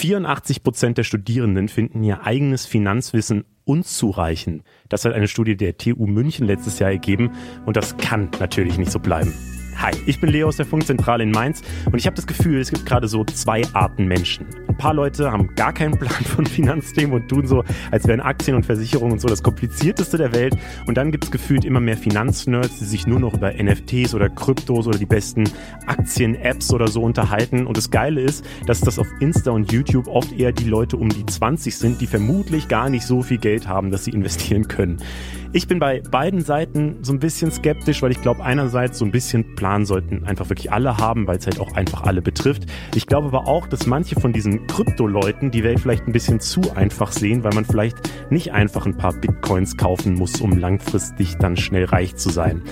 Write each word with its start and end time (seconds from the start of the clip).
84 0.00 0.62
Prozent 0.62 0.96
der 0.96 1.04
Studierenden 1.04 1.68
finden 1.68 2.02
ihr 2.02 2.24
eigenes 2.24 2.64
Finanzwissen 2.64 3.44
unzureichend. 3.64 4.62
Das 4.88 5.04
hat 5.04 5.12
eine 5.12 5.28
Studie 5.28 5.58
der 5.58 5.76
TU 5.76 6.06
München 6.06 6.46
letztes 6.46 6.78
Jahr 6.78 6.90
ergeben 6.90 7.32
und 7.66 7.76
das 7.76 7.98
kann 7.98 8.30
natürlich 8.40 8.78
nicht 8.78 8.90
so 8.90 8.98
bleiben. 8.98 9.34
Hi, 9.82 9.92
ich 10.04 10.20
bin 10.20 10.28
Leo 10.28 10.46
aus 10.46 10.58
der 10.58 10.66
Funkzentrale 10.66 11.22
in 11.22 11.30
Mainz 11.30 11.62
und 11.86 11.98
ich 11.98 12.04
habe 12.04 12.14
das 12.14 12.26
Gefühl, 12.26 12.60
es 12.60 12.68
gibt 12.68 12.84
gerade 12.84 13.08
so 13.08 13.24
zwei 13.24 13.62
Arten 13.72 14.04
Menschen. 14.04 14.44
Ein 14.68 14.76
paar 14.76 14.92
Leute 14.92 15.32
haben 15.32 15.54
gar 15.54 15.72
keinen 15.72 15.98
Plan 15.98 16.12
von 16.26 16.44
Finanzthemen 16.44 17.14
und 17.14 17.28
tun 17.28 17.46
so, 17.46 17.64
als 17.90 18.06
wären 18.06 18.20
Aktien 18.20 18.56
und 18.56 18.66
Versicherungen 18.66 19.12
und 19.12 19.20
so 19.22 19.28
das 19.28 19.42
komplizierteste 19.42 20.18
der 20.18 20.34
Welt. 20.34 20.54
Und 20.86 20.98
dann 20.98 21.10
gibt 21.10 21.24
es 21.24 21.30
gefühlt 21.30 21.64
immer 21.64 21.80
mehr 21.80 21.96
Finanznerds, 21.96 22.78
die 22.78 22.84
sich 22.84 23.06
nur 23.06 23.20
noch 23.20 23.32
über 23.32 23.54
NFTs 23.54 24.14
oder 24.14 24.28
Kryptos 24.28 24.86
oder 24.86 24.98
die 24.98 25.06
besten 25.06 25.44
Aktien-Apps 25.86 26.74
oder 26.74 26.88
so 26.88 27.00
unterhalten. 27.00 27.66
Und 27.66 27.78
das 27.78 27.90
Geile 27.90 28.20
ist, 28.20 28.44
dass 28.66 28.82
das 28.82 28.98
auf 28.98 29.08
Insta 29.20 29.50
und 29.50 29.72
YouTube 29.72 30.08
oft 30.08 30.38
eher 30.38 30.52
die 30.52 30.68
Leute 30.68 30.98
um 30.98 31.08
die 31.08 31.24
20 31.24 31.74
sind, 31.74 32.02
die 32.02 32.06
vermutlich 32.06 32.68
gar 32.68 32.90
nicht 32.90 33.06
so 33.06 33.22
viel 33.22 33.38
Geld 33.38 33.66
haben, 33.66 33.90
dass 33.90 34.04
sie 34.04 34.10
investieren 34.10 34.68
können. 34.68 34.98
Ich 35.52 35.66
bin 35.66 35.80
bei 35.80 36.00
beiden 36.00 36.42
Seiten 36.42 36.98
so 37.02 37.12
ein 37.12 37.18
bisschen 37.18 37.50
skeptisch, 37.50 38.02
weil 38.02 38.12
ich 38.12 38.22
glaube, 38.22 38.44
einerseits 38.44 38.98
so 38.98 39.04
ein 39.04 39.10
bisschen 39.10 39.56
Plan 39.56 39.69
sollten 39.84 40.24
einfach 40.24 40.48
wirklich 40.48 40.72
alle 40.72 40.96
haben, 40.96 41.26
weil 41.26 41.38
es 41.38 41.46
halt 41.46 41.60
auch 41.60 41.74
einfach 41.74 42.02
alle 42.02 42.22
betrifft. 42.22 42.66
Ich 42.94 43.06
glaube 43.06 43.28
aber 43.28 43.46
auch, 43.46 43.66
dass 43.66 43.86
manche 43.86 44.18
von 44.18 44.32
diesen 44.32 44.66
Krypto-Leuten 44.66 45.50
die 45.50 45.64
Welt 45.64 45.80
vielleicht 45.80 46.06
ein 46.06 46.12
bisschen 46.12 46.40
zu 46.40 46.60
einfach 46.74 47.12
sehen, 47.12 47.44
weil 47.44 47.54
man 47.54 47.64
vielleicht 47.64 47.96
nicht 48.30 48.52
einfach 48.52 48.86
ein 48.86 48.96
paar 48.96 49.12
Bitcoins 49.14 49.76
kaufen 49.76 50.14
muss, 50.14 50.40
um 50.40 50.58
langfristig 50.58 51.36
dann 51.38 51.56
schnell 51.56 51.84
reich 51.84 52.16
zu 52.16 52.30
sein. 52.30 52.62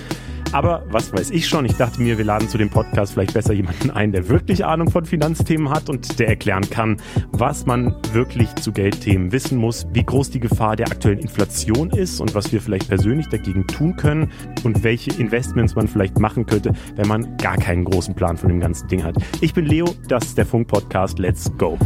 Aber 0.51 0.83
was 0.89 1.13
weiß 1.13 1.29
ich 1.29 1.47
schon? 1.47 1.65
Ich 1.65 1.75
dachte 1.75 2.01
mir, 2.01 2.17
wir 2.17 2.25
laden 2.25 2.49
zu 2.49 2.57
dem 2.57 2.71
Podcast 2.71 3.13
vielleicht 3.13 3.35
besser 3.35 3.53
jemanden 3.53 3.91
ein, 3.91 4.11
der 4.11 4.29
wirklich 4.29 4.65
Ahnung 4.65 4.89
von 4.89 5.05
Finanzthemen 5.05 5.69
hat 5.69 5.89
und 5.89 6.19
der 6.19 6.27
erklären 6.27 6.67
kann, 6.67 6.97
was 7.31 7.67
man 7.67 7.95
wirklich 8.13 8.55
zu 8.55 8.71
Geldthemen 8.71 9.31
wissen 9.31 9.59
muss, 9.59 9.85
wie 9.93 10.03
groß 10.03 10.31
die 10.31 10.39
Gefahr 10.39 10.75
der 10.75 10.87
aktuellen 10.87 11.19
Inflation 11.19 11.91
ist 11.91 12.19
und 12.19 12.33
was 12.33 12.51
wir 12.51 12.61
vielleicht 12.61 12.87
persönlich 12.87 13.27
dagegen 13.27 13.67
tun 13.67 13.95
können 13.95 14.31
und 14.63 14.83
welche 14.83 15.11
Investments 15.21 15.75
man 15.75 15.87
vielleicht 15.87 16.17
machen 16.19 16.47
könnte, 16.47 16.73
wenn 16.95 17.07
man 17.07 17.37
gar 17.37 17.57
keinen 17.57 17.85
großen 17.85 18.15
Plan 18.15 18.37
von 18.37 18.49
dem 18.49 18.59
ganzen 18.59 18.87
Ding 18.87 19.03
hat. 19.03 19.15
Ich 19.41 19.53
bin 19.53 19.65
Leo, 19.65 19.93
das 20.07 20.25
ist 20.25 20.37
der 20.37 20.45
Funk-Podcast. 20.45 21.19
Let's 21.19 21.51
go! 21.57 21.77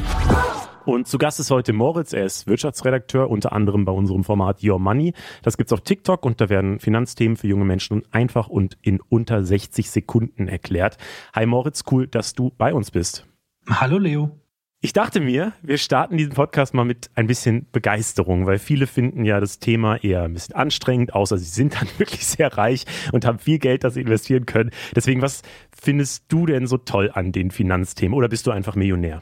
Und 0.86 1.08
zu 1.08 1.18
Gast 1.18 1.40
ist 1.40 1.50
heute 1.50 1.72
Moritz, 1.72 2.12
er 2.12 2.26
ist 2.26 2.46
Wirtschaftsredakteur, 2.46 3.30
unter 3.30 3.54
anderem 3.54 3.86
bei 3.86 3.94
unserem 3.94 4.24
Format 4.24 4.64
Your 4.64 4.80
Money. 4.80 5.14
Das 5.42 5.56
gibt's 5.56 5.72
auf 5.72 5.82
TikTok 5.82 6.26
und 6.26 6.42
da 6.42 6.50
werden 6.50 6.80
Finanzthemen 6.80 7.38
für 7.38 7.48
junge 7.48 7.66
Menschen 7.66 8.04
einfach 8.12 8.50
und 8.50 8.78
in 8.82 9.00
unter 9.00 9.44
60 9.44 9.90
Sekunden 9.90 10.48
erklärt. 10.48 10.98
Hi 11.34 11.46
Moritz, 11.46 11.84
cool, 11.92 12.08
dass 12.08 12.34
du 12.34 12.52
bei 12.58 12.74
uns 12.74 12.92
bist. 12.92 13.26
Hallo 13.70 13.98
Leo. 13.98 14.43
Ich 14.86 14.92
dachte 14.92 15.22
mir, 15.22 15.54
wir 15.62 15.78
starten 15.78 16.18
diesen 16.18 16.34
Podcast 16.34 16.74
mal 16.74 16.84
mit 16.84 17.10
ein 17.16 17.26
bisschen 17.26 17.68
Begeisterung, 17.72 18.46
weil 18.46 18.60
viele 18.60 18.86
finden 18.86 19.24
ja 19.24 19.40
das 19.40 19.60
Thema 19.60 19.96
eher 19.96 20.24
ein 20.24 20.34
bisschen 20.34 20.56
anstrengend, 20.56 21.14
außer 21.14 21.38
sie 21.38 21.46
sind 21.46 21.76
dann 21.76 21.88
wirklich 22.00 22.26
sehr 22.26 22.58
reich 22.58 22.84
und 23.14 23.24
haben 23.26 23.40
viel 23.40 23.60
Geld, 23.60 23.86
das 23.86 23.94
sie 23.94 24.02
investieren 24.02 24.46
können. 24.46 24.72
Deswegen, 24.94 25.22
was 25.22 25.42
findest 25.72 26.26
du 26.28 26.46
denn 26.46 26.68
so 26.68 26.78
toll 26.78 27.10
an 27.14 27.32
den 27.32 27.50
Finanzthemen 27.50 28.14
oder 28.14 28.28
bist 28.28 28.46
du 28.46 28.52
einfach 28.52 28.76
Millionär? 28.76 29.22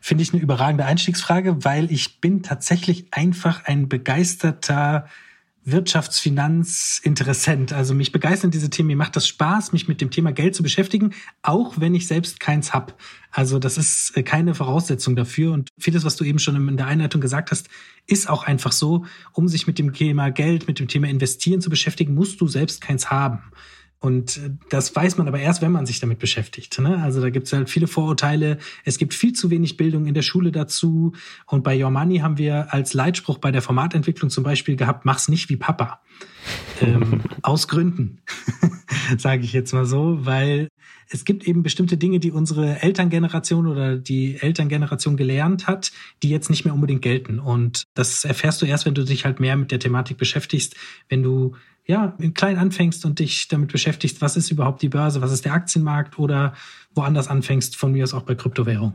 Finde 0.00 0.24
ich 0.24 0.32
eine 0.32 0.42
überragende 0.42 0.86
Einstiegsfrage, 0.86 1.64
weil 1.64 1.92
ich 1.92 2.20
bin 2.20 2.42
tatsächlich 2.42 3.14
einfach 3.14 3.66
ein 3.66 3.88
begeisterter 3.88 5.06
Wirtschaftsfinanzinteressent. 5.64 7.72
Also 7.72 7.94
mich 7.94 8.12
begeistern 8.12 8.50
diese 8.50 8.70
Themen. 8.70 8.88
Mir 8.88 8.96
macht 8.96 9.16
das 9.16 9.28
Spaß, 9.28 9.72
mich 9.72 9.88
mit 9.88 10.00
dem 10.00 10.10
Thema 10.10 10.32
Geld 10.32 10.54
zu 10.54 10.62
beschäftigen, 10.62 11.12
auch 11.42 11.74
wenn 11.78 11.94
ich 11.94 12.06
selbst 12.06 12.40
keins 12.40 12.74
hab. 12.74 12.98
Also 13.30 13.58
das 13.58 13.78
ist 13.78 14.16
äh, 14.16 14.22
keine 14.22 14.54
Voraussetzung 14.54 15.16
dafür. 15.16 15.52
Und 15.52 15.70
vieles, 15.78 16.04
was 16.04 16.16
du 16.16 16.24
eben 16.24 16.38
schon 16.38 16.68
in 16.68 16.76
der 16.76 16.86
Einleitung 16.86 17.20
gesagt 17.20 17.50
hast, 17.50 17.68
ist 18.06 18.28
auch 18.28 18.44
einfach 18.44 18.72
so. 18.72 19.04
Um 19.32 19.48
sich 19.48 19.66
mit 19.66 19.78
dem 19.78 19.92
Thema 19.92 20.30
Geld, 20.30 20.66
mit 20.66 20.78
dem 20.78 20.88
Thema 20.88 21.08
Investieren 21.08 21.60
zu 21.60 21.70
beschäftigen, 21.70 22.14
musst 22.14 22.40
du 22.40 22.48
selbst 22.48 22.80
keins 22.80 23.10
haben. 23.10 23.40
Und 24.02 24.38
äh, 24.38 24.50
das 24.68 24.94
weiß 24.94 25.16
man 25.16 25.28
aber 25.28 25.38
erst, 25.38 25.62
wenn 25.62 25.70
man 25.70 25.86
sich 25.86 26.00
damit 26.00 26.18
beschäftigt. 26.18 26.78
Ne? 26.80 27.00
Also 27.00 27.20
da 27.20 27.30
gibt 27.30 27.46
es 27.46 27.52
halt 27.52 27.70
viele 27.70 27.86
Vorurteile. 27.86 28.58
Es 28.84 28.98
gibt 28.98 29.14
viel 29.14 29.32
zu 29.32 29.48
wenig 29.48 29.76
Bildung 29.76 30.06
in 30.06 30.14
der 30.14 30.22
Schule 30.22 30.50
dazu. 30.50 31.12
Und 31.46 31.62
bei 31.62 31.82
Your 31.82 31.90
Money 31.90 32.18
haben 32.18 32.36
wir 32.36 32.74
als 32.74 32.94
Leitspruch 32.94 33.38
bei 33.38 33.52
der 33.52 33.62
Formatentwicklung 33.62 34.28
zum 34.28 34.42
Beispiel 34.42 34.74
gehabt, 34.74 35.04
mach's 35.04 35.28
nicht 35.28 35.48
wie 35.50 35.56
Papa. 35.56 36.02
ähm, 36.80 37.22
aus 37.42 37.68
Gründen, 37.68 38.20
sage 39.18 39.44
ich 39.44 39.52
jetzt 39.52 39.72
mal 39.72 39.86
so, 39.86 40.26
weil 40.26 40.68
es 41.08 41.24
gibt 41.24 41.46
eben 41.46 41.62
bestimmte 41.62 41.96
Dinge, 41.96 42.18
die 42.18 42.32
unsere 42.32 42.82
Elterngeneration 42.82 43.68
oder 43.68 43.96
die 43.96 44.36
Elterngeneration 44.40 45.16
gelernt 45.16 45.68
hat, 45.68 45.92
die 46.24 46.30
jetzt 46.30 46.50
nicht 46.50 46.64
mehr 46.64 46.74
unbedingt 46.74 47.02
gelten. 47.02 47.38
Und 47.38 47.84
das 47.94 48.24
erfährst 48.24 48.62
du 48.62 48.66
erst, 48.66 48.84
wenn 48.84 48.94
du 48.94 49.04
dich 49.04 49.24
halt 49.24 49.38
mehr 49.38 49.56
mit 49.56 49.70
der 49.70 49.78
Thematik 49.78 50.16
beschäftigst, 50.16 50.74
wenn 51.08 51.22
du 51.22 51.54
ja, 51.86 52.16
klein 52.34 52.58
anfängst 52.58 53.04
und 53.04 53.18
dich 53.18 53.48
damit 53.48 53.72
beschäftigst, 53.72 54.20
was 54.20 54.36
ist 54.36 54.50
überhaupt 54.50 54.82
die 54.82 54.88
Börse, 54.88 55.20
was 55.20 55.32
ist 55.32 55.44
der 55.44 55.52
Aktienmarkt 55.52 56.18
oder 56.18 56.54
woanders 56.94 57.28
anfängst, 57.28 57.76
von 57.76 57.92
mir 57.92 58.04
aus 58.04 58.14
auch 58.14 58.22
bei 58.22 58.34
Kryptowährung. 58.34 58.94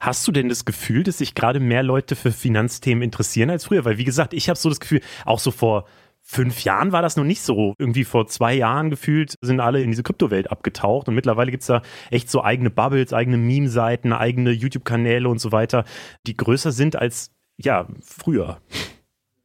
Hast 0.00 0.26
du 0.26 0.32
denn 0.32 0.48
das 0.48 0.64
Gefühl, 0.64 1.02
dass 1.02 1.18
sich 1.18 1.34
gerade 1.34 1.60
mehr 1.60 1.82
Leute 1.82 2.16
für 2.16 2.32
Finanzthemen 2.32 3.02
interessieren 3.02 3.50
als 3.50 3.66
früher? 3.66 3.84
Weil, 3.84 3.98
wie 3.98 4.04
gesagt, 4.04 4.34
ich 4.34 4.48
habe 4.48 4.58
so 4.58 4.68
das 4.68 4.80
Gefühl, 4.80 5.00
auch 5.24 5.38
so 5.38 5.50
vor 5.50 5.86
fünf 6.22 6.64
Jahren 6.64 6.92
war 6.92 7.02
das 7.02 7.16
noch 7.16 7.24
nicht 7.24 7.42
so. 7.42 7.74
Irgendwie 7.78 8.04
vor 8.04 8.26
zwei 8.26 8.54
Jahren 8.54 8.90
gefühlt 8.90 9.36
sind 9.42 9.60
alle 9.60 9.82
in 9.82 9.90
diese 9.90 10.02
Kryptowelt 10.02 10.50
abgetaucht 10.50 11.08
und 11.08 11.14
mittlerweile 11.14 11.50
gibt's 11.50 11.66
da 11.66 11.82
echt 12.10 12.30
so 12.30 12.42
eigene 12.42 12.70
Bubbles, 12.70 13.12
eigene 13.12 13.36
Meme-Seiten, 13.36 14.12
eigene 14.12 14.50
YouTube-Kanäle 14.52 15.28
und 15.28 15.40
so 15.40 15.52
weiter, 15.52 15.84
die 16.26 16.36
größer 16.36 16.72
sind 16.72 16.96
als 16.96 17.32
ja 17.58 17.86
früher 18.00 18.60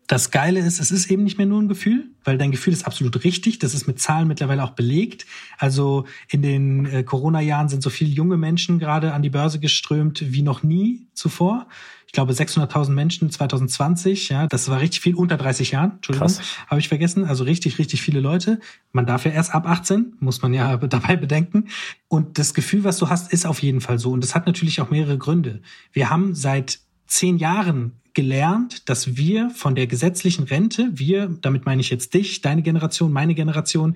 das 0.07 0.31
Geile 0.31 0.61
ist, 0.61 0.79
es 0.79 0.89
ist 0.89 1.11
eben 1.11 1.25
nicht 1.25 1.37
mehr 1.37 1.45
nur 1.45 1.61
ein 1.61 1.67
Gefühl, 1.67 2.09
weil 2.23 2.37
dein 2.37 2.51
Gefühl 2.51 2.71
ist 2.71 2.87
absolut 2.87 3.25
richtig. 3.25 3.59
Das 3.59 3.73
ist 3.73 3.87
mit 3.87 3.99
Zahlen 3.99 4.29
mittlerweile 4.29 4.63
auch 4.63 4.71
belegt. 4.71 5.25
Also 5.57 6.05
in 6.29 6.41
den 6.41 6.85
äh, 6.85 7.03
Corona-Jahren 7.03 7.67
sind 7.67 7.83
so 7.83 7.89
viele 7.89 8.09
junge 8.09 8.37
Menschen 8.37 8.79
gerade 8.79 9.13
an 9.13 9.21
die 9.21 9.29
Börse 9.29 9.59
geströmt 9.59 10.23
wie 10.31 10.43
noch 10.43 10.63
nie 10.63 11.07
zuvor. 11.13 11.67
Ich 12.05 12.13
glaube 12.13 12.31
600.000 12.31 12.91
Menschen 12.91 13.29
2020. 13.29 14.29
Ja, 14.29 14.47
das 14.47 14.69
war 14.69 14.79
richtig 14.79 15.01
viel 15.01 15.13
unter 15.13 15.35
30 15.35 15.71
Jahren. 15.71 15.95
Entschuldigung, 15.95 16.31
habe 16.67 16.79
ich 16.79 16.87
vergessen. 16.87 17.25
Also 17.25 17.43
richtig, 17.43 17.77
richtig 17.77 18.01
viele 18.01 18.21
Leute. 18.21 18.61
Man 18.93 19.05
darf 19.05 19.25
ja 19.25 19.31
erst 19.31 19.53
ab 19.53 19.67
18, 19.67 20.13
muss 20.19 20.41
man 20.41 20.53
ja 20.53 20.77
dabei 20.87 21.17
bedenken. 21.17 21.67
Und 22.07 22.39
das 22.39 22.53
Gefühl, 22.53 22.85
was 22.85 22.97
du 22.97 23.09
hast, 23.09 23.33
ist 23.33 23.45
auf 23.45 23.61
jeden 23.61 23.81
Fall 23.81 23.99
so. 23.99 24.11
Und 24.11 24.23
das 24.23 24.35
hat 24.35 24.47
natürlich 24.47 24.79
auch 24.79 24.89
mehrere 24.89 25.17
Gründe. 25.17 25.61
Wir 25.91 26.09
haben 26.09 26.33
seit 26.33 26.79
zehn 27.07 27.37
Jahren 27.37 27.91
gelernt, 28.17 28.89
dass 28.89 29.15
wir 29.15 29.51
von 29.51 29.75
der 29.75 29.85
gesetzlichen 29.85 30.45
Rente, 30.45 30.89
wir, 30.91 31.27
damit 31.39 31.67
meine 31.67 31.81
ich 31.81 31.91
jetzt 31.91 32.15
dich, 32.15 32.41
deine 32.41 32.63
Generation, 32.63 33.13
meine 33.13 33.35
Generation, 33.35 33.95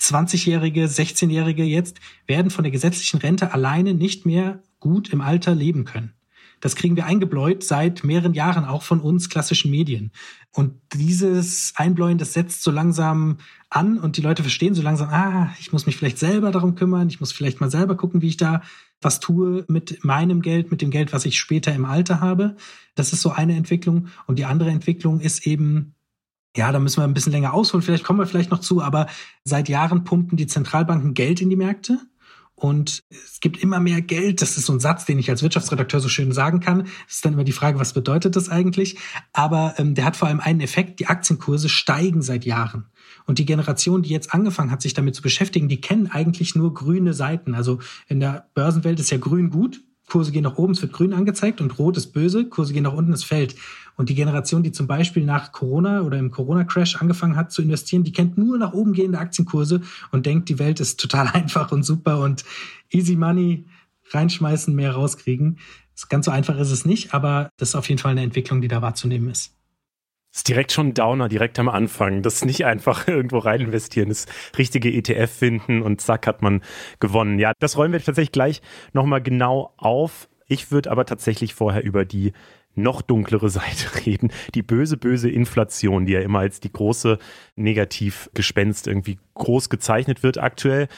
20-Jährige, 0.00 0.86
16-Jährige 0.86 1.62
jetzt, 1.62 2.00
werden 2.26 2.50
von 2.50 2.64
der 2.64 2.72
gesetzlichen 2.72 3.18
Rente 3.18 3.54
alleine 3.54 3.94
nicht 3.94 4.26
mehr 4.26 4.60
gut 4.80 5.10
im 5.10 5.20
Alter 5.20 5.54
leben 5.54 5.84
können. 5.84 6.14
Das 6.60 6.76
kriegen 6.76 6.96
wir 6.96 7.06
eingebläut 7.06 7.64
seit 7.64 8.04
mehreren 8.04 8.34
Jahren 8.34 8.64
auch 8.64 8.82
von 8.82 9.00
uns 9.00 9.28
klassischen 9.28 9.70
Medien. 9.70 10.12
Und 10.52 10.74
dieses 10.94 11.72
Einbläuen, 11.76 12.18
das 12.18 12.32
setzt 12.32 12.62
so 12.62 12.70
langsam 12.70 13.38
an 13.70 13.98
und 13.98 14.16
die 14.16 14.22
Leute 14.22 14.42
verstehen 14.42 14.74
so 14.74 14.82
langsam, 14.82 15.08
ah, 15.10 15.54
ich 15.58 15.72
muss 15.72 15.86
mich 15.86 15.96
vielleicht 15.96 16.18
selber 16.18 16.50
darum 16.50 16.74
kümmern, 16.74 17.08
ich 17.08 17.20
muss 17.20 17.32
vielleicht 17.32 17.60
mal 17.60 17.70
selber 17.70 17.96
gucken, 17.96 18.20
wie 18.20 18.28
ich 18.28 18.36
da 18.36 18.62
was 19.00 19.20
tue 19.20 19.64
mit 19.68 20.04
meinem 20.04 20.42
Geld, 20.42 20.70
mit 20.70 20.82
dem 20.82 20.90
Geld, 20.90 21.12
was 21.12 21.24
ich 21.24 21.38
später 21.38 21.74
im 21.74 21.84
Alter 21.84 22.20
habe. 22.20 22.56
Das 22.94 23.12
ist 23.12 23.22
so 23.22 23.30
eine 23.30 23.56
Entwicklung. 23.56 24.08
Und 24.26 24.38
die 24.38 24.44
andere 24.44 24.70
Entwicklung 24.70 25.20
ist 25.20 25.46
eben, 25.46 25.94
ja, 26.56 26.70
da 26.72 26.78
müssen 26.78 26.98
wir 27.00 27.04
ein 27.04 27.14
bisschen 27.14 27.32
länger 27.32 27.54
ausholen, 27.54 27.82
vielleicht 27.82 28.04
kommen 28.04 28.18
wir 28.18 28.26
vielleicht 28.26 28.50
noch 28.50 28.60
zu, 28.60 28.82
aber 28.82 29.06
seit 29.44 29.68
Jahren 29.68 30.04
pumpen 30.04 30.36
die 30.36 30.46
Zentralbanken 30.46 31.14
Geld 31.14 31.40
in 31.40 31.48
die 31.48 31.56
Märkte. 31.56 31.98
Und 32.60 33.04
es 33.10 33.40
gibt 33.40 33.62
immer 33.62 33.80
mehr 33.80 34.02
Geld. 34.02 34.42
Das 34.42 34.58
ist 34.58 34.66
so 34.66 34.74
ein 34.74 34.80
Satz, 34.80 35.06
den 35.06 35.18
ich 35.18 35.30
als 35.30 35.42
Wirtschaftsredakteur 35.42 35.98
so 35.98 36.10
schön 36.10 36.30
sagen 36.30 36.60
kann. 36.60 36.84
Das 37.06 37.16
ist 37.16 37.24
dann 37.24 37.32
immer 37.32 37.44
die 37.44 37.52
Frage, 37.52 37.78
was 37.78 37.94
bedeutet 37.94 38.36
das 38.36 38.50
eigentlich? 38.50 38.98
Aber 39.32 39.74
ähm, 39.78 39.94
der 39.94 40.04
hat 40.04 40.14
vor 40.14 40.28
allem 40.28 40.40
einen 40.40 40.60
Effekt. 40.60 41.00
Die 41.00 41.06
Aktienkurse 41.06 41.70
steigen 41.70 42.20
seit 42.20 42.44
Jahren. 42.44 42.84
Und 43.24 43.38
die 43.38 43.46
Generation, 43.46 44.02
die 44.02 44.10
jetzt 44.10 44.34
angefangen 44.34 44.70
hat, 44.70 44.82
sich 44.82 44.92
damit 44.92 45.14
zu 45.14 45.22
beschäftigen, 45.22 45.68
die 45.68 45.80
kennen 45.80 46.08
eigentlich 46.08 46.54
nur 46.54 46.74
grüne 46.74 47.14
Seiten. 47.14 47.54
Also 47.54 47.78
in 48.08 48.20
der 48.20 48.48
Börsenwelt 48.52 49.00
ist 49.00 49.10
ja 49.10 49.16
grün 49.16 49.48
gut. 49.48 49.80
Kurse 50.06 50.32
gehen 50.32 50.42
nach 50.42 50.58
oben, 50.58 50.72
es 50.72 50.82
wird 50.82 50.92
grün 50.92 51.14
angezeigt 51.14 51.62
und 51.62 51.78
rot 51.78 51.96
ist 51.96 52.12
böse, 52.12 52.44
Kurse 52.44 52.74
gehen 52.74 52.82
nach 52.82 52.92
unten, 52.92 53.12
es 53.12 53.24
fällt. 53.24 53.54
Und 54.00 54.08
die 54.08 54.14
Generation, 54.14 54.62
die 54.62 54.72
zum 54.72 54.86
Beispiel 54.86 55.26
nach 55.26 55.52
Corona 55.52 56.00
oder 56.00 56.16
im 56.16 56.30
Corona-Crash 56.30 56.96
angefangen 57.02 57.36
hat 57.36 57.52
zu 57.52 57.60
investieren, 57.60 58.02
die 58.02 58.12
kennt 58.12 58.38
nur 58.38 58.56
nach 58.56 58.72
oben 58.72 58.94
gehende 58.94 59.18
Aktienkurse 59.18 59.82
und 60.10 60.24
denkt, 60.24 60.48
die 60.48 60.58
Welt 60.58 60.80
ist 60.80 60.98
total 60.98 61.28
einfach 61.34 61.70
und 61.70 61.82
super 61.82 62.20
und 62.20 62.42
easy 62.90 63.14
money 63.14 63.66
reinschmeißen, 64.08 64.74
mehr 64.74 64.92
rauskriegen. 64.92 65.58
Ganz 66.08 66.24
so 66.24 66.30
einfach 66.30 66.58
ist 66.58 66.70
es 66.70 66.86
nicht, 66.86 67.12
aber 67.12 67.50
das 67.58 67.68
ist 67.68 67.74
auf 67.74 67.90
jeden 67.90 67.98
Fall 67.98 68.12
eine 68.12 68.22
Entwicklung, 68.22 68.62
die 68.62 68.68
da 68.68 68.80
wahrzunehmen 68.80 69.28
ist. 69.28 69.54
Das 70.32 70.38
ist 70.38 70.48
direkt 70.48 70.72
schon 70.72 70.88
ein 70.88 70.94
Downer, 70.94 71.28
direkt 71.28 71.58
am 71.58 71.68
Anfang. 71.68 72.22
Das 72.22 72.36
ist 72.36 72.46
nicht 72.46 72.64
einfach 72.64 73.06
irgendwo 73.06 73.36
rein 73.36 73.60
investieren, 73.60 74.08
das 74.08 74.24
richtige 74.56 74.90
ETF 74.90 75.30
finden 75.30 75.82
und 75.82 76.00
zack 76.00 76.26
hat 76.26 76.40
man 76.40 76.62
gewonnen. 77.00 77.38
Ja, 77.38 77.52
das 77.58 77.76
räumen 77.76 77.92
wir 77.92 78.00
tatsächlich 78.00 78.32
gleich 78.32 78.62
nochmal 78.94 79.20
genau 79.20 79.74
auf. 79.76 80.30
Ich 80.46 80.72
würde 80.72 80.90
aber 80.90 81.04
tatsächlich 81.04 81.52
vorher 81.52 81.84
über 81.84 82.06
die 82.06 82.32
noch 82.74 83.02
dunklere 83.02 83.48
Seite 83.50 84.06
reden. 84.06 84.32
Die 84.54 84.62
böse, 84.62 84.96
böse 84.96 85.30
Inflation, 85.30 86.06
die 86.06 86.12
ja 86.12 86.20
immer 86.20 86.40
als 86.40 86.60
die 86.60 86.72
große 86.72 87.18
Negativgespenst 87.56 88.86
irgendwie 88.86 89.18
groß 89.34 89.70
gezeichnet 89.70 90.22
wird 90.22 90.38
aktuell 90.38 90.88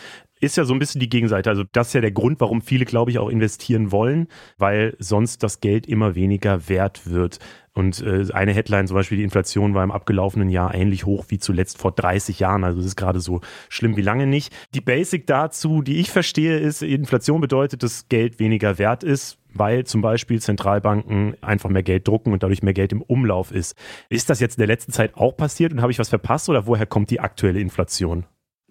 ist 0.43 0.57
ja 0.57 0.65
so 0.65 0.75
ein 0.75 0.81
bisschen 0.81 1.01
die 1.01 1.09
Gegenseite. 1.09 1.49
Also 1.49 1.63
das 1.71 1.89
ist 1.89 1.93
ja 1.95 2.01
der 2.01 2.11
Grund, 2.11 2.41
warum 2.41 2.63
viele, 2.63 2.85
glaube 2.85 3.13
ich, 3.13 3.19
auch 3.21 3.29
investieren 3.29 3.93
wollen, 3.93 4.27
weil 4.59 4.97
sonst 4.99 5.45
das 5.45 5.61
Geld 5.61 5.87
immer 5.87 6.17
weniger 6.17 6.69
wert 6.69 7.09
wird. 7.09 7.39
Und 7.75 8.03
äh, 8.03 8.27
eine 8.33 8.53
Headline 8.53 8.89
zum 8.89 8.97
Beispiel, 8.97 9.19
die 9.19 9.25
Inflation 9.25 9.73
war 9.73 9.85
im 9.85 9.93
abgelaufenen 9.93 10.51
Jahr 10.51 10.75
ähnlich 10.75 11.07
hoch 11.07 11.27
wie 11.29 11.39
zuletzt 11.39 11.79
vor 11.79 11.93
30 11.93 12.41
Jahren. 12.41 12.65
Also 12.65 12.81
es 12.81 12.87
ist 12.87 12.97
gerade 12.97 13.21
so 13.21 13.41
schlimm 13.69 13.97
wie 13.97 14.03
lange 14.03 14.27
nicht. 14.27 14.53
Die 14.75 14.81
Basic 14.81 15.29
dazu, 15.29 15.81
die 15.81 16.01
ich 16.01 16.11
verstehe, 16.11 16.59
ist, 16.59 16.83
Inflation 16.83 17.41
bedeutet, 17.41 17.85
dass 17.85 18.09
Geld 18.09 18.41
weniger 18.41 18.79
wert 18.79 19.05
ist 19.05 19.39
weil 19.55 19.85
zum 19.85 20.03
Beispiel 20.03 20.41
Zentralbanken 20.41 21.37
einfach 21.43 21.71
mehr 21.71 21.83
Geld 21.83 22.09
drucken 22.09 22.33
und 22.33 22.43
dadurch 22.43 22.63
mehr 22.63 22.75
Geld 22.75 22.93
im 22.93 23.03
Umlauf 23.03 23.53
ist. 23.53 23.77
Ist 24.09 24.31
das 24.31 24.41
jetzt 24.41 24.57
in 24.57 24.61
der 24.61 24.67
letzten 24.67 24.93
Zeit 24.93 25.17
auch 25.17 25.37
passiert 25.37 25.73
und 25.73 25.81
habe 25.81 25.93
ich 25.93 25.99
was 25.99 26.09
verpasst 26.09 26.49
oder 26.49 26.67
woher 26.67 26.87
kommt 26.87 27.11
die 27.11 27.21
aktuelle 27.21 27.61
Inflation? 27.61 28.25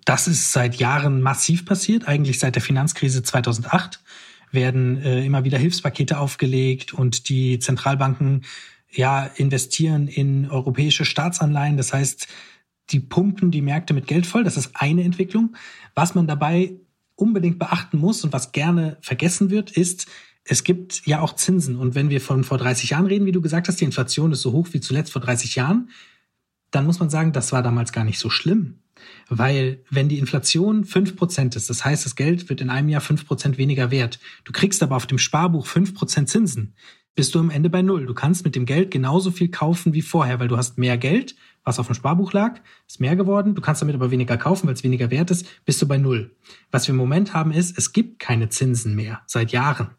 Das 0.05 0.27
ist 0.27 0.51
seit 0.51 0.75
Jahren 0.75 1.21
massiv 1.21 1.65
passiert, 1.65 2.07
eigentlich 2.07 2.39
seit 2.39 2.55
der 2.55 2.61
Finanzkrise 2.61 3.23
2008 3.23 4.01
werden 4.51 5.01
äh, 5.01 5.25
immer 5.25 5.43
wieder 5.43 5.57
Hilfspakete 5.57 6.19
aufgelegt 6.19 6.93
und 6.93 7.29
die 7.29 7.59
Zentralbanken 7.59 8.43
ja 8.89 9.25
investieren 9.25 10.07
in 10.07 10.49
europäische 10.49 11.05
Staatsanleihen. 11.05 11.77
Das 11.77 11.93
heißt, 11.93 12.27
die 12.89 12.99
pumpen 12.99 13.51
die 13.51 13.61
Märkte 13.61 13.93
mit 13.93 14.07
Geld 14.07 14.25
voll. 14.25 14.43
Das 14.43 14.57
ist 14.57 14.71
eine 14.73 15.03
Entwicklung. 15.03 15.55
Was 15.95 16.15
man 16.15 16.27
dabei 16.27 16.73
unbedingt 17.15 17.59
beachten 17.59 17.97
muss 17.97 18.23
und 18.23 18.33
was 18.33 18.51
gerne 18.51 18.97
vergessen 19.01 19.49
wird, 19.49 19.71
ist, 19.71 20.07
es 20.43 20.63
gibt 20.63 21.05
ja 21.05 21.21
auch 21.21 21.35
Zinsen. 21.35 21.75
Und 21.75 21.95
wenn 21.95 22.09
wir 22.09 22.21
von 22.21 22.43
vor 22.43 22.57
30 22.57 22.91
Jahren 22.91 23.05
reden, 23.05 23.25
wie 23.25 23.31
du 23.31 23.41
gesagt 23.41 23.67
hast, 23.67 23.79
die 23.79 23.85
Inflation 23.85 24.31
ist 24.31 24.41
so 24.41 24.51
hoch 24.51 24.67
wie 24.71 24.79
zuletzt 24.79 25.11
vor 25.11 25.21
30 25.21 25.55
Jahren, 25.55 25.89
dann 26.71 26.85
muss 26.85 26.99
man 26.99 27.09
sagen, 27.09 27.33
das 27.33 27.51
war 27.51 27.63
damals 27.63 27.91
gar 27.91 28.03
nicht 28.03 28.19
so 28.19 28.29
schlimm. 28.29 28.79
Weil 29.29 29.83
wenn 29.89 30.09
die 30.09 30.19
Inflation 30.19 30.85
fünf 30.85 31.15
Prozent 31.15 31.55
ist, 31.55 31.69
das 31.69 31.83
heißt, 31.83 32.05
das 32.05 32.15
Geld 32.15 32.49
wird 32.49 32.61
in 32.61 32.69
einem 32.69 32.89
Jahr 32.89 33.01
fünf 33.01 33.25
Prozent 33.25 33.57
weniger 33.57 33.91
wert, 33.91 34.19
du 34.43 34.51
kriegst 34.51 34.81
aber 34.83 34.95
auf 34.95 35.07
dem 35.07 35.17
Sparbuch 35.17 35.65
fünf 35.65 35.93
Prozent 35.93 36.29
Zinsen, 36.29 36.75
bist 37.15 37.35
du 37.35 37.39
am 37.39 37.49
Ende 37.49 37.69
bei 37.69 37.81
Null. 37.81 38.05
Du 38.05 38.13
kannst 38.13 38.45
mit 38.45 38.55
dem 38.55 38.65
Geld 38.65 38.89
genauso 38.89 39.31
viel 39.31 39.49
kaufen 39.49 39.93
wie 39.93 40.01
vorher, 40.01 40.39
weil 40.39 40.47
du 40.47 40.57
hast 40.57 40.77
mehr 40.77 40.97
Geld, 40.97 41.35
was 41.63 41.77
auf 41.77 41.87
dem 41.87 41.95
Sparbuch 41.95 42.31
lag, 42.33 42.61
ist 42.87 42.99
mehr 42.99 43.15
geworden, 43.15 43.53
du 43.53 43.61
kannst 43.61 43.81
damit 43.81 43.95
aber 43.95 44.11
weniger 44.11 44.37
kaufen, 44.37 44.67
weil 44.67 44.73
es 44.73 44.83
weniger 44.83 45.11
wert 45.11 45.29
ist, 45.29 45.45
bist 45.65 45.81
du 45.81 45.87
bei 45.87 45.97
Null. 45.97 46.35
Was 46.71 46.87
wir 46.87 46.93
im 46.93 46.97
Moment 46.97 47.33
haben 47.33 47.51
ist, 47.51 47.77
es 47.77 47.93
gibt 47.93 48.19
keine 48.19 48.49
Zinsen 48.49 48.95
mehr, 48.95 49.21
seit 49.27 49.51
Jahren. 49.51 49.91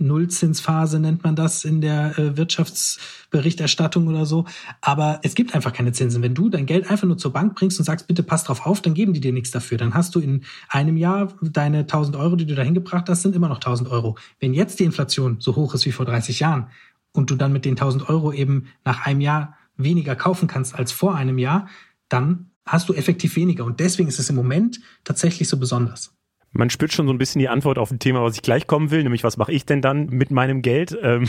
Nullzinsphase 0.00 0.98
nennt 0.98 1.24
man 1.24 1.36
das 1.36 1.64
in 1.64 1.80
der 1.80 2.18
äh, 2.18 2.36
Wirtschaftsberichterstattung 2.36 4.06
oder 4.08 4.26
so. 4.26 4.44
Aber 4.80 5.20
es 5.22 5.34
gibt 5.34 5.54
einfach 5.54 5.72
keine 5.72 5.92
Zinsen. 5.92 6.22
Wenn 6.22 6.34
du 6.34 6.48
dein 6.48 6.66
Geld 6.66 6.90
einfach 6.90 7.06
nur 7.06 7.18
zur 7.18 7.32
Bank 7.32 7.54
bringst 7.56 7.78
und 7.78 7.84
sagst, 7.84 8.06
bitte 8.06 8.22
pass 8.22 8.44
drauf 8.44 8.66
auf, 8.66 8.80
dann 8.80 8.94
geben 8.94 9.12
die 9.12 9.20
dir 9.20 9.32
nichts 9.32 9.50
dafür. 9.50 9.78
Dann 9.78 9.94
hast 9.94 10.14
du 10.14 10.20
in 10.20 10.44
einem 10.68 10.96
Jahr 10.96 11.34
deine 11.42 11.80
1000 11.80 12.16
Euro, 12.16 12.36
die 12.36 12.46
du 12.46 12.54
dahin 12.54 12.74
gebracht 12.74 13.08
hast, 13.08 13.22
sind 13.22 13.36
immer 13.36 13.48
noch 13.48 13.56
1000 13.56 13.90
Euro. 13.90 14.16
Wenn 14.40 14.54
jetzt 14.54 14.80
die 14.80 14.84
Inflation 14.84 15.36
so 15.40 15.56
hoch 15.56 15.74
ist 15.74 15.86
wie 15.86 15.92
vor 15.92 16.06
30 16.06 16.40
Jahren 16.40 16.68
und 17.12 17.30
du 17.30 17.36
dann 17.36 17.52
mit 17.52 17.64
den 17.64 17.72
1000 17.72 18.08
Euro 18.08 18.32
eben 18.32 18.66
nach 18.84 19.06
einem 19.06 19.20
Jahr 19.20 19.56
weniger 19.76 20.16
kaufen 20.16 20.48
kannst 20.48 20.74
als 20.74 20.92
vor 20.92 21.14
einem 21.14 21.38
Jahr, 21.38 21.68
dann 22.08 22.50
hast 22.66 22.88
du 22.88 22.94
effektiv 22.94 23.36
weniger. 23.36 23.64
Und 23.64 23.80
deswegen 23.80 24.08
ist 24.08 24.18
es 24.18 24.30
im 24.30 24.36
Moment 24.36 24.80
tatsächlich 25.04 25.48
so 25.48 25.56
besonders. 25.56 26.17
Man 26.52 26.70
spürt 26.70 26.92
schon 26.92 27.06
so 27.06 27.12
ein 27.12 27.18
bisschen 27.18 27.40
die 27.40 27.48
Antwort 27.48 27.78
auf 27.78 27.90
ein 27.90 27.98
Thema, 27.98 28.22
was 28.22 28.34
ich 28.34 28.42
gleich 28.42 28.66
kommen 28.66 28.90
will, 28.90 29.02
nämlich 29.02 29.22
was 29.22 29.36
mache 29.36 29.52
ich 29.52 29.66
denn 29.66 29.82
dann 29.82 30.06
mit 30.06 30.30
meinem 30.30 30.62
Geld? 30.62 30.96
Ähm, 31.08 31.26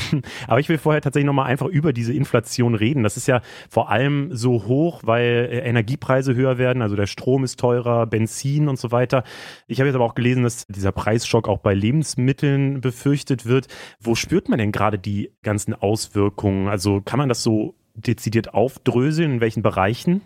aber 0.47 0.59
ich 0.59 0.67
will 0.67 0.77
vorher 0.77 0.99
tatsächlich 0.99 1.27
nochmal 1.27 1.45
einfach 1.45 1.67
über 1.67 1.93
diese 1.93 2.11
Inflation 2.11 2.75
reden. 2.75 3.03
Das 3.03 3.15
ist 3.17 3.27
ja 3.27 3.41
vor 3.69 3.89
allem 3.89 4.35
so 4.35 4.65
hoch, 4.65 5.01
weil 5.05 5.47
äh, 5.51 5.59
Energiepreise 5.59 6.35
höher 6.35 6.57
werden, 6.57 6.81
also 6.81 6.95
der 6.95 7.05
Strom 7.05 7.43
ist 7.43 7.59
teurer, 7.59 8.07
Benzin 8.07 8.67
und 8.67 8.77
so 8.77 8.91
weiter. 8.91 9.23
Ich 9.67 9.79
habe 9.79 9.87
jetzt 9.87 9.95
aber 9.95 10.03
auch 10.03 10.15
gelesen, 10.15 10.43
dass 10.43 10.65
dieser 10.67 10.91
Preisschock 10.91 11.47
auch 11.47 11.59
bei 11.59 11.73
Lebensmitteln 11.73 12.81
befürchtet 12.81 13.45
wird. 13.45 13.67
Wo 14.01 14.15
spürt 14.15 14.49
man 14.49 14.59
denn 14.59 14.71
gerade 14.71 14.99
die 14.99 15.31
ganzen 15.43 15.73
Auswirkungen? 15.73 16.67
Also 16.67 17.01
kann 17.01 17.19
man 17.19 17.29
das 17.29 17.43
so 17.43 17.75
dezidiert 17.95 18.53
aufdröseln, 18.53 19.33
in 19.33 19.41
welchen 19.41 19.61
Bereichen? 19.61 20.21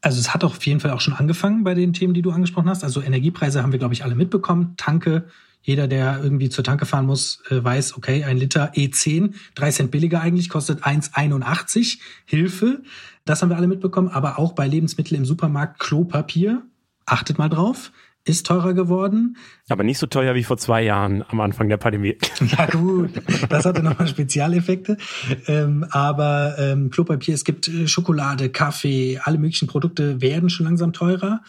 Also 0.00 0.20
es 0.20 0.32
hat 0.32 0.44
auf 0.44 0.64
jeden 0.66 0.80
Fall 0.80 0.90
auch 0.90 1.00
schon 1.00 1.14
angefangen 1.14 1.64
bei 1.64 1.74
den 1.74 1.92
Themen, 1.92 2.14
die 2.14 2.22
du 2.22 2.30
angesprochen 2.30 2.68
hast. 2.68 2.84
Also 2.84 3.02
Energiepreise 3.02 3.62
haben 3.62 3.72
wir, 3.72 3.78
glaube 3.78 3.94
ich, 3.94 4.04
alle 4.04 4.14
mitbekommen. 4.14 4.74
Tanke, 4.76 5.26
jeder, 5.62 5.88
der 5.88 6.22
irgendwie 6.22 6.48
zur 6.48 6.62
Tanke 6.62 6.86
fahren 6.86 7.06
muss, 7.06 7.42
äh, 7.50 7.62
weiß, 7.62 7.96
okay, 7.96 8.24
ein 8.24 8.36
Liter 8.36 8.72
E10, 8.74 9.34
drei 9.54 9.70
Cent 9.70 9.90
billiger 9.90 10.20
eigentlich, 10.20 10.48
kostet 10.48 10.84
1,81. 10.84 11.98
Hilfe. 12.24 12.82
Das 13.24 13.42
haben 13.42 13.48
wir 13.48 13.56
alle 13.56 13.66
mitbekommen. 13.66 14.08
Aber 14.08 14.38
auch 14.38 14.52
bei 14.52 14.68
Lebensmitteln 14.68 15.20
im 15.20 15.24
Supermarkt 15.24 15.80
Klopapier. 15.80 16.62
Achtet 17.06 17.38
mal 17.38 17.48
drauf 17.48 17.90
ist 18.26 18.44
teurer 18.46 18.74
geworden. 18.74 19.36
Aber 19.68 19.84
nicht 19.84 19.98
so 19.98 20.06
teuer 20.06 20.34
wie 20.34 20.42
vor 20.44 20.58
zwei 20.58 20.82
Jahren 20.82 21.24
am 21.28 21.40
Anfang 21.40 21.68
der 21.68 21.78
Pandemie. 21.78 22.18
Ja 22.58 22.66
gut, 22.66 23.10
das 23.48 23.64
hatte 23.64 23.82
nochmal 23.82 24.08
Spezialeffekte. 24.08 24.98
Ähm, 25.46 25.86
aber 25.90 26.56
ähm, 26.58 26.90
Klopapier, 26.90 27.34
es 27.34 27.44
gibt 27.44 27.68
äh, 27.68 27.88
Schokolade, 27.88 28.50
Kaffee, 28.50 29.18
alle 29.22 29.38
möglichen 29.38 29.68
Produkte 29.68 30.20
werden 30.20 30.50
schon 30.50 30.66
langsam 30.66 30.92
teurer. 30.92 31.40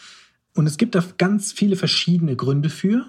Und 0.55 0.65
es 0.65 0.77
gibt 0.77 0.95
da 0.95 1.03
ganz 1.17 1.51
viele 1.51 1.75
verschiedene 1.75 2.35
Gründe 2.35 2.69
für. 2.69 3.05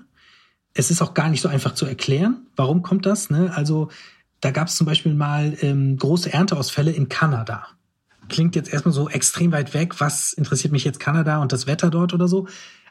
Es 0.75 0.91
ist 0.91 1.03
auch 1.03 1.15
gar 1.15 1.29
nicht 1.29 1.41
so 1.41 1.49
einfach 1.49 1.75
zu 1.75 1.87
erklären. 1.87 2.47
Warum 2.57 2.83
kommt 2.83 3.07
das? 3.07 3.31
Ne? 3.31 3.53
Also 3.55 3.89
da 4.41 4.51
gab 4.51 4.69
es 4.69 4.77
zum 4.77 4.87
Beispiel 4.87 5.15
mal 5.15 5.57
ähm, 5.63 5.97
große 5.97 6.33
Ernteausfälle 6.33 6.91
in 6.91 7.09
Kanada. 7.09 7.67
Klingt 8.29 8.55
jetzt 8.57 8.73
erstmal 8.73 8.93
so 8.93 9.09
extrem 9.09 9.53
weit 9.53 9.73
weg. 9.73 10.01
Was 10.01 10.33
interessiert 10.33 10.73
mich 10.73 10.85
jetzt 10.85 11.01
Kanada 11.01 11.39
und 11.39 11.53
das 11.53 11.67
Wetter 11.67 11.91
dort 11.91 12.13
oder 12.13 12.29
so? 12.29 12.47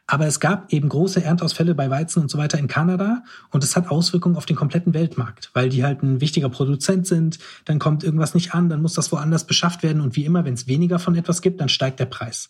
Aber 0.09 0.25
es 0.25 0.39
gab 0.39 0.71
eben 0.71 0.87
große 0.87 1.21
Erntausfälle 1.21 1.75
bei 1.75 1.89
Weizen 1.89 2.21
und 2.21 2.31
so 2.31 2.37
weiter 2.37 2.57
in 2.57 2.69
Kanada 2.69 3.23
und 3.51 3.63
es 3.63 3.75
hat 3.75 3.91
Auswirkungen 3.91 4.37
auf 4.37 4.45
den 4.45 4.55
kompletten 4.55 4.93
Weltmarkt, 4.93 5.51
weil 5.53 5.67
die 5.67 5.83
halt 5.83 6.01
ein 6.01 6.21
wichtiger 6.21 6.47
Produzent 6.47 7.05
sind. 7.05 7.39
Dann 7.65 7.77
kommt 7.77 8.05
irgendwas 8.05 8.33
nicht 8.33 8.53
an, 8.53 8.69
dann 8.69 8.81
muss 8.81 8.93
das 8.93 9.11
woanders 9.11 9.45
beschafft 9.45 9.83
werden 9.83 10.01
und 10.01 10.15
wie 10.15 10.23
immer, 10.23 10.45
wenn 10.45 10.53
es 10.53 10.67
weniger 10.67 10.97
von 10.97 11.15
etwas 11.15 11.41
gibt, 11.41 11.59
dann 11.59 11.67
steigt 11.67 11.99
der 11.99 12.05
Preis. 12.05 12.49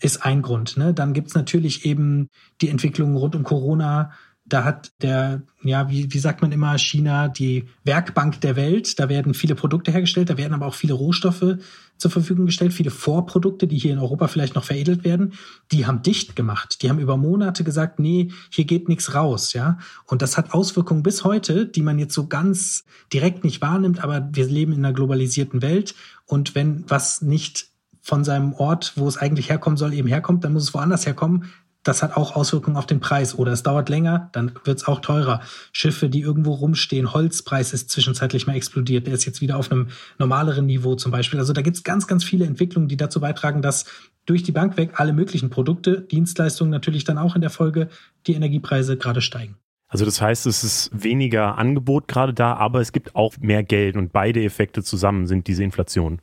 Ist 0.00 0.24
ein 0.24 0.42
Grund. 0.42 0.76
Ne? 0.76 0.92
Dann 0.92 1.14
gibt's 1.14 1.34
natürlich 1.34 1.86
eben 1.86 2.28
die 2.60 2.68
Entwicklungen 2.68 3.16
rund 3.16 3.34
um 3.36 3.42
Corona, 3.42 4.12
da 4.52 4.64
hat 4.64 4.92
der, 5.00 5.42
ja, 5.62 5.88
wie, 5.88 6.12
wie 6.12 6.18
sagt 6.18 6.42
man 6.42 6.52
immer, 6.52 6.76
China 6.76 7.28
die 7.28 7.68
Werkbank 7.84 8.40
der 8.42 8.54
Welt. 8.54 8.98
Da 8.98 9.08
werden 9.08 9.32
viele 9.32 9.54
Produkte 9.54 9.92
hergestellt, 9.92 10.28
da 10.28 10.36
werden 10.36 10.52
aber 10.52 10.66
auch 10.66 10.74
viele 10.74 10.92
Rohstoffe 10.92 11.56
zur 11.96 12.10
Verfügung 12.10 12.44
gestellt, 12.46 12.74
viele 12.74 12.90
Vorprodukte, 12.90 13.66
die 13.66 13.78
hier 13.78 13.92
in 13.92 13.98
Europa 13.98 14.28
vielleicht 14.28 14.54
noch 14.54 14.64
veredelt 14.64 15.04
werden. 15.04 15.32
Die 15.70 15.86
haben 15.86 16.02
dicht 16.02 16.36
gemacht. 16.36 16.82
Die 16.82 16.90
haben 16.90 16.98
über 16.98 17.16
Monate 17.16 17.64
gesagt, 17.64 17.98
nee, 17.98 18.30
hier 18.50 18.66
geht 18.66 18.90
nichts 18.90 19.14
raus, 19.14 19.54
ja. 19.54 19.78
Und 20.04 20.20
das 20.20 20.36
hat 20.36 20.52
Auswirkungen 20.52 21.02
bis 21.02 21.24
heute, 21.24 21.64
die 21.64 21.82
man 21.82 21.98
jetzt 21.98 22.14
so 22.14 22.26
ganz 22.26 22.84
direkt 23.10 23.44
nicht 23.44 23.62
wahrnimmt, 23.62 24.04
aber 24.04 24.28
wir 24.32 24.46
leben 24.46 24.72
in 24.72 24.84
einer 24.84 24.92
globalisierten 24.92 25.62
Welt. 25.62 25.94
Und 26.26 26.54
wenn 26.54 26.84
was 26.88 27.22
nicht 27.22 27.68
von 28.02 28.24
seinem 28.24 28.52
Ort, 28.52 28.92
wo 28.96 29.08
es 29.08 29.16
eigentlich 29.16 29.48
herkommen 29.48 29.76
soll, 29.78 29.94
eben 29.94 30.08
herkommt, 30.08 30.44
dann 30.44 30.52
muss 30.52 30.64
es 30.64 30.74
woanders 30.74 31.06
herkommen 31.06 31.52
das 31.82 32.02
hat 32.02 32.16
auch 32.16 32.36
Auswirkungen 32.36 32.76
auf 32.76 32.86
den 32.86 33.00
Preis. 33.00 33.36
Oder 33.36 33.52
es 33.52 33.62
dauert 33.62 33.88
länger, 33.88 34.30
dann 34.32 34.52
wird 34.64 34.78
es 34.78 34.86
auch 34.86 35.00
teurer. 35.00 35.40
Schiffe, 35.72 36.08
die 36.08 36.20
irgendwo 36.20 36.52
rumstehen, 36.52 37.12
Holzpreis 37.12 37.72
ist 37.72 37.90
zwischenzeitlich 37.90 38.46
mal 38.46 38.56
explodiert. 38.56 39.06
Der 39.06 39.14
ist 39.14 39.24
jetzt 39.24 39.40
wieder 39.40 39.56
auf 39.56 39.70
einem 39.70 39.88
normaleren 40.18 40.66
Niveau 40.66 40.94
zum 40.94 41.10
Beispiel. 41.12 41.40
Also 41.40 41.52
da 41.52 41.62
gibt 41.62 41.76
es 41.76 41.82
ganz, 41.82 42.06
ganz 42.06 42.24
viele 42.24 42.44
Entwicklungen, 42.44 42.88
die 42.88 42.96
dazu 42.96 43.20
beitragen, 43.20 43.62
dass 43.62 43.84
durch 44.26 44.42
die 44.42 44.52
Bank 44.52 44.76
weg 44.76 44.92
alle 44.96 45.12
möglichen 45.12 45.50
Produkte, 45.50 46.00
Dienstleistungen 46.00 46.70
natürlich 46.70 47.04
dann 47.04 47.18
auch 47.18 47.34
in 47.34 47.40
der 47.40 47.50
Folge 47.50 47.88
die 48.26 48.34
Energiepreise 48.34 48.96
gerade 48.96 49.20
steigen. 49.20 49.56
Also 49.88 50.06
das 50.06 50.22
heißt, 50.22 50.46
es 50.46 50.64
ist 50.64 50.90
weniger 50.94 51.58
Angebot 51.58 52.08
gerade 52.08 52.32
da, 52.32 52.54
aber 52.54 52.80
es 52.80 52.92
gibt 52.92 53.14
auch 53.14 53.36
mehr 53.40 53.62
Geld 53.62 53.96
und 53.96 54.10
beide 54.10 54.42
Effekte 54.42 54.82
zusammen 54.82 55.26
sind 55.26 55.48
diese 55.48 55.64
Inflation. 55.64 56.22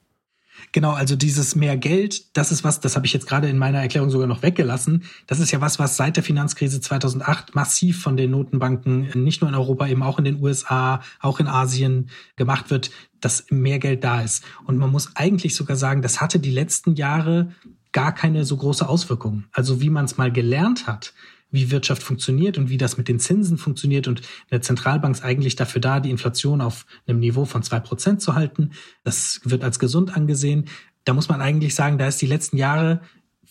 Genau, 0.72 0.92
also 0.92 1.16
dieses 1.16 1.56
mehr 1.56 1.78
Geld, 1.78 2.36
das 2.38 2.52
ist 2.52 2.64
was, 2.64 2.80
das 2.80 2.96
habe 2.96 3.06
ich 3.06 3.14
jetzt 3.14 3.28
gerade 3.28 3.50
in 3.50 3.58
meiner 3.58 3.80
Erklärung 3.80 4.10
sogar 4.10 4.28
noch 4.28 4.44
weggelassen. 4.44 5.04
Das 5.28 5.40
ist 5.40 5.52
ja 5.52 5.62
was, 5.62 5.80
was 5.80 5.98
seit 5.98 6.16
der 6.16 6.24
Finanzkrise 6.24 6.82
2008 6.82 7.56
massiv 7.56 8.02
von 8.02 8.18
den 8.18 8.32
Notenbanken, 8.32 9.10
nicht 9.24 9.42
nur 9.42 9.50
in 9.50 9.56
Europa, 9.56 9.88
eben 9.88 10.04
auch 10.04 10.20
in 10.20 10.26
den 10.26 10.42
USA, 10.42 11.02
auch 11.20 11.40
in 11.40 11.48
Asien 11.48 12.10
gemacht 12.36 12.70
wird, 12.70 12.92
dass 13.22 13.46
mehr 13.50 13.80
Geld 13.80 14.04
da 14.04 14.22
ist. 14.22 14.44
Und 14.66 14.78
man 14.78 14.92
muss 14.92 15.16
eigentlich 15.16 15.56
sogar 15.56 15.76
sagen, 15.76 16.02
das 16.02 16.22
hatte 16.22 16.40
die 16.40 16.52
letzten 16.52 16.96
Jahre 16.96 17.52
gar 17.92 18.14
keine 18.14 18.46
so 18.46 18.56
große 18.58 18.88
Auswirkung. 18.88 19.46
Also 19.52 19.82
wie 19.82 19.90
man 19.90 20.06
es 20.06 20.18
mal 20.18 20.32
gelernt 20.32 20.88
hat, 20.88 21.14
wie 21.52 21.72
Wirtschaft 21.72 22.04
funktioniert 22.04 22.58
und 22.58 22.70
wie 22.70 22.78
das 22.78 22.98
mit 22.98 23.08
den 23.08 23.20
Zinsen 23.20 23.58
funktioniert. 23.58 24.08
Und 24.08 24.22
eine 24.50 24.62
Zentralbank 24.62 25.16
ist 25.16 25.24
eigentlich 25.24 25.56
dafür 25.56 25.82
da, 25.82 26.00
die 26.00 26.12
Inflation 26.12 26.62
auf 26.62 26.86
einem 27.08 27.20
Niveau 27.20 27.46
von 27.46 27.64
zwei 27.64 27.80
Prozent 27.80 28.22
zu 28.22 28.36
halten. 28.36 28.72
Das 29.04 29.42
wird 29.44 29.64
als 29.64 29.80
gesund 29.80 30.16
angesehen. 30.16 30.66
Da 31.06 31.14
muss 31.14 31.30
man 31.30 31.42
eigentlich 31.42 31.76
sagen, 31.76 31.98
da 31.98 32.08
ist 32.08 32.22
die 32.22 32.28
letzten 32.28 32.58
Jahre 32.58 33.02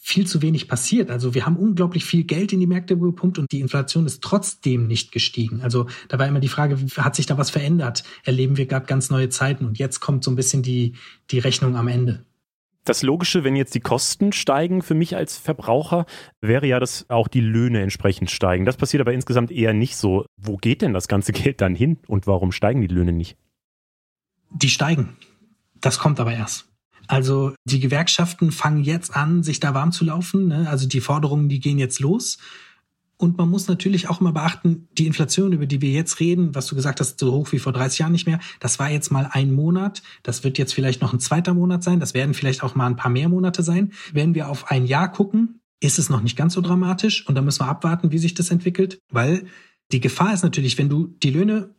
viel 0.00 0.26
zu 0.26 0.40
wenig 0.40 0.68
passiert. 0.68 1.10
Also 1.10 1.34
wir 1.34 1.44
haben 1.44 1.56
unglaublich 1.56 2.04
viel 2.04 2.24
Geld 2.24 2.52
in 2.52 2.60
die 2.60 2.66
Märkte 2.66 2.96
gepumpt 2.96 3.38
und 3.38 3.52
die 3.52 3.60
Inflation 3.60 4.06
ist 4.06 4.22
trotzdem 4.22 4.86
nicht 4.86 5.12
gestiegen. 5.12 5.60
Also 5.60 5.86
da 6.08 6.18
war 6.18 6.26
immer 6.26 6.40
die 6.40 6.48
Frage, 6.48 6.78
hat 6.96 7.14
sich 7.14 7.26
da 7.26 7.36
was 7.36 7.50
verändert? 7.50 8.04
Erleben 8.24 8.56
wir 8.56 8.64
gerade 8.64 8.86
ganz 8.86 9.10
neue 9.10 9.28
Zeiten 9.28 9.66
und 9.66 9.78
jetzt 9.78 10.00
kommt 10.00 10.24
so 10.24 10.30
ein 10.30 10.36
bisschen 10.36 10.62
die, 10.62 10.94
die 11.30 11.40
Rechnung 11.40 11.76
am 11.76 11.88
Ende. 11.88 12.24
Das 12.84 13.02
Logische, 13.02 13.44
wenn 13.44 13.54
jetzt 13.54 13.74
die 13.74 13.80
Kosten 13.80 14.32
steigen 14.32 14.82
für 14.82 14.94
mich 14.94 15.14
als 15.14 15.36
Verbraucher, 15.36 16.06
wäre 16.40 16.66
ja, 16.66 16.80
dass 16.80 17.08
auch 17.10 17.28
die 17.28 17.40
Löhne 17.40 17.82
entsprechend 17.82 18.30
steigen. 18.30 18.64
Das 18.64 18.76
passiert 18.76 19.00
aber 19.00 19.12
insgesamt 19.12 19.50
eher 19.50 19.74
nicht 19.74 19.96
so. 19.96 20.24
Wo 20.36 20.56
geht 20.56 20.82
denn 20.82 20.94
das 20.94 21.08
ganze 21.08 21.32
Geld 21.34 21.60
dann 21.60 21.74
hin 21.74 21.98
und 22.06 22.26
warum 22.26 22.52
steigen 22.52 22.80
die 22.80 22.86
Löhne 22.86 23.12
nicht? 23.12 23.36
Die 24.50 24.70
steigen. 24.70 25.16
Das 25.80 25.98
kommt 25.98 26.18
aber 26.18 26.32
erst. 26.32 26.68
Also 27.06 27.54
die 27.64 27.80
Gewerkschaften 27.80 28.52
fangen 28.52 28.84
jetzt 28.84 29.16
an, 29.16 29.42
sich 29.42 29.60
da 29.60 29.72
warm 29.74 29.92
zu 29.92 30.04
laufen. 30.04 30.48
Ne? 30.48 30.68
Also 30.68 30.86
die 30.86 31.00
Forderungen, 31.00 31.48
die 31.48 31.60
gehen 31.60 31.78
jetzt 31.78 32.00
los. 32.00 32.38
Und 33.18 33.36
man 33.36 33.50
muss 33.50 33.66
natürlich 33.66 34.08
auch 34.08 34.20
immer 34.20 34.32
beachten, 34.32 34.86
die 34.96 35.08
Inflation, 35.08 35.52
über 35.52 35.66
die 35.66 35.82
wir 35.82 35.90
jetzt 35.90 36.20
reden, 36.20 36.54
was 36.54 36.66
du 36.68 36.76
gesagt 36.76 37.00
hast, 37.00 37.18
so 37.18 37.32
hoch 37.32 37.50
wie 37.50 37.58
vor 37.58 37.72
30 37.72 37.98
Jahren 37.98 38.12
nicht 38.12 38.26
mehr, 38.26 38.38
das 38.60 38.78
war 38.78 38.90
jetzt 38.90 39.10
mal 39.10 39.28
ein 39.32 39.52
Monat. 39.52 40.02
Das 40.22 40.44
wird 40.44 40.56
jetzt 40.56 40.72
vielleicht 40.72 41.02
noch 41.02 41.12
ein 41.12 41.18
zweiter 41.18 41.52
Monat 41.52 41.82
sein. 41.82 41.98
Das 41.98 42.14
werden 42.14 42.32
vielleicht 42.32 42.62
auch 42.62 42.76
mal 42.76 42.86
ein 42.86 42.96
paar 42.96 43.10
mehr 43.10 43.28
Monate 43.28 43.64
sein. 43.64 43.92
Wenn 44.12 44.36
wir 44.36 44.48
auf 44.48 44.70
ein 44.70 44.86
Jahr 44.86 45.10
gucken, 45.10 45.60
ist 45.80 45.98
es 45.98 46.08
noch 46.08 46.22
nicht 46.22 46.36
ganz 46.36 46.54
so 46.54 46.60
dramatisch. 46.60 47.26
Und 47.26 47.34
da 47.34 47.42
müssen 47.42 47.60
wir 47.60 47.68
abwarten, 47.68 48.12
wie 48.12 48.18
sich 48.18 48.34
das 48.34 48.50
entwickelt, 48.50 49.00
weil 49.10 49.46
die 49.90 50.00
Gefahr 50.00 50.32
ist 50.32 50.44
natürlich, 50.44 50.78
wenn 50.78 50.88
du 50.88 51.08
die 51.22 51.30
Löhne 51.30 51.74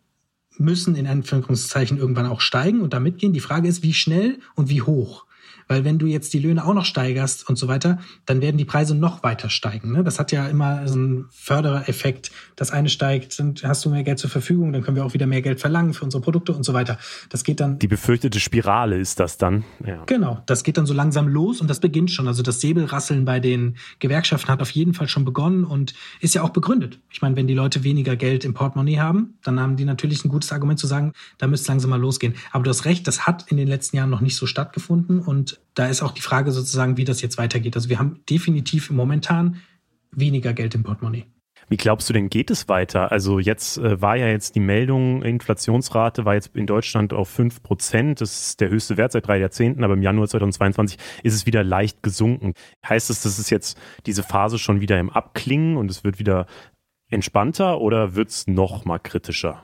müssen 0.58 0.96
in 0.96 1.08
Anführungszeichen 1.08 1.98
irgendwann 1.98 2.26
auch 2.26 2.42
steigen 2.42 2.82
und 2.82 2.94
da 2.94 3.00
mitgehen. 3.00 3.32
Die 3.32 3.40
Frage 3.40 3.70
ist, 3.70 3.82
wie 3.82 3.94
schnell 3.94 4.40
und 4.56 4.70
wie 4.70 4.82
hoch. 4.82 5.26
Weil 5.70 5.86
wenn 5.86 6.00
du 6.00 6.08
jetzt 6.08 6.34
die 6.34 6.40
Löhne 6.40 6.66
auch 6.66 6.74
noch 6.74 6.84
steigerst 6.84 7.48
und 7.48 7.56
so 7.56 7.68
weiter, 7.68 8.00
dann 8.26 8.42
werden 8.42 8.58
die 8.58 8.66
Preise 8.66 8.96
noch 8.96 9.22
weiter 9.22 9.52
steigen. 9.52 9.92
Ne? 9.92 10.04
Das 10.04 10.18
hat 10.20 10.32
ja 10.32 10.48
immer 10.48 10.88
so 10.88 10.96
einen 10.96 11.28
Fördereffekt. 11.30 12.32
Das 12.56 12.72
eine 12.72 12.90
steigt, 12.90 13.40
dann 13.40 13.54
hast 13.62 13.86
du 13.86 13.92
mehr 13.92 14.04
Geld 14.04 14.18
zur 14.18 14.32
Verfügung, 14.32 14.74
dann 14.74 14.82
können 14.82 14.98
wir 14.98 15.06
auch 15.06 15.14
wieder 15.14 15.28
mehr 15.28 15.44
Geld 15.44 15.62
verlangen 15.62 15.94
für 15.94 16.04
unsere 16.04 16.22
Produkte 16.22 16.54
und 16.54 16.64
so 16.64 16.74
weiter. 16.74 16.98
Das 17.30 17.44
geht 17.44 17.60
dann. 17.60 17.78
Die 17.78 17.88
befürchtete 17.88 18.40
Spirale 18.40 18.98
ist 18.98 19.20
das 19.20 19.38
dann. 19.38 19.64
Ja. 19.86 20.04
Genau, 20.08 20.42
das 20.48 20.64
geht 20.64 20.78
dann 20.78 20.88
so 20.88 20.96
langsam 20.96 21.28
los 21.28 21.62
und 21.62 21.70
das 21.70 21.80
beginnt 21.80 22.10
schon. 22.10 22.28
Also 22.28 22.42
das 22.42 22.62
Säbelrasseln 22.62 23.24
bei 23.24 23.40
den 23.40 23.78
Gewerkschaften 24.00 24.50
hat 24.50 24.64
auf 24.64 24.72
jeden 24.72 24.96
Fall 24.96 25.08
schon 25.08 25.24
begonnen 25.24 25.66
und 25.66 25.94
ist 26.20 26.34
ja 26.34 26.42
auch 26.42 26.50
begründet. 26.50 27.00
Ich 27.12 27.22
meine, 27.22 27.36
wenn 27.36 27.46
die 27.46 27.54
Leute 27.54 27.84
weniger 27.84 28.16
Geld 28.16 28.44
im 28.44 28.56
Portemonnaie 28.56 28.98
haben, 28.98 29.36
dann 29.44 29.60
haben 29.60 29.78
die 29.78 29.86
natürlich 29.86 30.26
ein 30.26 30.30
gutes 30.30 30.52
Argument 30.52 30.80
zu 30.80 30.88
sagen, 30.88 31.14
da 31.38 31.46
müsste 31.46 31.66
es 31.66 31.68
langsam 31.68 31.92
mal 31.92 32.02
losgehen. 32.02 32.34
Aber 32.52 32.64
du 32.64 32.72
hast 32.72 32.86
recht, 32.86 33.08
das 33.08 33.28
hat 33.28 33.46
in 33.52 33.58
den 33.58 33.68
letzten 33.68 33.98
Jahren 33.98 34.10
noch 34.10 34.22
nicht 34.22 34.36
so 34.36 34.48
stattgefunden 34.48 35.20
und 35.20 35.59
da 35.74 35.88
ist 35.88 36.02
auch 36.02 36.12
die 36.12 36.22
Frage 36.22 36.52
sozusagen, 36.52 36.98
wie 36.98 37.06
das 37.06 37.22
jetzt 37.22 37.38
weitergeht. 37.38 37.76
Also 37.76 37.90
wir 37.90 38.00
haben 38.00 38.22
definitiv 38.30 38.90
momentan 38.90 39.62
weniger 40.12 40.54
Geld 40.54 40.76
im 40.76 40.84
Portemonnaie. 40.84 41.26
Wie 41.70 41.78
glaubst 41.78 42.10
du 42.10 42.14
denn, 42.14 42.30
geht 42.30 42.50
es 42.50 42.68
weiter? 42.68 43.12
Also 43.12 43.38
jetzt 43.38 43.78
äh, 43.78 44.02
war 44.02 44.16
ja 44.16 44.28
jetzt 44.28 44.56
die 44.56 44.60
Meldung, 44.60 45.22
Inflationsrate 45.22 46.26
war 46.26 46.34
jetzt 46.34 46.56
in 46.56 46.66
Deutschland 46.66 47.14
auf 47.14 47.30
5 47.30 47.62
Prozent. 47.62 48.22
Das 48.22 48.42
ist 48.42 48.60
der 48.60 48.70
höchste 48.70 48.98
Wert 48.98 49.12
seit 49.12 49.28
drei 49.28 49.38
Jahrzehnten, 49.38 49.84
aber 49.84 49.94
im 49.94 50.02
Januar 50.02 50.28
2022 50.28 50.98
ist 51.22 51.36
es 51.36 51.46
wieder 51.46 51.64
leicht 51.64 52.02
gesunken. 52.02 52.54
Heißt 52.88 53.12
das, 53.12 53.22
das 53.22 53.38
ist 53.38 53.52
jetzt 53.52 53.78
diese 54.08 54.24
Phase 54.24 54.58
schon 54.58 54.82
wieder 54.82 55.00
im 55.00 55.12
Abklingen 55.12 55.78
und 55.78 55.92
es 55.92 56.04
wird 56.04 56.18
wieder 56.18 56.48
entspannter 57.10 57.80
oder 57.80 58.16
wird 58.16 58.30
es 58.30 58.48
noch 58.48 58.86
mal 58.86 58.98
kritischer? 58.98 59.64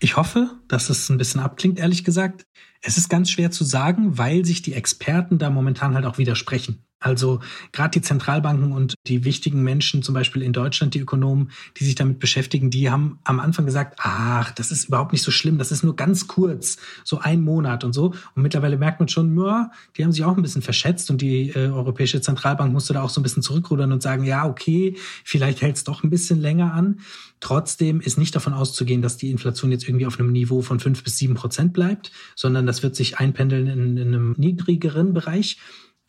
Ich 0.00 0.16
hoffe, 0.16 0.50
dass 0.66 0.90
es 0.90 1.08
ein 1.10 1.18
bisschen 1.18 1.40
abklingt, 1.40 1.78
ehrlich 1.78 2.04
gesagt. 2.04 2.46
Es 2.82 2.96
ist 2.96 3.08
ganz 3.08 3.30
schwer 3.30 3.50
zu 3.50 3.64
sagen, 3.64 4.16
weil 4.16 4.44
sich 4.44 4.62
die 4.62 4.72
Experten 4.72 5.38
da 5.38 5.50
momentan 5.50 5.94
halt 5.94 6.06
auch 6.06 6.18
widersprechen. 6.18 6.84
Also 7.00 7.40
gerade 7.72 7.92
die 7.98 8.02
Zentralbanken 8.02 8.72
und 8.72 8.94
die 9.06 9.24
wichtigen 9.24 9.62
Menschen, 9.62 10.02
zum 10.02 10.14
Beispiel 10.14 10.42
in 10.42 10.52
Deutschland, 10.52 10.92
die 10.92 11.00
Ökonomen, 11.00 11.50
die 11.78 11.84
sich 11.84 11.94
damit 11.94 12.18
beschäftigen, 12.18 12.70
die 12.70 12.90
haben 12.90 13.18
am 13.24 13.40
Anfang 13.40 13.64
gesagt, 13.64 13.98
ach, 14.02 14.52
das 14.52 14.70
ist 14.70 14.84
überhaupt 14.88 15.12
nicht 15.12 15.22
so 15.22 15.30
schlimm, 15.30 15.56
das 15.56 15.72
ist 15.72 15.82
nur 15.82 15.96
ganz 15.96 16.26
kurz, 16.26 16.76
so 17.02 17.18
ein 17.18 17.40
Monat 17.40 17.84
und 17.84 17.94
so. 17.94 18.14
Und 18.34 18.42
mittlerweile 18.42 18.76
merkt 18.76 19.00
man 19.00 19.08
schon, 19.08 19.34
ja, 19.38 19.70
die 19.96 20.04
haben 20.04 20.12
sich 20.12 20.24
auch 20.24 20.36
ein 20.36 20.42
bisschen 20.42 20.60
verschätzt 20.60 21.10
und 21.10 21.22
die 21.22 21.48
äh, 21.50 21.68
Europäische 21.68 22.20
Zentralbank 22.20 22.70
musste 22.70 22.92
da 22.92 23.02
auch 23.02 23.10
so 23.10 23.20
ein 23.20 23.22
bisschen 23.22 23.42
zurückrudern 23.42 23.92
und 23.92 24.02
sagen, 24.02 24.24
ja, 24.24 24.46
okay, 24.46 24.96
vielleicht 25.24 25.62
hält 25.62 25.76
es 25.76 25.84
doch 25.84 26.04
ein 26.04 26.10
bisschen 26.10 26.38
länger 26.38 26.74
an. 26.74 27.00
Trotzdem 27.40 28.02
ist 28.02 28.18
nicht 28.18 28.36
davon 28.36 28.52
auszugehen, 28.52 29.00
dass 29.00 29.16
die 29.16 29.30
Inflation 29.30 29.72
jetzt 29.72 29.88
irgendwie 29.88 30.04
auf 30.04 30.20
einem 30.20 30.32
Niveau 30.32 30.60
von 30.60 30.78
fünf 30.78 31.02
bis 31.02 31.16
sieben 31.16 31.34
Prozent 31.34 31.72
bleibt, 31.72 32.12
sondern 32.36 32.66
das 32.66 32.82
wird 32.82 32.94
sich 32.94 33.18
einpendeln 33.18 33.66
in, 33.66 33.96
in 33.96 34.08
einem 34.08 34.34
niedrigeren 34.36 35.14
Bereich. 35.14 35.58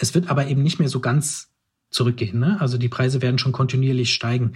Es 0.01 0.15
wird 0.15 0.29
aber 0.29 0.47
eben 0.47 0.63
nicht 0.63 0.79
mehr 0.79 0.89
so 0.89 0.99
ganz 0.99 1.51
zurückgehen. 1.91 2.39
Ne? 2.39 2.59
Also 2.59 2.77
die 2.77 2.89
Preise 2.89 3.21
werden 3.21 3.37
schon 3.37 3.51
kontinuierlich 3.51 4.13
steigen. 4.13 4.53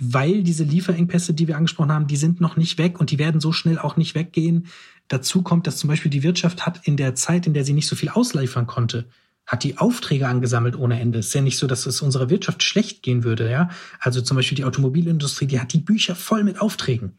Weil 0.00 0.42
diese 0.42 0.64
Lieferengpässe, 0.64 1.34
die 1.34 1.46
wir 1.46 1.56
angesprochen 1.56 1.92
haben, 1.92 2.06
die 2.06 2.16
sind 2.16 2.40
noch 2.40 2.56
nicht 2.56 2.78
weg 2.78 2.98
und 2.98 3.10
die 3.10 3.18
werden 3.18 3.40
so 3.40 3.52
schnell 3.52 3.78
auch 3.78 3.96
nicht 3.96 4.14
weggehen. 4.14 4.66
Dazu 5.08 5.42
kommt, 5.42 5.66
dass 5.66 5.76
zum 5.76 5.88
Beispiel 5.88 6.10
die 6.10 6.22
Wirtschaft 6.22 6.64
hat 6.64 6.86
in 6.86 6.96
der 6.96 7.14
Zeit, 7.14 7.46
in 7.46 7.54
der 7.54 7.64
sie 7.64 7.72
nicht 7.72 7.88
so 7.88 7.96
viel 7.96 8.08
ausliefern 8.08 8.66
konnte, 8.66 9.06
hat 9.44 9.64
die 9.64 9.76
Aufträge 9.76 10.28
angesammelt 10.28 10.76
ohne 10.76 11.00
Ende. 11.00 11.18
Es 11.18 11.28
ist 11.28 11.34
ja 11.34 11.40
nicht 11.40 11.58
so, 11.58 11.66
dass 11.66 11.86
es 11.86 12.00
unserer 12.00 12.30
Wirtschaft 12.30 12.62
schlecht 12.62 13.02
gehen 13.02 13.24
würde, 13.24 13.50
ja. 13.50 13.70
Also 13.98 14.20
zum 14.20 14.36
Beispiel 14.36 14.56
die 14.56 14.64
Automobilindustrie, 14.64 15.46
die 15.46 15.60
hat 15.60 15.72
die 15.72 15.80
Bücher 15.80 16.14
voll 16.14 16.44
mit 16.44 16.60
Aufträgen 16.60 17.18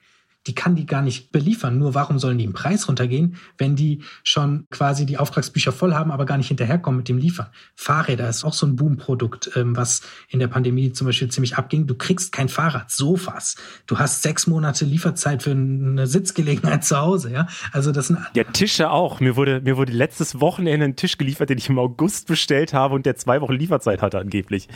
die 0.49 0.55
kann 0.55 0.73
die 0.73 0.87
gar 0.87 1.03
nicht 1.03 1.31
beliefern. 1.31 1.77
Nur 1.77 1.93
warum 1.93 2.17
sollen 2.17 2.39
die 2.39 2.43
im 2.43 2.53
Preis 2.53 2.87
runtergehen, 2.87 3.35
wenn 3.59 3.75
die 3.75 4.01
schon 4.23 4.65
quasi 4.71 5.05
die 5.05 5.19
Auftragsbücher 5.19 5.71
voll 5.71 5.93
haben, 5.93 6.09
aber 6.09 6.25
gar 6.25 6.37
nicht 6.37 6.47
hinterherkommen 6.47 6.97
mit 6.97 7.07
dem 7.07 7.19
Liefern? 7.19 7.49
Fahrräder 7.75 8.27
ist 8.27 8.43
auch 8.43 8.53
so 8.53 8.65
ein 8.65 8.75
Boomprodukt, 8.75 9.51
ähm, 9.55 9.77
was 9.77 10.01
in 10.27 10.39
der 10.39 10.47
Pandemie 10.47 10.91
zum 10.91 11.05
Beispiel 11.05 11.29
ziemlich 11.29 11.55
abging. 11.55 11.85
Du 11.85 11.93
kriegst 11.93 12.31
kein 12.31 12.49
Fahrrad, 12.49 12.89
Sofas. 12.89 13.57
Du 13.85 13.99
hast 13.99 14.23
sechs 14.23 14.47
Monate 14.47 14.85
Lieferzeit 14.85 15.43
für 15.43 15.51
eine 15.51 16.07
Sitzgelegenheit 16.07 16.83
zu 16.83 16.97
Hause, 16.97 17.31
ja. 17.31 17.45
Also 17.71 17.91
das 17.91 18.07
sind 18.07 18.17
ja 18.33 18.43
Tische 18.43 18.89
auch. 18.89 19.19
Mir 19.19 19.35
wurde 19.35 19.61
mir 19.61 19.77
wurde 19.77 19.91
letztes 19.91 20.41
Wochenende 20.41 20.85
ein 20.85 20.95
Tisch 20.95 21.19
geliefert, 21.19 21.51
den 21.51 21.59
ich 21.59 21.69
im 21.69 21.77
August 21.77 22.25
bestellt 22.25 22.73
habe 22.73 22.95
und 22.95 23.05
der 23.05 23.17
zwei 23.17 23.39
Wochen 23.41 23.53
Lieferzeit 23.53 24.01
hatte 24.01 24.17
angeblich. 24.17 24.67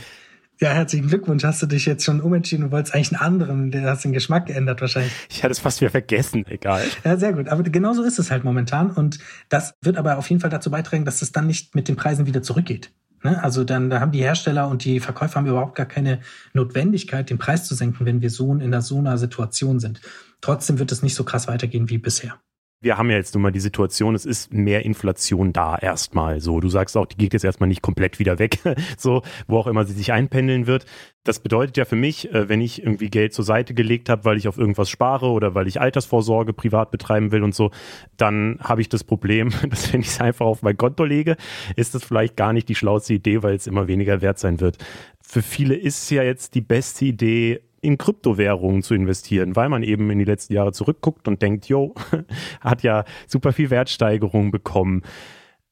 Ja, 0.64 0.70
herzlichen 0.70 1.08
Glückwunsch. 1.08 1.44
Hast 1.44 1.60
du 1.60 1.66
dich 1.66 1.84
jetzt 1.84 2.04
schon 2.04 2.22
umentschieden 2.22 2.64
und 2.64 2.72
wolltest 2.72 2.94
eigentlich 2.94 3.12
einen 3.12 3.20
anderen, 3.20 3.70
der 3.70 3.82
hast 3.82 4.02
den 4.02 4.14
Geschmack 4.14 4.46
geändert 4.46 4.80
wahrscheinlich. 4.80 5.12
Ich 5.28 5.42
hatte 5.42 5.52
es 5.52 5.58
fast 5.58 5.82
wieder 5.82 5.90
vergessen, 5.90 6.46
egal. 6.46 6.82
Ja, 7.04 7.18
sehr 7.18 7.34
gut. 7.34 7.50
Aber 7.50 7.62
genau 7.64 7.92
so 7.92 8.02
ist 8.02 8.18
es 8.18 8.30
halt 8.30 8.44
momentan. 8.44 8.90
Und 8.90 9.18
das 9.50 9.74
wird 9.82 9.98
aber 9.98 10.16
auf 10.16 10.30
jeden 10.30 10.40
Fall 10.40 10.48
dazu 10.48 10.70
beitragen, 10.70 11.04
dass 11.04 11.20
es 11.20 11.32
dann 11.32 11.46
nicht 11.46 11.74
mit 11.74 11.86
den 11.86 11.96
Preisen 11.96 12.24
wieder 12.24 12.40
zurückgeht. 12.40 12.94
Ne? 13.22 13.44
Also 13.44 13.62
dann, 13.62 13.90
da 13.90 14.00
haben 14.00 14.12
die 14.12 14.22
Hersteller 14.22 14.68
und 14.68 14.86
die 14.86 15.00
Verkäufer 15.00 15.34
haben 15.34 15.46
überhaupt 15.46 15.74
gar 15.74 15.84
keine 15.84 16.20
Notwendigkeit, 16.54 17.28
den 17.28 17.36
Preis 17.36 17.66
zu 17.66 17.74
senken, 17.74 18.06
wenn 18.06 18.22
wir 18.22 18.30
so 18.30 18.54
in 18.54 18.80
so 18.80 18.96
einer 18.96 19.18
Situation 19.18 19.80
sind. 19.80 20.00
Trotzdem 20.40 20.78
wird 20.78 20.90
es 20.92 21.02
nicht 21.02 21.14
so 21.14 21.24
krass 21.24 21.46
weitergehen 21.46 21.90
wie 21.90 21.98
bisher 21.98 22.38
wir 22.84 22.98
haben 22.98 23.10
ja 23.10 23.16
jetzt 23.16 23.34
nun 23.34 23.42
mal 23.42 23.50
die 23.50 23.60
Situation, 23.60 24.14
es 24.14 24.26
ist 24.26 24.52
mehr 24.52 24.84
Inflation 24.84 25.52
da 25.52 25.76
erstmal. 25.76 26.40
So, 26.40 26.60
du 26.60 26.68
sagst 26.68 26.96
auch, 26.96 27.06
die 27.06 27.16
geht 27.16 27.32
jetzt 27.32 27.44
erstmal 27.44 27.68
nicht 27.68 27.82
komplett 27.82 28.18
wieder 28.18 28.38
weg, 28.38 28.58
so, 28.98 29.22
wo 29.48 29.58
auch 29.58 29.66
immer 29.66 29.84
sie 29.84 29.94
sich 29.94 30.12
einpendeln 30.12 30.66
wird. 30.66 30.84
Das 31.24 31.40
bedeutet 31.40 31.78
ja 31.78 31.86
für 31.86 31.96
mich, 31.96 32.32
äh, 32.32 32.48
wenn 32.50 32.60
ich 32.60 32.82
irgendwie 32.82 33.08
Geld 33.08 33.32
zur 33.32 33.44
Seite 33.44 33.72
gelegt 33.72 34.10
habe, 34.10 34.26
weil 34.26 34.36
ich 34.36 34.46
auf 34.46 34.58
irgendwas 34.58 34.90
spare 34.90 35.30
oder 35.30 35.54
weil 35.54 35.66
ich 35.66 35.80
Altersvorsorge 35.80 36.52
privat 36.52 36.90
betreiben 36.90 37.32
will 37.32 37.42
und 37.42 37.54
so, 37.54 37.70
dann 38.18 38.58
habe 38.60 38.82
ich 38.82 38.90
das 38.90 39.02
Problem, 39.02 39.50
dass 39.70 39.92
wenn 39.92 40.02
ich 40.02 40.08
es 40.08 40.20
einfach 40.20 40.44
auf 40.44 40.62
mein 40.62 40.76
Konto 40.76 41.04
lege, 41.04 41.36
ist 41.76 41.94
das 41.94 42.04
vielleicht 42.04 42.36
gar 42.36 42.52
nicht 42.52 42.68
die 42.68 42.74
schlauste 42.74 43.14
Idee, 43.14 43.42
weil 43.42 43.54
es 43.54 43.66
immer 43.66 43.88
weniger 43.88 44.20
wert 44.20 44.38
sein 44.38 44.60
wird. 44.60 44.76
Für 45.22 45.40
viele 45.40 45.74
ist 45.74 46.10
ja 46.10 46.22
jetzt 46.22 46.54
die 46.54 46.60
beste 46.60 47.06
Idee, 47.06 47.62
in 47.84 47.98
Kryptowährungen 47.98 48.82
zu 48.82 48.94
investieren, 48.94 49.56
weil 49.56 49.68
man 49.68 49.82
eben 49.82 50.10
in 50.10 50.18
die 50.18 50.24
letzten 50.24 50.54
Jahre 50.54 50.72
zurückguckt 50.72 51.28
und 51.28 51.42
denkt, 51.42 51.66
jo, 51.66 51.94
hat 52.60 52.82
ja 52.82 53.04
super 53.26 53.52
viel 53.52 53.70
Wertsteigerung 53.70 54.50
bekommen. 54.50 55.02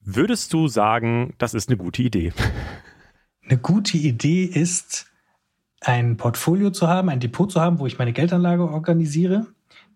Würdest 0.01 0.53
du 0.53 0.69
sagen, 0.69 1.35
das 1.39 1.55
ist 1.55 1.69
eine 1.69 1.77
gute 1.77 2.03
Idee? 2.03 2.33
Eine 3.45 3.59
gute 3.59 3.99
Idee 3.99 4.45
ist, 4.45 5.07
ein 5.81 6.17
Portfolio 6.17 6.71
zu 6.71 6.89
haben, 6.89 7.09
ein 7.09 7.21
Depot 7.21 7.51
zu 7.51 7.61
haben, 7.61 7.79
wo 7.79 7.87
ich 7.87 7.99
meine 7.99 8.13
Geldanlage 8.13 8.69
organisiere, 8.69 9.47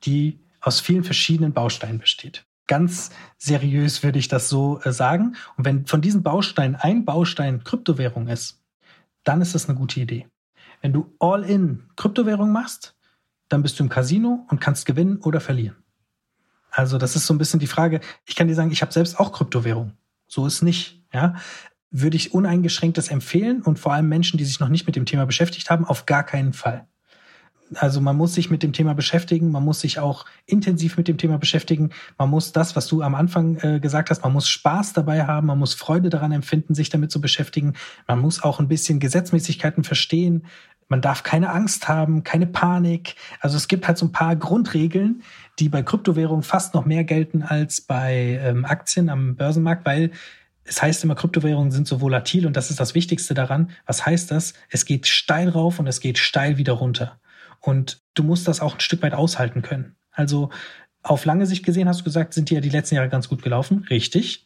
die 0.05 0.41
aus 0.61 0.81
vielen 0.81 1.05
verschiedenen 1.05 1.53
Bausteinen 1.53 1.99
besteht. 1.99 2.45
Ganz 2.67 3.11
seriös 3.39 4.03
würde 4.03 4.19
ich 4.19 4.27
das 4.27 4.49
so 4.49 4.81
äh, 4.83 4.93
sagen. 4.93 5.37
Und 5.57 5.65
wenn 5.65 5.87
von 5.87 6.01
diesen 6.01 6.25
Bausteinen 6.25 6.75
ein 6.75 7.05
Baustein 7.05 7.63
Kryptowährung 7.63 8.27
ist, 8.27 8.61
dann 9.23 9.41
ist 9.41 9.55
das 9.55 9.69
eine 9.69 9.79
gute 9.79 10.01
Idee. 10.01 10.27
Wenn 10.87 10.93
du 10.93 11.13
All-in 11.19 11.83
Kryptowährung 11.97 12.53
machst, 12.53 12.95
dann 13.49 13.61
bist 13.61 13.77
du 13.77 13.83
im 13.83 13.89
Casino 13.89 14.47
und 14.49 14.61
kannst 14.61 14.87
gewinnen 14.87 15.17
oder 15.17 15.41
verlieren. 15.41 15.75
Also 16.71 16.97
das 16.97 17.17
ist 17.17 17.27
so 17.27 17.35
ein 17.35 17.39
bisschen 17.39 17.59
die 17.59 17.67
Frage. 17.67 17.99
Ich 18.25 18.37
kann 18.37 18.47
dir 18.47 18.55
sagen, 18.55 18.71
ich 18.71 18.83
habe 18.83 18.93
selbst 18.93 19.19
auch 19.19 19.33
Kryptowährung. 19.33 19.95
So 20.29 20.47
ist 20.47 20.63
nicht. 20.63 21.03
Ja, 21.13 21.35
würde 21.91 22.17
ich 22.17 22.35
uneingeschränktes 22.35 23.09
empfehlen 23.09 23.63
und 23.63 23.81
vor 23.81 23.95
allem 23.95 24.09
Menschen, 24.09 24.39
die 24.39 24.45
sich 24.45 24.61
noch 24.61 24.69
nicht 24.69 24.87
mit 24.87 24.95
dem 24.95 25.07
Thema 25.07 25.27
beschäftigt 25.27 25.71
haben, 25.71 25.85
auf 25.85 26.07
gar 26.07 26.23
keinen 26.23 26.53
Fall. 26.53 26.87
Also 27.75 28.01
man 28.01 28.17
muss 28.17 28.35
sich 28.35 28.49
mit 28.51 28.63
dem 28.63 28.73
Thema 28.73 28.95
beschäftigen, 28.95 29.51
man 29.51 29.65
muss 29.65 29.81
sich 29.81 29.99
auch 29.99 30.25
intensiv 30.47 30.97
mit 30.97 31.09
dem 31.09 31.19
Thema 31.19 31.39
beschäftigen. 31.39 31.91
Man 32.17 32.31
muss 32.31 32.53
das, 32.53 32.77
was 32.77 32.87
du 32.87 33.03
am 33.03 33.15
Anfang 33.15 33.57
äh, 33.57 33.81
gesagt 33.81 34.11
hast, 34.11 34.23
man 34.23 34.33
muss 34.33 34.49
Spaß 34.49 34.93
dabei 34.93 35.27
haben, 35.27 35.49
man 35.49 35.59
muss 35.59 35.75
Freude 35.75 36.09
daran 36.09 36.33
empfinden, 36.33 36.75
sich 36.75 36.91
damit 36.91 37.11
zu 37.11 37.21
beschäftigen. 37.21 37.75
Man 38.07 38.21
muss 38.21 38.43
auch 38.43 38.61
ein 38.61 38.69
bisschen 38.69 39.01
Gesetzmäßigkeiten 39.01 39.83
verstehen. 39.83 40.47
Man 40.89 41.01
darf 41.01 41.23
keine 41.23 41.51
Angst 41.51 41.89
haben, 41.89 42.23
keine 42.23 42.47
Panik. 42.47 43.17
Also 43.41 43.57
es 43.57 43.69
gibt 43.69 43.89
halt 43.89 43.99
so 43.99 44.07
ein 44.07 44.13
paar 44.13 44.37
Grundregeln, 44.37 45.23
die 45.59 45.69
bei 45.69 45.83
Kryptowährungen 45.83 46.43
fast 46.43 46.75
noch 46.75 46.85
mehr 46.85 47.05
gelten 47.05 47.43
als 47.43 47.81
bei 47.81 48.41
ähm, 48.43 48.65
Aktien 48.65 49.09
am 49.09 49.37
Börsenmarkt, 49.37 49.85
weil 49.85 50.13
es 50.65 50.83
heißt 50.83 51.05
immer, 51.05 51.15
Kryptowährungen 51.15 51.71
sind 51.71 51.87
so 51.87 52.01
volatil 52.01 52.47
und 52.47 52.57
das 52.57 52.71
ist 52.71 52.81
das 52.81 52.95
Wichtigste 52.95 53.35
daran. 53.35 53.71
Was 53.87 54.05
heißt 54.05 54.31
das? 54.31 54.55
Es 54.69 54.85
geht 54.85 55.07
steil 55.07 55.49
rauf 55.49 55.79
und 55.79 55.87
es 55.87 56.01
geht 56.01 56.19
steil 56.19 56.57
wieder 56.57 56.75
runter. 56.75 57.21
Und 57.61 58.03
du 58.15 58.23
musst 58.23 58.47
das 58.49 58.61
auch 58.61 58.75
ein 58.75 58.81
Stück 58.81 59.03
weit 59.03 59.15
aushalten 59.15 59.63
können. 59.63 59.97
Also 60.13 60.51
auf 61.03 61.25
lange 61.25 61.47
Sicht 61.47 61.65
gesehen 61.65 61.89
hast 61.89 62.01
du 62.01 62.05
gesagt, 62.05 62.35
sind 62.35 62.51
die 62.51 62.55
ja 62.55 62.61
die 62.61 62.69
letzten 62.69 62.97
Jahre 62.97 63.09
ganz 63.09 63.29
gut 63.29 63.43
gelaufen. 63.43 63.87
Richtig. 63.91 64.46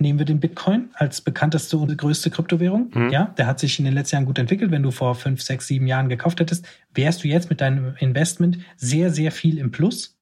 Nehmen 0.00 0.18
wir 0.18 0.26
den 0.26 0.40
Bitcoin 0.40 0.88
als 0.94 1.20
bekannteste 1.20 1.76
und 1.76 1.96
größte 1.96 2.30
Kryptowährung. 2.30 2.90
Mhm. 2.94 3.10
Ja, 3.10 3.34
der 3.36 3.46
hat 3.46 3.60
sich 3.60 3.78
in 3.78 3.84
den 3.84 3.92
letzten 3.92 4.16
Jahren 4.16 4.24
gut 4.24 4.38
entwickelt. 4.38 4.70
Wenn 4.70 4.82
du 4.82 4.90
vor 4.90 5.14
fünf, 5.14 5.42
sechs, 5.42 5.66
sieben 5.66 5.86
Jahren 5.86 6.08
gekauft 6.08 6.40
hättest, 6.40 6.66
wärst 6.94 7.22
du 7.22 7.28
jetzt 7.28 7.50
mit 7.50 7.60
deinem 7.60 7.94
Investment 7.98 8.58
sehr, 8.76 9.10
sehr 9.10 9.30
viel 9.30 9.58
im 9.58 9.70
Plus. 9.70 10.18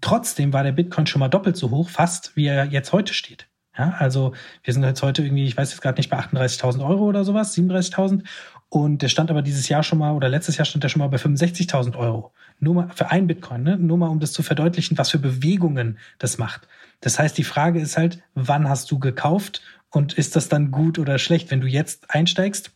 Trotzdem 0.00 0.54
war 0.54 0.62
der 0.62 0.72
Bitcoin 0.72 1.06
schon 1.06 1.20
mal 1.20 1.28
doppelt 1.28 1.58
so 1.58 1.70
hoch, 1.70 1.90
fast 1.90 2.34
wie 2.34 2.46
er 2.46 2.64
jetzt 2.64 2.92
heute 2.92 3.12
steht. 3.12 3.46
Ja, 3.76 3.94
also 3.98 4.32
wir 4.64 4.74
sind 4.74 4.82
jetzt 4.82 5.02
heute 5.02 5.22
irgendwie, 5.22 5.46
ich 5.46 5.56
weiß 5.56 5.70
jetzt 5.70 5.80
gerade 5.80 5.98
nicht, 5.98 6.10
bei 6.10 6.18
38.000 6.18 6.84
Euro 6.84 7.04
oder 7.04 7.24
sowas, 7.24 7.56
37.000. 7.56 8.24
Und 8.68 9.02
der 9.02 9.08
stand 9.08 9.30
aber 9.30 9.42
dieses 9.42 9.68
Jahr 9.68 9.82
schon 9.82 9.98
mal 9.98 10.12
oder 10.12 10.28
letztes 10.28 10.56
Jahr 10.56 10.64
stand 10.64 10.84
der 10.84 10.88
schon 10.88 11.00
mal 11.00 11.08
bei 11.08 11.18
65.000 11.18 11.96
Euro. 11.96 12.32
Nur 12.58 12.74
mal 12.74 12.88
für 12.94 13.10
ein 13.10 13.26
Bitcoin, 13.26 13.62
ne? 13.62 13.76
Nur 13.76 13.98
mal, 13.98 14.08
um 14.08 14.20
das 14.20 14.32
zu 14.32 14.42
verdeutlichen, 14.42 14.96
was 14.96 15.10
für 15.10 15.18
Bewegungen 15.18 15.98
das 16.18 16.38
macht. 16.38 16.68
Das 17.00 17.18
heißt, 17.18 17.36
die 17.38 17.44
Frage 17.44 17.80
ist 17.80 17.96
halt, 17.96 18.22
wann 18.34 18.68
hast 18.68 18.90
du 18.90 18.98
gekauft 18.98 19.62
und 19.90 20.14
ist 20.14 20.36
das 20.36 20.48
dann 20.48 20.70
gut 20.70 20.98
oder 20.98 21.18
schlecht? 21.18 21.50
Wenn 21.50 21.60
du 21.60 21.66
jetzt 21.66 22.10
einsteigst, 22.10 22.72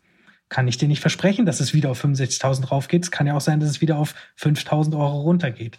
kann 0.49 0.69
ich 0.69 0.79
dir 0.79 0.89
nicht 0.89 1.01
versprechen, 1.01 1.47
dass 1.47 1.61
es 1.61 1.75
wieder 1.75 1.91
auf 1.91 2.05
65.000 2.05 2.69
raufgeht. 2.69 3.05
Es 3.05 3.11
kann 3.11 3.27
ja 3.27 3.35
auch 3.35 3.41
sein, 3.41 3.61
dass 3.61 3.71
es 3.71 3.81
wieder 3.81 3.99
auf 3.99 4.15
5.000 4.39 4.99
Euro 4.99 5.23
runtergeht. 5.23 5.79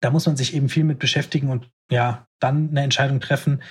Da 0.00 0.10
muss 0.10 0.26
man 0.26 0.36
sich 0.36 0.54
eben 0.54 0.68
viel 0.68 0.84
mit 0.84 0.98
beschäftigen 0.98 1.48
und 1.48 1.68
ja, 1.90 2.26
dann 2.38 2.70
eine 2.70 2.82
Entscheidung 2.82 3.20
treffen, 3.20 3.62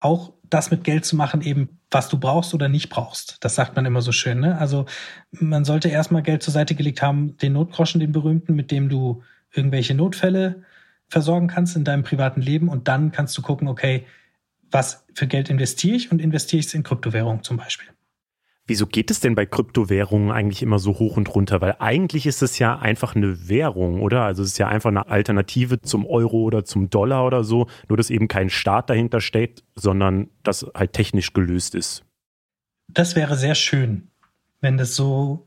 auch 0.00 0.32
das 0.44 0.70
mit 0.70 0.84
Geld 0.84 1.04
zu 1.04 1.16
machen, 1.16 1.42
eben 1.42 1.80
was 1.90 2.08
du 2.08 2.18
brauchst 2.18 2.54
oder 2.54 2.68
nicht 2.68 2.88
brauchst. 2.88 3.38
Das 3.40 3.54
sagt 3.54 3.76
man 3.76 3.86
immer 3.86 4.02
so 4.02 4.12
schön. 4.12 4.40
Ne? 4.40 4.58
Also 4.58 4.86
man 5.30 5.64
sollte 5.64 5.88
erstmal 5.88 6.22
Geld 6.22 6.42
zur 6.42 6.52
Seite 6.52 6.74
gelegt 6.74 7.02
haben, 7.02 7.36
den 7.38 7.54
Notgroschen, 7.54 8.00
den 8.00 8.12
berühmten, 8.12 8.54
mit 8.54 8.70
dem 8.70 8.88
du 8.88 9.22
irgendwelche 9.52 9.94
Notfälle 9.94 10.62
versorgen 11.08 11.48
kannst 11.48 11.76
in 11.76 11.84
deinem 11.84 12.02
privaten 12.02 12.40
Leben 12.40 12.68
und 12.68 12.88
dann 12.88 13.12
kannst 13.12 13.36
du 13.38 13.42
gucken, 13.42 13.68
okay, 13.68 14.06
was 14.70 15.06
für 15.14 15.26
Geld 15.26 15.48
investiere 15.48 15.96
ich 15.96 16.10
und 16.10 16.20
investiere 16.20 16.60
ich 16.60 16.66
es 16.66 16.74
in 16.74 16.82
Kryptowährung 16.82 17.42
zum 17.42 17.56
Beispiel. 17.56 17.88
Wieso 18.68 18.86
geht 18.86 19.12
es 19.12 19.20
denn 19.20 19.36
bei 19.36 19.46
Kryptowährungen 19.46 20.32
eigentlich 20.32 20.60
immer 20.60 20.80
so 20.80 20.98
hoch 20.98 21.16
und 21.16 21.32
runter? 21.32 21.60
Weil 21.60 21.76
eigentlich 21.78 22.26
ist 22.26 22.42
es 22.42 22.58
ja 22.58 22.76
einfach 22.76 23.14
eine 23.14 23.48
Währung, 23.48 24.00
oder? 24.02 24.22
Also 24.22 24.42
es 24.42 24.50
ist 24.50 24.58
ja 24.58 24.66
einfach 24.66 24.90
eine 24.90 25.06
Alternative 25.06 25.80
zum 25.82 26.04
Euro 26.04 26.38
oder 26.38 26.64
zum 26.64 26.90
Dollar 26.90 27.24
oder 27.24 27.44
so, 27.44 27.68
nur 27.88 27.96
dass 27.96 28.10
eben 28.10 28.26
kein 28.26 28.50
Staat 28.50 28.90
dahinter 28.90 29.20
steht, 29.20 29.62
sondern 29.76 30.30
das 30.42 30.66
halt 30.74 30.94
technisch 30.94 31.32
gelöst 31.32 31.76
ist. 31.76 32.04
Das 32.88 33.14
wäre 33.14 33.36
sehr 33.36 33.54
schön, 33.54 34.08
wenn 34.60 34.76
das 34.76 34.96
so 34.96 35.45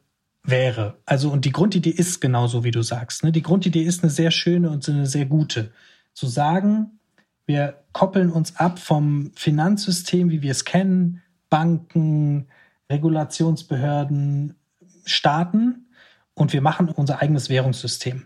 wäre. 0.50 0.98
Also 1.06 1.32
und 1.32 1.46
die 1.46 1.52
Grundidee 1.52 1.90
ist 1.90 2.20
genauso, 2.22 2.64
wie 2.64 2.72
du 2.72 2.82
sagst. 2.82 3.24
Ne? 3.24 3.32
Die 3.32 3.42
Grundidee 3.42 3.84
ist 3.84 4.04
eine 4.04 4.10
sehr 4.10 4.32
schöne 4.32 4.70
und 4.70 4.88
eine 4.90 5.06
sehr 5.06 5.26
gute. 5.26 5.72
Zu 6.14 6.28
sagen, 6.28 7.00
wir 7.46 7.84
koppeln 7.94 8.32
uns 8.32 8.56
ab 8.58 8.80
vom 8.80 9.32
Finanzsystem, 9.36 10.30
wie 10.30 10.42
wir 10.42 10.52
es 10.52 10.66
kennen, 10.66 11.22
Banken, 11.50 12.48
Regulationsbehörden, 12.90 14.56
Staaten 15.06 15.88
und 16.34 16.54
wir 16.54 16.62
machen 16.62 16.90
unser 16.90 17.22
eigenes 17.22 17.50
Währungssystem. 17.50 18.26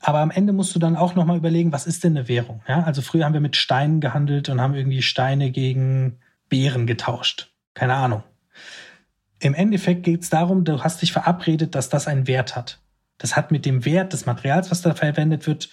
Aber 0.00 0.18
am 0.18 0.30
Ende 0.30 0.52
musst 0.52 0.74
du 0.74 0.78
dann 0.78 0.96
auch 0.96 1.14
nochmal 1.14 1.36
überlegen, 1.36 1.72
was 1.72 1.86
ist 1.86 2.02
denn 2.02 2.16
eine 2.16 2.28
Währung? 2.28 2.62
Ja, 2.66 2.82
also 2.82 3.02
früher 3.02 3.24
haben 3.24 3.34
wir 3.34 3.40
mit 3.40 3.56
Steinen 3.56 4.00
gehandelt 4.00 4.48
und 4.48 4.60
haben 4.60 4.74
irgendwie 4.74 5.00
Steine 5.00 5.50
gegen 5.52 6.18
Beeren 6.48 6.86
getauscht. 6.86 7.52
Keine 7.74 7.94
Ahnung. 7.94 8.24
Im 9.42 9.54
Endeffekt 9.54 10.04
geht 10.04 10.22
es 10.22 10.30
darum, 10.30 10.64
du 10.64 10.84
hast 10.84 11.02
dich 11.02 11.10
verabredet, 11.10 11.74
dass 11.74 11.88
das 11.88 12.06
einen 12.06 12.28
Wert 12.28 12.54
hat. 12.54 12.80
Das 13.18 13.34
hat 13.34 13.50
mit 13.50 13.66
dem 13.66 13.84
Wert 13.84 14.12
des 14.12 14.24
Materials, 14.24 14.70
was 14.70 14.82
da 14.82 14.94
verwendet 14.94 15.48
wird, 15.48 15.68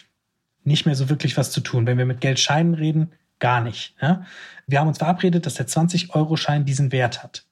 nicht 0.64 0.88
mehr 0.88 0.96
so 0.96 1.08
wirklich 1.08 1.38
was 1.38 1.52
zu 1.52 1.62
tun. 1.62 1.86
Wenn 1.86 2.00
wir 2.00 2.08
mit 2.08 2.20
Geldscheinen 2.20 2.74
reden, 2.74 3.12
gar 3.38 3.62
nicht. 3.62 3.96
Ja? 4.02 4.26
Wir 4.66 4.80
haben 4.80 4.88
uns 4.88 4.98
verabredet, 4.98 5.46
dass 5.46 5.54
der 5.54 5.68
20-Euro-Schein 5.68 6.66
diesen 6.66 6.92
Wert 6.92 7.22
hat. 7.22 7.46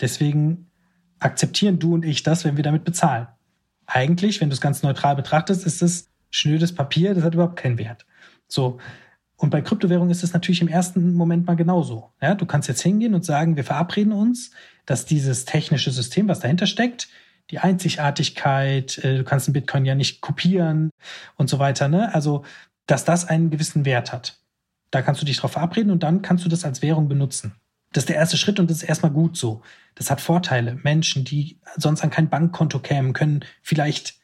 Deswegen 0.00 0.70
akzeptieren 1.18 1.78
du 1.78 1.92
und 1.92 2.06
ich 2.06 2.22
das, 2.22 2.46
wenn 2.46 2.56
wir 2.56 2.64
damit 2.64 2.84
bezahlen. 2.84 3.26
Eigentlich, 3.84 4.40
wenn 4.40 4.48
du 4.48 4.54
es 4.54 4.62
ganz 4.62 4.82
neutral 4.82 5.16
betrachtest, 5.16 5.66
ist 5.66 5.82
es 5.82 6.08
schnödes 6.30 6.74
Papier, 6.74 7.14
das 7.14 7.24
hat 7.24 7.34
überhaupt 7.34 7.56
keinen 7.56 7.76
Wert. 7.76 8.06
So. 8.48 8.78
Und 9.36 9.50
bei 9.50 9.60
Kryptowährungen 9.60 10.10
ist 10.10 10.24
es 10.24 10.32
natürlich 10.32 10.62
im 10.62 10.68
ersten 10.68 11.12
Moment 11.12 11.46
mal 11.46 11.56
genauso. 11.56 12.12
Ja, 12.22 12.34
du 12.34 12.46
kannst 12.46 12.68
jetzt 12.68 12.82
hingehen 12.82 13.14
und 13.14 13.24
sagen, 13.24 13.56
wir 13.56 13.64
verabreden 13.64 14.12
uns, 14.12 14.50
dass 14.86 15.04
dieses 15.04 15.44
technische 15.44 15.90
System, 15.90 16.28
was 16.28 16.40
dahinter 16.40 16.66
steckt, 16.66 17.08
die 17.50 17.58
Einzigartigkeit, 17.58 18.98
äh, 18.98 19.18
du 19.18 19.24
kannst 19.24 19.46
einen 19.46 19.52
Bitcoin 19.52 19.84
ja 19.84 19.94
nicht 19.94 20.20
kopieren 20.20 20.90
und 21.36 21.48
so 21.48 21.58
weiter, 21.58 21.88
ne? 21.88 22.12
Also, 22.14 22.44
dass 22.86 23.04
das 23.04 23.26
einen 23.28 23.50
gewissen 23.50 23.84
Wert 23.84 24.12
hat. 24.12 24.38
Da 24.90 25.02
kannst 25.02 25.20
du 25.20 25.26
dich 25.26 25.36
drauf 25.36 25.52
verabreden 25.52 25.90
und 25.92 26.02
dann 26.02 26.22
kannst 26.22 26.44
du 26.44 26.48
das 26.48 26.64
als 26.64 26.82
Währung 26.82 27.08
benutzen. 27.08 27.54
Das 27.92 28.02
ist 28.02 28.08
der 28.08 28.16
erste 28.16 28.36
Schritt 28.36 28.58
und 28.58 28.70
das 28.70 28.78
ist 28.78 28.88
erstmal 28.88 29.12
gut 29.12 29.36
so. 29.36 29.62
Das 29.94 30.10
hat 30.10 30.20
Vorteile. 30.20 30.78
Menschen, 30.82 31.24
die 31.24 31.58
sonst 31.76 32.02
an 32.02 32.10
kein 32.10 32.28
Bankkonto 32.28 32.78
kämen, 32.78 33.12
können 33.12 33.44
vielleicht 33.62 34.16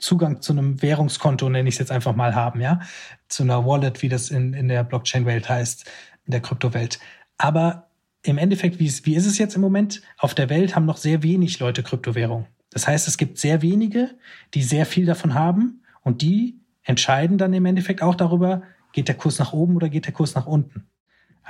Zugang 0.00 0.40
zu 0.40 0.52
einem 0.52 0.82
Währungskonto, 0.82 1.48
nenne 1.48 1.68
ich 1.68 1.76
es 1.76 1.78
jetzt 1.78 1.92
einfach 1.92 2.14
mal, 2.16 2.34
haben, 2.34 2.60
ja. 2.60 2.80
Zu 3.28 3.44
einer 3.44 3.64
Wallet, 3.64 4.02
wie 4.02 4.08
das 4.08 4.30
in, 4.30 4.54
in 4.54 4.68
der 4.68 4.84
Blockchain-Welt 4.84 5.48
heißt, 5.48 5.88
in 6.26 6.32
der 6.32 6.40
Kryptowelt. 6.40 6.98
Aber 7.38 7.88
im 8.22 8.38
Endeffekt, 8.38 8.78
wie 8.78 8.86
ist, 8.86 9.06
wie 9.06 9.14
ist 9.14 9.26
es 9.26 9.38
jetzt 9.38 9.54
im 9.54 9.62
Moment? 9.62 10.02
Auf 10.18 10.34
der 10.34 10.50
Welt 10.50 10.74
haben 10.74 10.86
noch 10.86 10.96
sehr 10.98 11.22
wenig 11.22 11.58
Leute 11.58 11.82
Kryptowährung. 11.82 12.46
Das 12.70 12.86
heißt, 12.86 13.08
es 13.08 13.16
gibt 13.16 13.38
sehr 13.38 13.62
wenige, 13.62 14.10
die 14.54 14.62
sehr 14.62 14.86
viel 14.86 15.06
davon 15.06 15.34
haben 15.34 15.82
und 16.02 16.22
die 16.22 16.60
entscheiden 16.82 17.38
dann 17.38 17.52
im 17.52 17.66
Endeffekt 17.66 18.02
auch 18.02 18.14
darüber, 18.14 18.62
geht 18.92 19.08
der 19.08 19.16
Kurs 19.16 19.38
nach 19.38 19.52
oben 19.52 19.76
oder 19.76 19.88
geht 19.88 20.06
der 20.06 20.12
Kurs 20.12 20.34
nach 20.34 20.46
unten. 20.46 20.86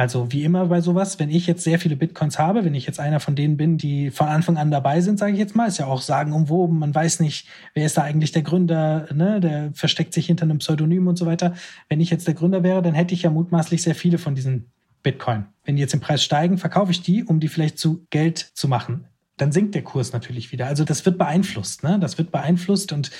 Also 0.01 0.33
wie 0.33 0.45
immer 0.45 0.65
bei 0.69 0.81
sowas, 0.81 1.19
wenn 1.19 1.29
ich 1.29 1.47
jetzt 1.47 1.63
sehr 1.63 1.79
viele 1.79 1.95
Bitcoins 1.95 2.39
habe, 2.39 2.65
wenn 2.65 2.75
ich 2.75 2.87
jetzt 2.87 2.99
einer 2.99 3.21
von 3.21 3.37
denen 3.37 3.59
bin, 3.59 3.77
die 3.77 4.11
von 4.11 4.29
Anfang 4.29 4.57
an 4.57 4.71
dabei 4.71 5.03
sind, 5.03 5.19
sage 5.19 5.35
ich 5.35 5.39
jetzt 5.39 5.55
mal, 5.55 5.67
ist 5.67 5.77
ja 5.77 5.85
auch 5.85 6.01
sagen 6.01 6.33
umwoben, 6.33 6.79
man 6.79 6.95
weiß 6.95 7.21
nicht, 7.21 7.47
wer 7.75 7.85
ist 7.85 7.99
da 7.99 8.03
eigentlich 8.03 8.33
der 8.33 8.41
Gründer, 8.41 9.09
ne? 9.13 9.41
der 9.41 9.73
versteckt 9.75 10.15
sich 10.15 10.25
hinter 10.25 10.45
einem 10.45 10.57
Pseudonym 10.57 11.07
und 11.07 11.17
so 11.17 11.27
weiter. 11.27 11.53
Wenn 11.91 12.01
ich 12.01 12.09
jetzt 12.09 12.27
der 12.27 12.33
Gründer 12.33 12.63
wäre, 12.63 12.81
dann 12.81 12.95
hätte 12.95 13.13
ich 13.13 13.25
ja 13.25 13.31
mutmaßlich 13.31 13.83
sehr 13.83 13.95
viele 13.95 14.17
von 14.17 14.35
diesen 14.35 14.71
Bitcoin. 15.03 15.45
Wenn 15.67 15.77
die 15.77 15.83
jetzt 15.83 15.93
im 15.93 16.01
Preis 16.01 16.25
steigen, 16.25 16.57
verkaufe 16.57 16.93
ich 16.93 17.03
die, 17.03 17.23
um 17.23 17.39
die 17.39 17.49
vielleicht 17.49 17.79
zu 17.79 18.07
Geld 18.09 18.39
zu 18.39 18.69
machen. 18.69 19.05
Dann 19.37 19.53
sinkt 19.53 19.75
der 19.75 19.83
Kurs 19.83 20.15
natürlich 20.15 20.51
wieder. 20.51 20.67
Also 20.67 20.85
das 20.85 21.05
wird 21.05 21.19
beeinflusst, 21.19 21.83
ne? 21.83 21.99
Das 21.99 22.17
wird 22.17 22.33
beeinflusst 22.33 22.95
und 22.95 23.11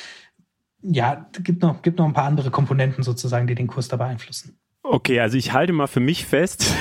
ja, 0.81 1.29
gibt 1.43 1.61
noch, 1.61 1.83
gibt 1.83 1.99
noch 1.99 2.07
ein 2.07 2.15
paar 2.15 2.25
andere 2.25 2.51
Komponenten 2.51 3.05
sozusagen, 3.05 3.47
die 3.47 3.55
den 3.55 3.67
Kurs 3.67 3.89
da 3.89 3.99
beeinflussen. 3.99 4.57
Okay, 4.83 5.21
also 5.21 5.37
ich 5.37 5.53
halte 5.53 5.75
mal 5.75 5.87
für 5.87 6.01
mich 6.01 6.25
fest, 6.25 6.75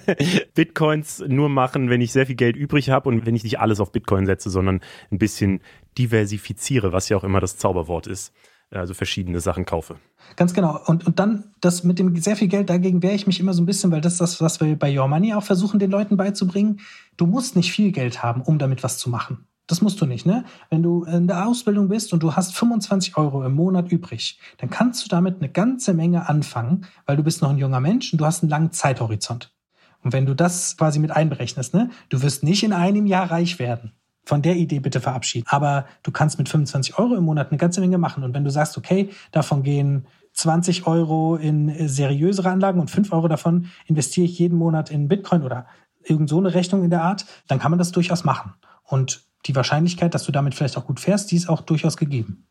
Bitcoins 0.54 1.22
nur 1.26 1.48
machen, 1.48 1.88
wenn 1.88 2.00
ich 2.00 2.12
sehr 2.12 2.26
viel 2.26 2.34
Geld 2.34 2.56
übrig 2.56 2.90
habe 2.90 3.08
und 3.08 3.26
wenn 3.26 3.36
ich 3.36 3.44
nicht 3.44 3.60
alles 3.60 3.78
auf 3.78 3.92
Bitcoin 3.92 4.26
setze, 4.26 4.50
sondern 4.50 4.80
ein 5.12 5.18
bisschen 5.18 5.60
diversifiziere, 5.96 6.92
was 6.92 7.08
ja 7.08 7.16
auch 7.16 7.24
immer 7.24 7.40
das 7.40 7.56
Zauberwort 7.56 8.08
ist. 8.08 8.32
Also 8.70 8.92
verschiedene 8.92 9.38
Sachen 9.38 9.64
kaufe. 9.66 9.96
Ganz 10.34 10.52
genau. 10.52 10.80
Und, 10.86 11.06
und 11.06 11.20
dann 11.20 11.54
das 11.60 11.84
mit 11.84 12.00
dem 12.00 12.16
sehr 12.16 12.34
viel 12.34 12.48
Geld, 12.48 12.70
dagegen 12.70 13.02
wehre 13.04 13.14
ich 13.14 13.28
mich 13.28 13.38
immer 13.38 13.54
so 13.54 13.62
ein 13.62 13.66
bisschen, 13.66 13.92
weil 13.92 14.00
das 14.00 14.14
ist 14.14 14.20
das, 14.20 14.40
was 14.40 14.60
wir 14.60 14.76
bei 14.76 14.98
Your 14.98 15.06
Money 15.06 15.34
auch 15.34 15.44
versuchen, 15.44 15.78
den 15.78 15.92
Leuten 15.92 16.16
beizubringen. 16.16 16.80
Du 17.16 17.26
musst 17.26 17.54
nicht 17.54 17.70
viel 17.70 17.92
Geld 17.92 18.24
haben, 18.24 18.42
um 18.42 18.58
damit 18.58 18.82
was 18.82 18.98
zu 18.98 19.10
machen. 19.10 19.46
Das 19.66 19.80
musst 19.80 20.00
du 20.00 20.06
nicht, 20.06 20.26
ne? 20.26 20.44
Wenn 20.68 20.82
du 20.82 21.04
in 21.04 21.26
der 21.26 21.46
Ausbildung 21.46 21.88
bist 21.88 22.12
und 22.12 22.22
du 22.22 22.34
hast 22.34 22.54
25 22.54 23.16
Euro 23.16 23.44
im 23.44 23.54
Monat 23.54 23.90
übrig, 23.90 24.38
dann 24.58 24.68
kannst 24.68 25.04
du 25.04 25.08
damit 25.08 25.38
eine 25.38 25.48
ganze 25.48 25.94
Menge 25.94 26.28
anfangen, 26.28 26.86
weil 27.06 27.16
du 27.16 27.22
bist 27.22 27.40
noch 27.40 27.50
ein 27.50 27.58
junger 27.58 27.80
Mensch 27.80 28.12
und 28.12 28.20
du 28.20 28.26
hast 28.26 28.42
einen 28.42 28.50
langen 28.50 28.72
Zeithorizont. 28.72 29.54
Und 30.02 30.12
wenn 30.12 30.26
du 30.26 30.34
das 30.34 30.76
quasi 30.76 30.98
mit 30.98 31.10
einberechnest, 31.10 31.72
ne? 31.72 31.90
Du 32.10 32.20
wirst 32.20 32.42
nicht 32.42 32.62
in 32.62 32.74
einem 32.74 33.06
Jahr 33.06 33.30
reich 33.30 33.58
werden. 33.58 33.92
Von 34.26 34.42
der 34.42 34.56
Idee 34.56 34.80
bitte 34.80 35.00
verabschieden. 35.00 35.46
Aber 35.48 35.86
du 36.02 36.10
kannst 36.10 36.38
mit 36.38 36.48
25 36.48 36.98
Euro 36.98 37.14
im 37.14 37.24
Monat 37.24 37.50
eine 37.50 37.58
ganze 37.58 37.80
Menge 37.80 37.98
machen. 37.98 38.22
Und 38.22 38.34
wenn 38.34 38.44
du 38.44 38.50
sagst, 38.50 38.76
okay, 38.76 39.10
davon 39.32 39.62
gehen 39.62 40.06
20 40.34 40.86
Euro 40.86 41.36
in 41.36 41.88
seriösere 41.88 42.50
Anlagen 42.50 42.80
und 42.80 42.90
5 42.90 43.12
Euro 43.12 43.28
davon 43.28 43.66
investiere 43.86 44.26
ich 44.26 44.38
jeden 44.38 44.58
Monat 44.58 44.90
in 44.90 45.08
Bitcoin 45.08 45.42
oder 45.42 45.66
irgend 46.02 46.28
so 46.28 46.38
eine 46.38 46.52
Rechnung 46.52 46.84
in 46.84 46.90
der 46.90 47.02
Art, 47.02 47.24
dann 47.48 47.58
kann 47.58 47.70
man 47.70 47.78
das 47.78 47.92
durchaus 47.92 48.24
machen. 48.24 48.52
Und 48.82 49.22
die 49.46 49.56
Wahrscheinlichkeit, 49.56 50.14
dass 50.14 50.24
du 50.24 50.32
damit 50.32 50.54
vielleicht 50.54 50.76
auch 50.76 50.86
gut 50.86 51.00
fährst, 51.00 51.30
die 51.30 51.36
ist 51.36 51.48
auch 51.48 51.62
durchaus 51.62 51.96
gegeben. 51.96 52.46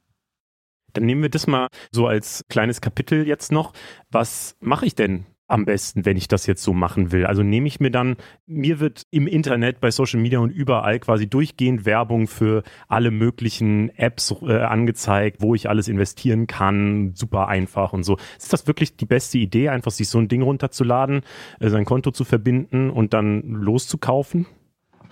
Dann 0.93 1.05
nehmen 1.05 1.23
wir 1.23 1.29
das 1.29 1.47
mal 1.47 1.67
so 1.91 2.07
als 2.07 2.45
kleines 2.49 2.81
Kapitel 2.81 3.27
jetzt 3.27 3.51
noch. 3.51 3.73
Was 4.11 4.55
mache 4.59 4.85
ich 4.85 4.95
denn 4.95 5.25
am 5.47 5.65
besten, 5.65 6.05
wenn 6.05 6.17
ich 6.17 6.27
das 6.27 6.45
jetzt 6.45 6.63
so 6.63 6.73
machen 6.73 7.11
will? 7.11 7.25
Also 7.25 7.41
nehme 7.41 7.67
ich 7.67 7.79
mir 7.79 7.89
dann, 7.89 8.15
mir 8.45 8.79
wird 8.79 9.03
im 9.09 9.27
Internet, 9.27 9.81
bei 9.81 9.89
Social 9.89 10.19
Media 10.19 10.39
und 10.39 10.51
überall 10.51 10.99
quasi 10.99 11.27
durchgehend 11.27 11.85
Werbung 11.85 12.27
für 12.27 12.63
alle 12.87 13.09
möglichen 13.09 13.89
Apps 13.97 14.33
äh, 14.43 14.59
angezeigt, 14.59 15.41
wo 15.41 15.55
ich 15.55 15.67
alles 15.67 15.87
investieren 15.87 16.45
kann, 16.45 17.13
super 17.15 17.47
einfach 17.47 17.91
und 17.93 18.03
so. 18.03 18.17
Ist 18.37 18.53
das 18.53 18.67
wirklich 18.67 18.95
die 18.95 19.05
beste 19.05 19.39
Idee, 19.39 19.69
einfach 19.69 19.91
sich 19.91 20.09
so 20.09 20.19
ein 20.19 20.27
Ding 20.27 20.43
runterzuladen, 20.43 21.21
äh, 21.59 21.69
sein 21.69 21.85
Konto 21.85 22.11
zu 22.11 22.23
verbinden 22.23 22.91
und 22.91 23.13
dann 23.13 23.41
loszukaufen? 23.41 24.45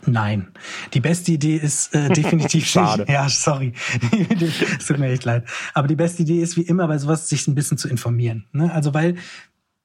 Nein. 0.05 0.47
Die 0.93 0.99
beste 0.99 1.31
Idee 1.31 1.57
ist 1.57 1.93
äh, 1.93 2.09
definitiv. 2.13 2.67
Schade. 2.67 3.05
Ja, 3.07 3.29
sorry. 3.29 3.73
es 4.79 4.85
tut 4.85 4.97
mir 4.97 5.11
echt 5.11 5.25
leid. 5.25 5.45
Aber 5.73 5.87
die 5.87 5.95
beste 5.95 6.23
Idee 6.23 6.41
ist 6.41 6.57
wie 6.57 6.61
immer 6.61 6.87
bei 6.87 6.97
sowas, 6.97 7.29
sich 7.29 7.47
ein 7.47 7.55
bisschen 7.55 7.77
zu 7.77 7.87
informieren. 7.87 8.47
Ne? 8.51 8.71
Also 8.71 8.93
weil 8.93 9.15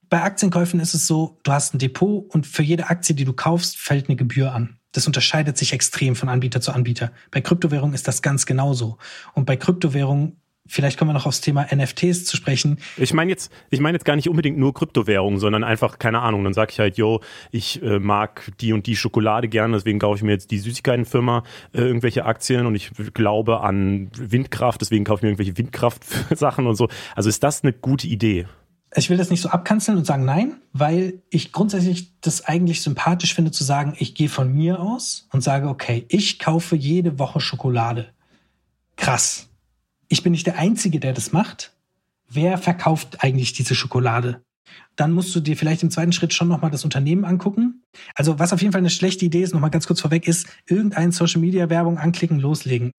bei 0.09 0.23
Aktienkäufen 0.23 0.81
ist 0.81 0.95
es 0.95 1.07
so, 1.07 1.39
du 1.43 1.53
hast 1.53 1.75
ein 1.75 1.79
Depot 1.79 2.25
und 2.33 2.47
für 2.47 2.63
jede 2.63 2.89
Aktie, 2.89 3.15
die 3.15 3.25
du 3.25 3.33
kaufst, 3.33 3.77
fällt 3.77 4.09
eine 4.09 4.17
Gebühr 4.17 4.53
an. 4.53 4.79
Das 4.93 5.07
unterscheidet 5.07 5.59
sich 5.59 5.73
extrem 5.73 6.17
von 6.17 6.29
Anbieter 6.29 6.61
zu 6.61 6.73
Anbieter. 6.73 7.13
Bei 7.31 7.41
Kryptowährungen 7.41 7.95
ist 7.95 8.09
das 8.09 8.23
ganz 8.23 8.47
genauso. 8.47 8.99
Und 9.35 9.45
bei 9.45 9.57
Kryptowährungen 9.57 10.41
Vielleicht 10.67 10.99
kommen 10.99 11.11
wir 11.11 11.15
noch 11.15 11.27
aufs 11.27 11.41
Thema 11.41 11.67
NFTs 11.75 12.25
zu 12.25 12.37
sprechen. 12.37 12.79
Ich 12.97 13.13
meine 13.13 13.31
jetzt, 13.31 13.53
ich 13.71 13.81
meine 13.81 13.97
jetzt 13.97 14.05
gar 14.05 14.17
nicht 14.17 14.29
unbedingt 14.29 14.59
nur 14.59 14.75
Kryptowährungen, 14.75 15.39
sondern 15.39 15.65
einfach 15.65 15.99
keine 15.99 16.21
Ahnung. 16.21 16.45
Dann 16.45 16.55
sage 16.55 16.73
ich 16.73 16.81
halt, 16.81 16.97
yo, 16.97 17.21
ich 17.51 17.83
äh, 17.83 17.99
mag 17.99 18.53
die 18.61 18.73
und 18.73 18.87
die 18.87 18.97
Schokolade 18.97 19.49
gerne, 19.49 19.77
deswegen 19.77 19.99
kaufe 19.99 20.17
ich 20.17 20.23
mir 20.23 20.33
jetzt 20.33 20.51
die 20.51 20.59
Süßigkeitenfirma 20.59 21.43
äh, 21.73 21.81
irgendwelche 21.81 22.25
Aktien 22.25 22.67
und 22.67 22.75
ich 22.75 22.91
glaube 23.15 23.61
an 23.61 24.11
Windkraft, 24.17 24.81
deswegen 24.81 25.05
kaufe 25.05 25.21
ich 25.21 25.23
mir 25.23 25.29
irgendwelche 25.31 25.57
Windkraftsachen 25.57 26.67
und 26.67 26.77
so. 26.77 26.89
Also 27.15 27.29
ist 27.29 27.43
das 27.43 27.63
eine 27.63 27.73
gute 27.73 28.07
Idee? 28.07 28.47
ich 28.95 29.11
will 29.11 29.17
das 29.17 29.31
nicht 29.31 29.41
so 29.41 29.49
abkanzeln 29.49 29.99
und 29.99 30.07
sagen 30.07 30.25
nein, 30.25 30.57
weil 30.73 31.23
ich 31.29 31.53
grundsätzlich 31.53 32.19
das 32.21 32.45
eigentlich 32.45 32.83
sympathisch 32.83 33.35
finde 33.35 33.51
zu 33.51 33.65
sagen, 33.65 33.95
ich 33.99 34.15
gehe 34.15 34.29
von 34.29 34.53
mir 34.53 34.81
aus 34.81 35.29
und 35.33 35.43
sage, 35.43 35.69
okay, 35.69 36.07
ich 36.09 36.39
kaufe 36.39 36.77
jede 36.77 37.19
Woche 37.19 37.41
Schokolade. 37.41 38.09
Krass. 38.97 39.49
Ich 40.09 40.23
bin 40.23 40.33
nicht 40.33 40.47
der 40.47 40.59
Einzige, 40.59 41.01
der 41.01 41.12
das 41.12 41.33
macht. 41.33 41.73
Wer 42.29 42.59
verkauft 42.59 43.23
eigentlich 43.23 43.53
diese 43.53 43.75
Schokolade? 43.75 44.42
Dann 44.97 45.12
musst 45.12 45.35
du 45.35 45.40
dir 45.40 45.57
vielleicht 45.57 45.83
im 45.83 45.90
zweiten 45.90 46.12
Schritt 46.12 46.35
schon 46.35 46.49
nochmal 46.49 46.71
das 46.71 46.85
Unternehmen 46.85 47.25
angucken. 47.25 47.83
Also 48.14 48.38
was 48.38 48.53
auf 48.53 48.61
jeden 48.61 48.73
Fall 48.73 48.81
eine 48.81 48.90
schlechte 48.90 49.25
Idee 49.25 49.42
ist, 49.42 49.55
nochmal 49.55 49.71
ganz 49.71 49.87
kurz 49.87 50.01
vorweg, 50.01 50.27
ist 50.27 50.47
irgendein 50.66 51.12
Social 51.12 51.40
Media 51.40 51.71
Werbung 51.71 51.99
anklicken, 51.99 52.40
loslegen. 52.40 52.92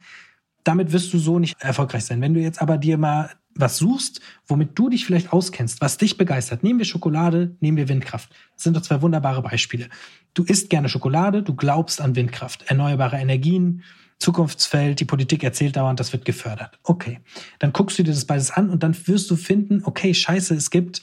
Damit 0.63 0.91
wirst 0.91 1.13
du 1.13 1.17
so 1.17 1.39
nicht 1.39 1.61
erfolgreich 1.61 2.05
sein. 2.05 2.21
Wenn 2.21 2.33
du 2.33 2.39
jetzt 2.39 2.61
aber 2.61 2.77
dir 2.77 2.97
mal 2.97 3.31
was 3.59 3.77
suchst, 3.77 4.21
womit 4.45 4.77
du 4.77 4.89
dich 4.89 5.05
vielleicht 5.05 5.33
auskennst, 5.33 5.81
was 5.81 5.97
dich 5.97 6.17
begeistert. 6.17 6.63
Nehmen 6.63 6.79
wir 6.79 6.85
Schokolade, 6.85 7.55
nehmen 7.59 7.77
wir 7.77 7.89
Windkraft. 7.89 8.29
Das 8.53 8.63
sind 8.63 8.75
doch 8.75 8.81
zwei 8.81 9.01
wunderbare 9.01 9.41
Beispiele. 9.41 9.89
Du 10.33 10.43
isst 10.43 10.69
gerne 10.69 10.89
Schokolade, 10.89 11.41
du 11.41 11.55
glaubst 11.55 11.99
an 11.99 12.15
Windkraft, 12.15 12.65
erneuerbare 12.67 13.17
Energien, 13.17 13.83
Zukunftsfeld, 14.19 14.99
die 14.99 15.05
Politik 15.05 15.43
erzählt 15.43 15.75
dauernd, 15.75 15.99
das 15.99 16.11
wird 16.11 16.25
gefördert. 16.25 16.79
Okay, 16.83 17.19
dann 17.59 17.73
guckst 17.73 17.99
du 17.99 18.03
dir 18.03 18.11
das 18.11 18.25
beides 18.25 18.51
an 18.51 18.69
und 18.69 18.83
dann 18.83 18.95
wirst 19.07 19.29
du 19.29 19.35
finden, 19.35 19.81
okay, 19.83 20.13
scheiße, 20.13 20.55
es 20.55 20.71
gibt 20.71 21.01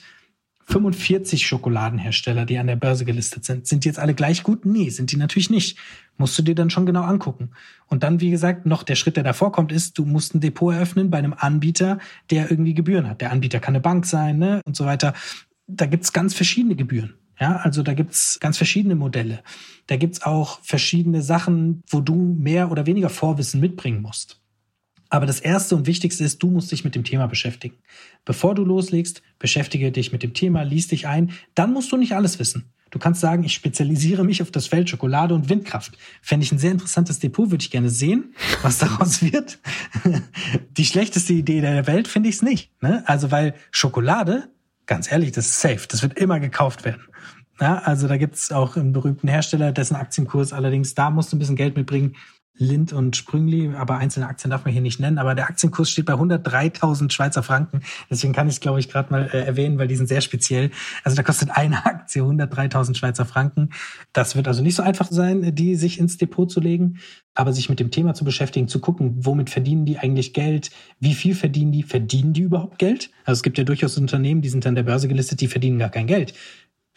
45 0.67 1.45
Schokoladenhersteller, 1.45 2.45
die 2.45 2.57
an 2.57 2.67
der 2.67 2.75
Börse 2.75 3.05
gelistet 3.05 3.45
sind. 3.45 3.67
Sind 3.67 3.83
die 3.83 3.89
jetzt 3.89 3.99
alle 3.99 4.15
gleich 4.15 4.41
gut? 4.43 4.65
Nee, 4.65 4.89
sind 4.89 5.11
die 5.11 5.17
natürlich 5.17 5.51
nicht. 5.51 5.77
Musst 6.17 6.37
du 6.39 6.41
dir 6.41 6.55
dann 6.55 6.71
schon 6.71 6.87
genau 6.87 7.03
angucken. 7.03 7.51
Und 7.87 8.01
dann, 8.03 8.19
wie 8.19 8.31
gesagt, 8.31 8.65
noch 8.65 8.81
der 8.81 8.95
Schritt, 8.95 9.15
der 9.15 9.23
davor 9.23 9.51
kommt, 9.51 9.71
ist, 9.71 9.97
du 9.97 10.05
musst 10.05 10.33
ein 10.33 10.39
Depot 10.39 10.73
eröffnen 10.73 11.11
bei 11.11 11.19
einem 11.19 11.35
Anbieter, 11.37 11.99
der 12.31 12.49
irgendwie 12.49 12.73
Gebühren 12.73 13.07
hat. 13.07 13.21
Der 13.21 13.31
Anbieter 13.31 13.59
kann 13.59 13.75
eine 13.75 13.81
Bank 13.81 14.07
sein, 14.07 14.39
ne, 14.39 14.61
und 14.65 14.75
so 14.75 14.85
weiter. 14.85 15.13
Da 15.67 15.85
gibt's 15.85 16.13
ganz 16.13 16.33
verschiedene 16.33 16.75
Gebühren. 16.75 17.13
Ja, 17.39 17.57
also 17.57 17.83
da 17.83 17.93
gibt's 17.93 18.39
ganz 18.39 18.57
verschiedene 18.57 18.95
Modelle. 18.95 19.43
Da 19.87 19.97
gibt's 19.97 20.21
auch 20.21 20.59
verschiedene 20.61 21.21
Sachen, 21.21 21.83
wo 21.87 21.99
du 21.99 22.35
mehr 22.37 22.71
oder 22.71 22.85
weniger 22.85 23.09
Vorwissen 23.09 23.59
mitbringen 23.59 24.01
musst. 24.01 24.41
Aber 25.09 25.25
das 25.25 25.39
Erste 25.39 25.75
und 25.75 25.87
Wichtigste 25.87 26.23
ist, 26.23 26.41
du 26.41 26.49
musst 26.49 26.71
dich 26.71 26.83
mit 26.83 26.95
dem 26.95 27.03
Thema 27.03 27.27
beschäftigen. 27.27 27.77
Bevor 28.25 28.55
du 28.55 28.65
loslegst, 28.65 29.21
beschäftige 29.37 29.91
dich 29.91 30.11
mit 30.11 30.23
dem 30.23 30.33
Thema, 30.33 30.63
lies 30.63 30.87
dich 30.87 31.07
ein. 31.07 31.31
Dann 31.53 31.73
musst 31.73 31.91
du 31.91 31.97
nicht 31.97 32.13
alles 32.13 32.39
wissen. 32.39 32.71
Du 32.91 32.99
kannst 32.99 33.21
sagen, 33.21 33.43
ich 33.43 33.53
spezialisiere 33.53 34.23
mich 34.23 34.41
auf 34.41 34.51
das 34.51 34.67
Feld 34.67 34.89
Schokolade 34.89 35.33
und 35.33 35.49
Windkraft. 35.49 35.97
Fände 36.21 36.45
ich 36.45 36.51
ein 36.51 36.59
sehr 36.59 36.71
interessantes 36.71 37.19
Depot, 37.19 37.51
würde 37.51 37.61
ich 37.61 37.71
gerne 37.71 37.89
sehen, 37.89 38.33
was 38.61 38.77
daraus 38.79 39.21
wird. 39.21 39.59
Die 40.71 40.85
schlechteste 40.85 41.33
Idee 41.33 41.61
der 41.61 41.87
Welt 41.87 42.07
finde 42.07 42.29
ich 42.29 42.35
es 42.35 42.41
nicht. 42.41 42.71
Ne? 42.81 43.03
Also 43.05 43.31
weil 43.31 43.55
Schokolade, 43.71 44.49
ganz 44.85 45.11
ehrlich, 45.11 45.31
das 45.33 45.47
ist 45.47 45.61
safe. 45.61 45.87
Das 45.87 46.03
wird 46.03 46.17
immer 46.17 46.39
gekauft 46.39 46.85
werden. 46.85 47.03
Ja, 47.59 47.77
also 47.79 48.07
da 48.07 48.17
gibt's 48.17 48.51
auch 48.51 48.75
einen 48.75 48.91
berühmten 48.91 49.27
Hersteller, 49.27 49.71
dessen 49.71 49.95
Aktienkurs 49.95 50.51
allerdings, 50.51 50.93
da 50.93 51.09
musst 51.09 51.31
du 51.31 51.37
ein 51.37 51.39
bisschen 51.39 51.55
Geld 51.55 51.77
mitbringen. 51.77 52.15
Lind 52.57 52.93
und 52.93 53.17
Sprüngli, 53.17 53.73
aber 53.75 53.97
einzelne 53.97 54.27
Aktien 54.27 54.49
darf 54.49 54.63
man 54.63 54.71
hier 54.71 54.81
nicht 54.81 54.99
nennen. 54.99 55.17
Aber 55.17 55.35
der 55.35 55.49
Aktienkurs 55.49 55.89
steht 55.89 56.05
bei 56.05 56.13
103.000 56.13 57.11
Schweizer 57.11 57.43
Franken. 57.43 57.81
Deswegen 58.09 58.33
kann 58.33 58.47
ich 58.47 58.55
es, 58.55 58.59
glaube 58.61 58.79
ich, 58.79 58.87
gerade 58.87 59.11
mal 59.11 59.29
äh, 59.33 59.45
erwähnen, 59.45 59.77
weil 59.77 59.89
die 59.89 59.95
sind 59.97 60.07
sehr 60.07 60.21
speziell. 60.21 60.71
Also 61.03 61.17
da 61.17 61.23
kostet 61.23 61.51
eine 61.51 61.85
Aktie 61.85 62.21
103.000 62.21 62.95
Schweizer 62.95 63.25
Franken. 63.25 63.71
Das 64.13 64.37
wird 64.37 64.47
also 64.47 64.63
nicht 64.63 64.75
so 64.75 64.83
einfach 64.83 65.11
sein, 65.11 65.53
die 65.53 65.75
sich 65.75 65.99
ins 65.99 66.17
Depot 66.17 66.49
zu 66.49 66.61
legen, 66.61 66.99
aber 67.33 67.51
sich 67.51 67.69
mit 67.69 67.81
dem 67.81 67.91
Thema 67.91 68.13
zu 68.13 68.23
beschäftigen, 68.23 68.69
zu 68.69 68.79
gucken, 68.79 69.25
womit 69.25 69.49
verdienen 69.49 69.85
die 69.85 69.99
eigentlich 69.99 70.33
Geld, 70.33 70.71
wie 70.99 71.13
viel 71.13 71.35
verdienen 71.35 71.73
die, 71.73 71.83
verdienen 71.83 72.31
die 72.31 72.41
überhaupt 72.41 72.79
Geld? 72.79 73.11
Also 73.25 73.39
es 73.39 73.43
gibt 73.43 73.57
ja 73.57 73.65
durchaus 73.65 73.97
Unternehmen, 73.97 74.41
die 74.41 74.49
sind 74.49 74.65
an 74.65 74.75
der 74.75 74.83
Börse 74.83 75.09
gelistet, 75.09 75.41
die 75.41 75.47
verdienen 75.47 75.77
gar 75.77 75.89
kein 75.89 76.07
Geld. 76.07 76.33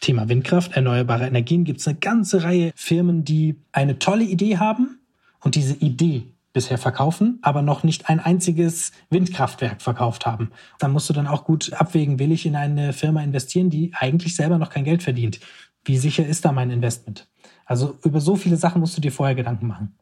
Thema 0.01 0.29
Windkraft, 0.29 0.73
erneuerbare 0.73 1.27
Energien 1.27 1.65
gibt 1.65 1.81
es 1.81 1.89
eine 1.89 1.99
ganze 1.99 2.45
Reihe 2.45 2.73
Firmen, 2.77 3.25
die 3.25 3.57
eine 3.73 3.99
tolle 3.99 4.25
Idee 4.25 4.59
haben 4.59 5.01
und 5.41 5.55
diese 5.55 5.75
Idee 5.75 6.25
bisher 6.53 6.79
verkaufen, 6.79 7.39
aber 7.43 7.63
noch 7.63 7.83
nicht 7.83 8.09
ein 8.09 8.21
einziges 8.21 8.93
Windkraftwerk 9.11 9.83
verkauft 9.83 10.27
haben. 10.27 10.51
Dann 10.79 10.93
musst 10.93 11.09
du 11.09 11.13
dann 11.13 11.27
auch 11.27 11.45
gut 11.45 11.73
abwägen, 11.73 12.19
will 12.19 12.33
ich 12.33 12.47
in 12.47 12.57
eine 12.57 12.93
Firma 12.93 13.23
investieren, 13.23 13.71
die 13.71 13.93
eigentlich 13.95 14.35
selber 14.35 14.59
noch 14.59 14.71
kein 14.71 14.85
Geld 14.85 15.03
verdient? 15.03 15.41
Wie 15.85 15.99
sicher 15.99 16.27
ist 16.27 16.45
da 16.45 16.53
mein 16.53 16.71
Investment? 16.71 17.29
Also 17.65 17.99
über 18.03 18.21
so 18.21 18.37
viele 18.37 18.57
Sachen 18.57 18.81
musst 18.81 18.97
du 18.97 19.01
dir 19.01 19.13
vorher 19.13 19.35
Gedanken 19.35 19.67
machen. 19.67 19.99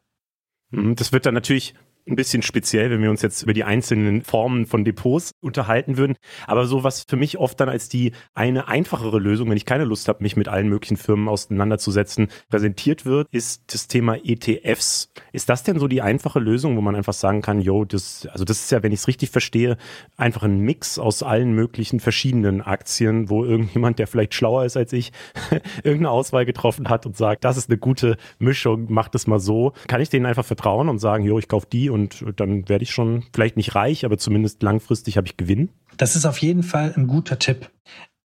Mhm, 0.71 0.95
das 0.95 1.11
wird 1.11 1.25
dann 1.25 1.33
natürlich 1.33 1.75
ein 2.07 2.15
bisschen 2.15 2.41
speziell, 2.41 2.89
wenn 2.89 3.01
wir 3.01 3.09
uns 3.09 3.21
jetzt 3.21 3.43
über 3.43 3.53
die 3.53 3.63
einzelnen 3.63 4.21
Formen 4.21 4.65
von 4.65 4.85
Depots 4.85 5.31
unterhalten 5.41 5.97
würden. 5.97 6.15
Aber 6.45 6.65
so 6.65 6.83
was 6.83 7.03
für 7.07 7.17
mich 7.17 7.37
oft 7.37 7.59
dann 7.59 7.69
als 7.69 7.89
die 7.89 8.13
eine 8.33 8.67
einfachere 8.67 9.19
Lösung, 9.19 9.49
wenn 9.49 9.57
ich 9.57 9.65
keine 9.65 9.85
Lust 9.85 10.07
habe, 10.07 10.23
mich 10.23 10.35
mit 10.35 10.47
allen 10.47 10.69
möglichen 10.69 10.97
Firmen 10.97 11.27
auseinanderzusetzen, 11.27 12.29
präsentiert 12.49 13.05
wird, 13.05 13.27
ist 13.31 13.73
das 13.73 13.87
Thema 13.87 14.17
ETFs. 14.23 15.09
Ist 15.31 15.49
das 15.49 15.63
denn 15.63 15.79
so 15.79 15.87
die 15.87 16.01
einfache 16.01 16.39
Lösung, 16.39 16.77
wo 16.77 16.81
man 16.81 16.95
einfach 16.95 17.13
sagen 17.13 17.41
kann, 17.41 17.61
yo, 17.61 17.85
das, 17.85 18.27
also 18.31 18.45
das 18.45 18.61
ist 18.61 18.71
ja, 18.71 18.83
wenn 18.83 18.91
ich 18.91 18.99
es 18.99 19.07
richtig 19.07 19.29
verstehe, 19.29 19.77
einfach 20.15 20.43
ein 20.43 20.59
Mix 20.59 20.99
aus 20.99 21.23
allen 21.23 21.53
möglichen 21.53 21.99
verschiedenen 21.99 22.61
Aktien, 22.61 23.29
wo 23.29 23.43
irgendjemand, 23.43 23.99
der 23.99 24.07
vielleicht 24.07 24.33
schlauer 24.33 24.65
ist 24.65 24.77
als 24.77 24.93
ich, 24.93 25.11
irgendeine 25.83 26.11
Auswahl 26.11 26.45
getroffen 26.45 26.89
hat 26.89 27.05
und 27.05 27.17
sagt, 27.17 27.43
das 27.43 27.57
ist 27.57 27.69
eine 27.69 27.77
gute 27.77 28.17
Mischung, 28.39 28.87
mach 28.89 29.09
das 29.09 29.27
mal 29.27 29.39
so. 29.39 29.73
Kann 29.87 30.01
ich 30.01 30.09
denen 30.09 30.25
einfach 30.25 30.45
vertrauen 30.45 30.89
und 30.89 30.99
sagen, 30.99 31.23
yo, 31.25 31.39
ich 31.39 31.47
kaufe 31.47 31.67
die 31.71 31.89
dann 32.35 32.69
werde 32.69 32.83
ich 32.83 32.91
schon 32.91 33.23
vielleicht 33.33 33.57
nicht 33.57 33.75
reich, 33.75 34.05
aber 34.05 34.17
zumindest 34.17 34.63
langfristig 34.63 35.17
habe 35.17 35.27
ich 35.27 35.37
Gewinn. 35.37 35.69
Das 35.97 36.15
ist 36.15 36.25
auf 36.25 36.37
jeden 36.39 36.63
Fall 36.63 36.93
ein 36.95 37.07
guter 37.07 37.39
Tipp. 37.39 37.69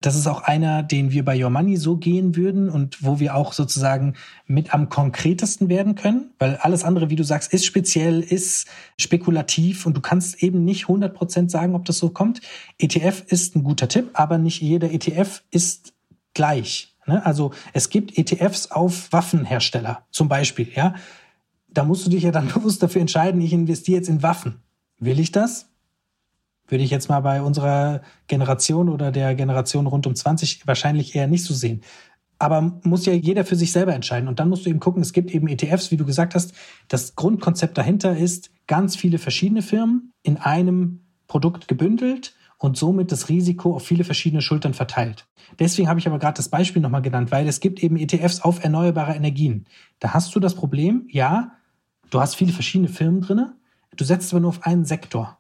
Das 0.02 0.16
ist 0.16 0.26
auch 0.26 0.40
einer, 0.42 0.83
den 0.83 1.12
wir 1.12 1.26
bei 1.26 1.42
Your 1.42 1.50
Money 1.50 1.76
so 1.76 1.98
gehen 1.98 2.35
würden 2.35 2.70
und 2.70 3.04
wo 3.04 3.20
wir 3.20 3.35
auch 3.35 3.52
sozusagen 3.52 4.14
mit 4.46 4.72
am 4.72 4.88
konkretesten 4.88 5.68
werden 5.68 5.94
können, 5.94 6.30
weil 6.38 6.56
alles 6.56 6.85
andere, 6.85 7.11
wie 7.11 7.16
du 7.16 7.22
sagst, 7.22 7.52
ist 7.52 7.66
speziell, 7.66 8.20
ist 8.20 8.66
spekulativ 8.98 9.85
und 9.85 9.94
du 9.94 10.00
kannst 10.00 10.42
eben 10.42 10.64
nicht 10.64 10.87
100% 10.87 11.50
sagen, 11.50 11.74
ob 11.74 11.85
das 11.85 11.98
so 11.98 12.09
kommt. 12.09 12.40
ETF 12.78 13.24
ist 13.28 13.54
ein 13.54 13.62
guter 13.62 13.88
Tipp, 13.88 14.09
aber 14.14 14.38
nicht 14.38 14.62
jeder 14.62 14.90
ETF 14.90 15.42
ist 15.50 15.92
gleich. 16.33 16.96
Ne? 17.06 17.24
Also 17.26 17.52
es 17.74 17.90
gibt 17.90 18.16
ETFs 18.16 18.70
auf 18.70 19.12
Waffenhersteller 19.12 20.06
zum 20.11 20.28
Beispiel, 20.28 20.68
ja 20.74 20.94
da 21.72 21.85
musst 21.85 22.06
du 22.06 22.11
dich 22.11 22.22
ja 22.22 22.30
dann 22.30 22.48
bewusst 22.54 22.83
dafür 22.83 23.00
entscheiden, 23.00 23.40
ich 23.40 23.52
investiere 23.52 23.98
jetzt 23.98 24.09
in 24.09 24.22
Waffen. 24.22 24.62
Will 24.98 25.18
ich 25.18 25.33
das? 25.33 25.68
Würde 26.68 26.85
ich 26.85 26.90
jetzt 26.90 27.09
mal 27.09 27.20
bei 27.20 27.42
unserer 27.42 28.02
Generation 28.28 28.88
oder 28.88 29.11
der 29.11 29.35
Generation 29.35 29.87
rund 29.87 30.06
um 30.06 30.14
20 30.14 30.66
wahrscheinlich 30.66 31.14
eher 31.14 31.26
nicht 31.26 31.44
so 31.44 31.52
sehen. 31.52 31.83
Aber 32.38 32.78
muss 32.85 33.06
ja 33.06 33.12
jeder 33.12 33.44
für 33.44 33.56
sich 33.56 33.72
selber 33.72 33.94
entscheiden. 33.94 34.28
Und 34.28 34.40
dann 34.40 34.48
musst 34.48 34.64
du 34.64 34.70
eben 34.70 34.80
gucken, 34.80 35.02
es 35.02 35.12
gibt 35.12 35.30
eben 35.33 35.48
ETFs, 35.48 35.90
wie 35.90 35.96
du 35.96 36.06
gesagt 36.06 36.35
hast. 36.35 36.54
Das 36.88 37.14
Grundkonzept 37.16 37.76
dahinter 37.76 38.16
ist 38.16 38.50
ganz 38.66 38.96
viele 38.96 39.18
verschiedene 39.18 39.62
Firmen 39.62 40.12
in 40.22 40.37
einem 40.37 41.00
Produkt 41.26 41.68
gebündelt 41.68 42.35
und 42.56 42.76
somit 42.76 43.11
das 43.11 43.28
Risiko 43.28 43.74
auf 43.74 43.85
viele 43.85 44.04
verschiedene 44.04 44.42
Schultern 44.42 44.74
verteilt. 44.74 45.26
Deswegen 45.59 45.88
habe 45.88 45.98
ich 45.98 46.06
aber 46.06 46.18
gerade 46.18 46.37
das 46.37 46.50
Beispiel 46.50 46.83
nochmal 46.83 47.02
genannt, 47.02 47.33
weil 47.33 47.48
es 47.48 47.61
gibt 47.61 47.83
eben 47.83 47.96
ETFs 47.96 48.40
auf 48.40 48.62
erneuerbare 48.62 49.14
Energien. 49.14 49.66
Da 49.98 50.14
hast 50.14 50.35
du 50.35 50.40
das 50.40 50.54
Problem, 50.54 51.09
ja, 51.11 51.52
Du 52.10 52.20
hast 52.20 52.34
viele 52.34 52.52
verschiedene 52.52 52.88
Firmen 52.88 53.20
drinne. 53.20 53.54
Du 53.96 54.04
setzt 54.04 54.32
aber 54.32 54.40
nur 54.40 54.50
auf 54.50 54.64
einen 54.64 54.84
Sektor. 54.84 55.38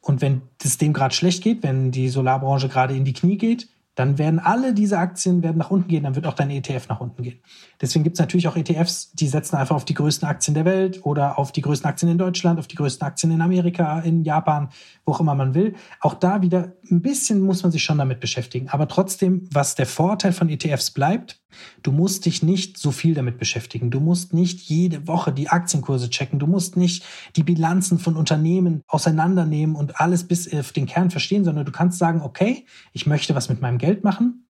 Und 0.00 0.20
wenn 0.22 0.42
es 0.62 0.78
dem 0.78 0.92
gerade 0.92 1.14
schlecht 1.14 1.42
geht, 1.42 1.62
wenn 1.62 1.90
die 1.90 2.08
Solarbranche 2.08 2.68
gerade 2.68 2.96
in 2.96 3.04
die 3.04 3.12
Knie 3.12 3.36
geht, 3.36 3.68
dann 4.00 4.16
werden 4.16 4.38
alle 4.38 4.72
diese 4.72 4.96
Aktien 4.96 5.42
werden 5.42 5.58
nach 5.58 5.70
unten 5.70 5.88
gehen, 5.88 6.04
dann 6.04 6.14
wird 6.14 6.26
auch 6.26 6.32
dein 6.32 6.48
ETF 6.48 6.88
nach 6.88 7.02
unten 7.02 7.22
gehen. 7.22 7.40
Deswegen 7.82 8.02
gibt 8.02 8.14
es 8.14 8.20
natürlich 8.20 8.48
auch 8.48 8.56
ETFs, 8.56 9.12
die 9.12 9.28
setzen 9.28 9.56
einfach 9.56 9.76
auf 9.76 9.84
die 9.84 9.92
größten 9.92 10.26
Aktien 10.26 10.54
der 10.54 10.64
Welt 10.64 11.04
oder 11.04 11.38
auf 11.38 11.52
die 11.52 11.60
größten 11.60 11.86
Aktien 11.86 12.10
in 12.10 12.16
Deutschland, 12.16 12.58
auf 12.58 12.66
die 12.66 12.76
größten 12.76 13.06
Aktien 13.06 13.30
in 13.30 13.42
Amerika, 13.42 14.00
in 14.00 14.24
Japan, 14.24 14.70
wo 15.04 15.12
auch 15.12 15.20
immer 15.20 15.34
man 15.34 15.54
will. 15.54 15.74
Auch 16.00 16.14
da 16.14 16.40
wieder 16.40 16.72
ein 16.90 17.02
bisschen 17.02 17.42
muss 17.42 17.62
man 17.62 17.72
sich 17.72 17.82
schon 17.82 17.98
damit 17.98 18.20
beschäftigen. 18.20 18.70
Aber 18.70 18.88
trotzdem, 18.88 19.46
was 19.52 19.74
der 19.74 19.86
Vorteil 19.86 20.32
von 20.32 20.48
ETFs 20.48 20.92
bleibt, 20.92 21.40
du 21.82 21.92
musst 21.92 22.26
dich 22.26 22.42
nicht 22.42 22.78
so 22.78 22.90
viel 22.90 23.14
damit 23.14 23.38
beschäftigen. 23.38 23.90
Du 23.90 24.00
musst 24.00 24.32
nicht 24.32 24.60
jede 24.60 25.06
Woche 25.06 25.32
die 25.32 25.48
Aktienkurse 25.48 26.08
checken. 26.10 26.38
Du 26.38 26.46
musst 26.46 26.76
nicht 26.76 27.04
die 27.36 27.42
Bilanzen 27.42 27.98
von 27.98 28.16
Unternehmen 28.16 28.82
auseinandernehmen 28.86 29.76
und 29.76 30.00
alles 30.00 30.26
bis 30.26 30.52
auf 30.54 30.72
den 30.72 30.86
Kern 30.86 31.10
verstehen, 31.10 31.44
sondern 31.44 31.64
du 31.64 31.72
kannst 31.72 31.98
sagen, 31.98 32.22
okay, 32.22 32.66
ich 32.92 33.06
möchte 33.06 33.34
was 33.34 33.48
mit 33.48 33.60
meinem 33.60 33.78
Geld 33.78 33.89
machen 34.04 34.46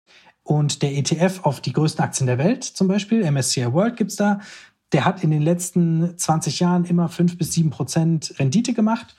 und 0.44 0.82
der 0.82 0.96
ETF 0.98 1.42
auf 1.44 1.62
die 1.62 1.74
größten 1.74 2.04
Aktien 2.04 2.28
der 2.28 2.38
Welt, 2.38 2.64
zum 2.64 2.88
Beispiel, 2.88 3.30
MSCI 3.30 3.74
World 3.74 3.98
gibt's 3.98 4.16
da, 4.16 4.40
der 4.94 5.06
hat 5.06 5.24
in 5.24 5.32
den 5.32 5.42
letzten 5.42 6.18
20 6.18 6.60
Jahren 6.60 6.86
immer 6.86 7.10
5 7.10 7.38
bis 7.38 7.54
7 7.54 7.70
Prozent 7.70 8.34
Rendite 8.40 8.74
gemacht. 8.74 9.16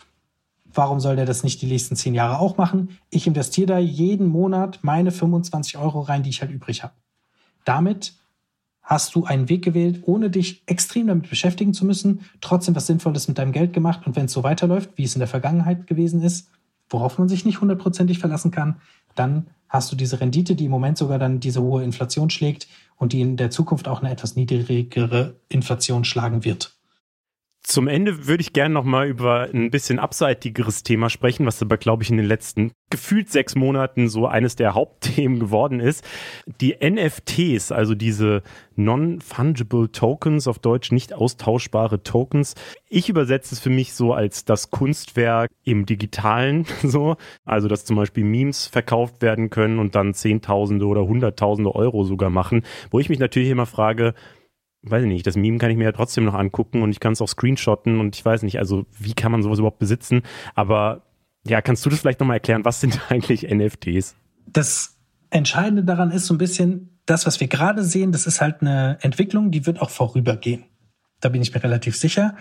Warum 0.65 1.01
soll 1.01 1.17
der 1.17 1.27
das 1.27 1.45
nicht 1.45 1.61
die 1.61 1.67
nächsten 1.67 1.97
10 1.97 2.15
Jahre 2.15 2.39
auch 2.39 2.57
machen? 2.57 2.99
Ich 3.11 3.27
investiere 3.27 3.67
da 3.67 3.79
jeden 3.79 4.27
Monat 4.27 4.79
meine 4.83 5.11
25 5.11 5.77
Euro 5.77 6.01
rein, 6.01 6.23
die 6.23 6.31
ich 6.31 6.41
halt 6.41 6.51
übrig 6.51 6.83
habe. 6.83 6.95
Damit 7.65 8.15
hast 8.83 9.15
du 9.15 9.25
einen 9.25 9.51
Weg 9.51 9.63
gewählt, 9.63 10.05
ohne 10.07 10.31
dich 10.31 10.63
extrem 10.67 11.09
damit 11.09 11.29
beschäftigen 11.29 11.75
zu 11.75 11.85
müssen, 11.85 12.21
trotzdem 12.41 12.75
was 12.75 12.87
Sinnvolles 12.87 13.29
mit 13.29 13.37
deinem 13.37 13.53
Geld 13.53 13.75
gemacht. 13.75 14.07
Und 14.07 14.17
wenn 14.17 14.25
es 14.25 14.33
so 14.33 14.43
weiterläuft, 14.43 14.93
wie 14.97 15.05
es 15.05 15.15
in 15.15 15.19
der 15.19 15.29
Vergangenheit 15.29 15.87
gewesen 15.87 16.23
ist, 16.23 16.49
worauf 16.89 17.19
man 17.19 17.29
sich 17.29 17.45
nicht 17.45 17.61
hundertprozentig 17.61 18.19
verlassen 18.19 18.51
kann, 18.51 18.81
dann 19.15 19.49
hast 19.69 19.93
du 19.93 19.97
diese 19.97 20.21
Rendite, 20.21 20.55
die 20.55 20.67
im 20.67 20.71
Moment 20.71 20.99
sogar 20.99 21.19
dann 21.19 21.41
diese 21.41 21.63
hohe 21.63 21.83
Inflation 21.83 22.31
schlägt 22.31 22.69
und 22.97 23.13
die 23.13 23.21
in 23.21 23.37
der 23.37 23.51
Zukunft 23.51 23.89
auch 23.89 24.01
eine 24.01 24.11
etwas 24.11 24.37
niedrigere 24.37 25.37
Inflation 25.49 26.05
schlagen 26.05 26.45
wird. 26.45 26.77
Zum 27.63 27.87
Ende 27.87 28.27
würde 28.27 28.41
ich 28.41 28.53
gerne 28.53 28.73
noch 28.73 28.85
mal 28.85 29.07
über 29.07 29.51
ein 29.53 29.71
bisschen 29.71 29.99
abseitigeres 29.99 30.85
Thema 30.85 31.11
sprechen, 31.11 31.45
was 31.45 31.61
aber, 31.61 31.77
glaube 31.77 32.03
ich, 32.03 32.11
in 32.11 32.17
den 32.17 32.27
letzten 32.27 32.73
gefühlt 32.91 33.31
sechs 33.31 33.55
Monaten 33.55 34.09
so 34.09 34.27
eines 34.27 34.57
der 34.57 34.75
Hauptthemen 34.79 35.39
geworden 35.39 35.81
ist. 35.81 36.05
Die 36.61 36.77
NFTs, 36.83 37.73
also 37.73 37.95
diese 37.95 38.43
Non-Fungible 38.77 39.91
Tokens, 39.91 40.47
auf 40.47 40.59
Deutsch 40.59 40.93
nicht 40.93 41.13
austauschbare 41.13 42.03
Tokens. 42.03 42.55
Ich 42.89 43.09
übersetze 43.09 43.55
es 43.55 43.61
für 43.61 43.71
mich 43.71 43.93
so 43.93 44.13
als 44.13 44.45
das 44.45 44.71
Kunstwerk 44.71 45.51
im 45.65 45.87
Digitalen, 45.87 46.67
so. 46.83 47.17
Also, 47.45 47.69
dass 47.69 47.85
zum 47.85 47.97
Beispiel 47.97 48.25
Memes 48.25 48.67
verkauft 48.67 49.23
werden 49.23 49.51
können 49.51 49.79
und 49.79 49.95
dann 49.95 50.15
Zehntausende 50.15 50.87
oder 50.87 51.07
Hunderttausende 51.07 51.75
Euro 51.75 52.05
sogar 52.05 52.31
machen. 52.31 52.63
Wo 52.91 52.99
ich 52.99 53.09
mich 53.09 53.19
natürlich 53.19 53.51
immer 53.51 53.67
frage, 53.67 54.15
weiß 54.83 55.03
ich 55.03 55.09
nicht, 55.09 55.27
das 55.27 55.37
Meme 55.37 55.59
kann 55.59 55.71
ich 55.71 55.77
mir 55.77 55.85
ja 55.85 55.93
trotzdem 55.93 56.25
noch 56.25 56.35
angucken 56.35 56.83
und 56.83 56.91
ich 56.91 57.01
kann 57.01 57.13
es 57.13 57.21
auch 57.21 57.29
screenshotten 57.29 58.01
und 58.01 58.17
ich 58.17 58.25
weiß 58.25 58.43
nicht, 58.43 58.59
also 58.59 58.87
wie 58.99 59.15
kann 59.15 59.33
man 59.33 59.43
sowas 59.43 59.59
überhaupt 59.59 59.79
besitzen? 59.79 60.23
Aber 60.55 61.08
ja, 61.47 61.61
kannst 61.63 61.85
du 61.85 61.91
das 61.91 62.01
vielleicht 62.01 62.21
nochmal 62.21 62.37
erklären? 62.37 62.65
Was 62.65 62.81
sind 62.81 63.01
eigentlich 63.11 63.43
NFTs? 63.43 64.15
Das 64.47 64.97
Entscheidende 65.31 65.85
daran 65.85 66.11
ist 66.11 66.27
so 66.27 66.35
ein 66.35 66.39
bisschen, 66.39 66.99
das, 67.07 67.27
was 67.27 67.41
wir 67.41 67.49
gerade 67.49 67.85
sehen, 67.85 68.13
das 68.13 68.27
ist 68.27 68.41
halt 68.41 68.61
eine 68.61 68.99
Entwicklung, 69.01 69.51
die 69.51 69.67
wird 69.67 69.81
auch 69.81 69.91
vorübergehen. 69.91 70.65
Da 71.21 71.29
bin 71.29 71.43
ich 71.43 71.53
mir 71.53 71.63
relativ 71.63 71.97
sicher. 71.97 72.37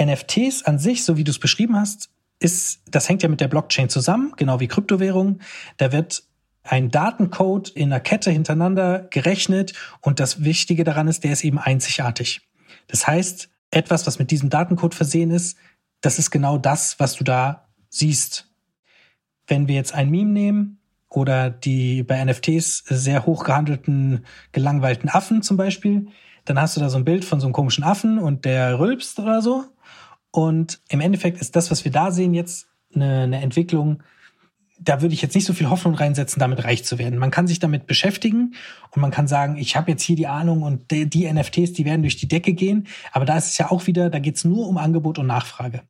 NFTs 0.00 0.64
an 0.64 0.78
sich, 0.78 1.04
so 1.04 1.16
wie 1.16 1.24
du 1.24 1.30
es 1.30 1.38
beschrieben 1.38 1.76
hast, 1.76 2.10
ist, 2.38 2.82
das 2.90 3.08
hängt 3.08 3.22
ja 3.22 3.28
mit 3.28 3.40
der 3.40 3.48
Blockchain 3.48 3.88
zusammen, 3.88 4.32
genau 4.36 4.60
wie 4.60 4.68
Kryptowährungen. 4.68 5.42
Da 5.76 5.92
wird 5.92 6.22
ein 6.62 6.90
Datencode 6.90 7.70
in 7.70 7.92
einer 7.92 8.00
Kette 8.00 8.30
hintereinander 8.30 9.06
gerechnet 9.10 9.72
und 10.00 10.20
das 10.20 10.44
Wichtige 10.44 10.84
daran 10.84 11.08
ist, 11.08 11.24
der 11.24 11.32
ist 11.32 11.44
eben 11.44 11.58
einzigartig. 11.58 12.48
Das 12.86 13.06
heißt, 13.06 13.50
etwas, 13.70 14.06
was 14.06 14.18
mit 14.18 14.30
diesem 14.30 14.50
Datencode 14.50 14.94
versehen 14.94 15.30
ist, 15.30 15.56
das 16.00 16.18
ist 16.18 16.30
genau 16.30 16.58
das, 16.58 16.98
was 16.98 17.14
du 17.14 17.24
da 17.24 17.69
siehst. 17.90 18.48
Wenn 19.46 19.68
wir 19.68 19.74
jetzt 19.74 19.94
ein 19.94 20.10
Meme 20.10 20.30
nehmen 20.30 20.78
oder 21.08 21.50
die 21.50 22.02
bei 22.02 22.24
NFTs 22.24 22.84
sehr 22.86 23.26
hoch 23.26 23.44
gehandelten, 23.44 24.24
gelangweilten 24.52 25.10
Affen 25.10 25.42
zum 25.42 25.56
Beispiel, 25.56 26.06
dann 26.44 26.58
hast 26.58 26.76
du 26.76 26.80
da 26.80 26.88
so 26.88 26.96
ein 26.96 27.04
Bild 27.04 27.24
von 27.24 27.40
so 27.40 27.46
einem 27.46 27.52
komischen 27.52 27.84
Affen 27.84 28.18
und 28.18 28.44
der 28.44 28.78
rülpst 28.78 29.18
oder 29.18 29.42
so. 29.42 29.64
Und 30.30 30.80
im 30.88 31.00
Endeffekt 31.00 31.40
ist 31.40 31.56
das, 31.56 31.70
was 31.70 31.84
wir 31.84 31.92
da 31.92 32.12
sehen, 32.12 32.32
jetzt 32.32 32.68
eine, 32.94 33.22
eine 33.22 33.42
Entwicklung, 33.42 34.02
da 34.82 35.02
würde 35.02 35.12
ich 35.12 35.20
jetzt 35.20 35.34
nicht 35.34 35.44
so 35.44 35.52
viel 35.52 35.68
Hoffnung 35.68 35.94
reinsetzen, 35.94 36.40
damit 36.40 36.64
reich 36.64 36.84
zu 36.84 36.98
werden. 36.98 37.18
Man 37.18 37.30
kann 37.30 37.46
sich 37.46 37.58
damit 37.58 37.86
beschäftigen 37.86 38.54
und 38.90 39.02
man 39.02 39.10
kann 39.10 39.28
sagen, 39.28 39.56
ich 39.56 39.76
habe 39.76 39.90
jetzt 39.90 40.02
hier 40.02 40.16
die 40.16 40.26
Ahnung 40.26 40.62
und 40.62 40.90
die, 40.90 41.08
die, 41.08 41.30
NFTs, 41.30 41.74
die 41.74 41.84
werden 41.84 42.02
durch 42.02 42.16
die 42.16 42.28
Decke 42.28 42.54
gehen. 42.54 42.86
Aber 43.12 43.26
da 43.26 43.36
ist 43.36 43.48
es 43.48 43.58
ja 43.58 43.70
auch 43.70 43.86
wieder, 43.86 44.08
da 44.08 44.18
geht 44.18 44.36
es 44.36 44.44
nur 44.44 44.66
um 44.66 44.78
Angebot 44.78 45.18
und 45.18 45.26
Nachfrage. 45.26 45.82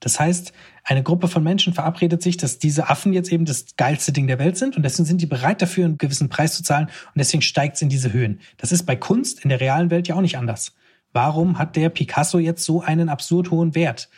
Das 0.00 0.18
heißt, 0.18 0.52
eine 0.88 1.02
Gruppe 1.02 1.28
von 1.28 1.44
Menschen 1.44 1.74
verabredet 1.74 2.22
sich, 2.22 2.38
dass 2.38 2.58
diese 2.58 2.88
Affen 2.88 3.12
jetzt 3.12 3.30
eben 3.30 3.44
das 3.44 3.76
geilste 3.76 4.10
Ding 4.10 4.26
der 4.26 4.38
Welt 4.38 4.56
sind 4.56 4.74
und 4.74 4.82
deswegen 4.82 5.04
sind 5.04 5.20
die 5.20 5.26
bereit 5.26 5.60
dafür, 5.60 5.84
einen 5.84 5.98
gewissen 5.98 6.30
Preis 6.30 6.56
zu 6.56 6.62
zahlen 6.62 6.86
und 6.86 7.18
deswegen 7.18 7.42
steigt 7.42 7.76
es 7.76 7.82
in 7.82 7.90
diese 7.90 8.14
Höhen. 8.14 8.40
Das 8.56 8.72
ist 8.72 8.84
bei 8.84 8.96
Kunst 8.96 9.44
in 9.44 9.50
der 9.50 9.60
realen 9.60 9.90
Welt 9.90 10.08
ja 10.08 10.14
auch 10.14 10.22
nicht 10.22 10.38
anders. 10.38 10.74
Warum 11.12 11.58
hat 11.58 11.76
der 11.76 11.90
Picasso 11.90 12.38
jetzt 12.38 12.64
so 12.64 12.80
einen 12.80 13.10
absurd 13.10 13.50
hohen 13.50 13.74
Wert? 13.74 14.08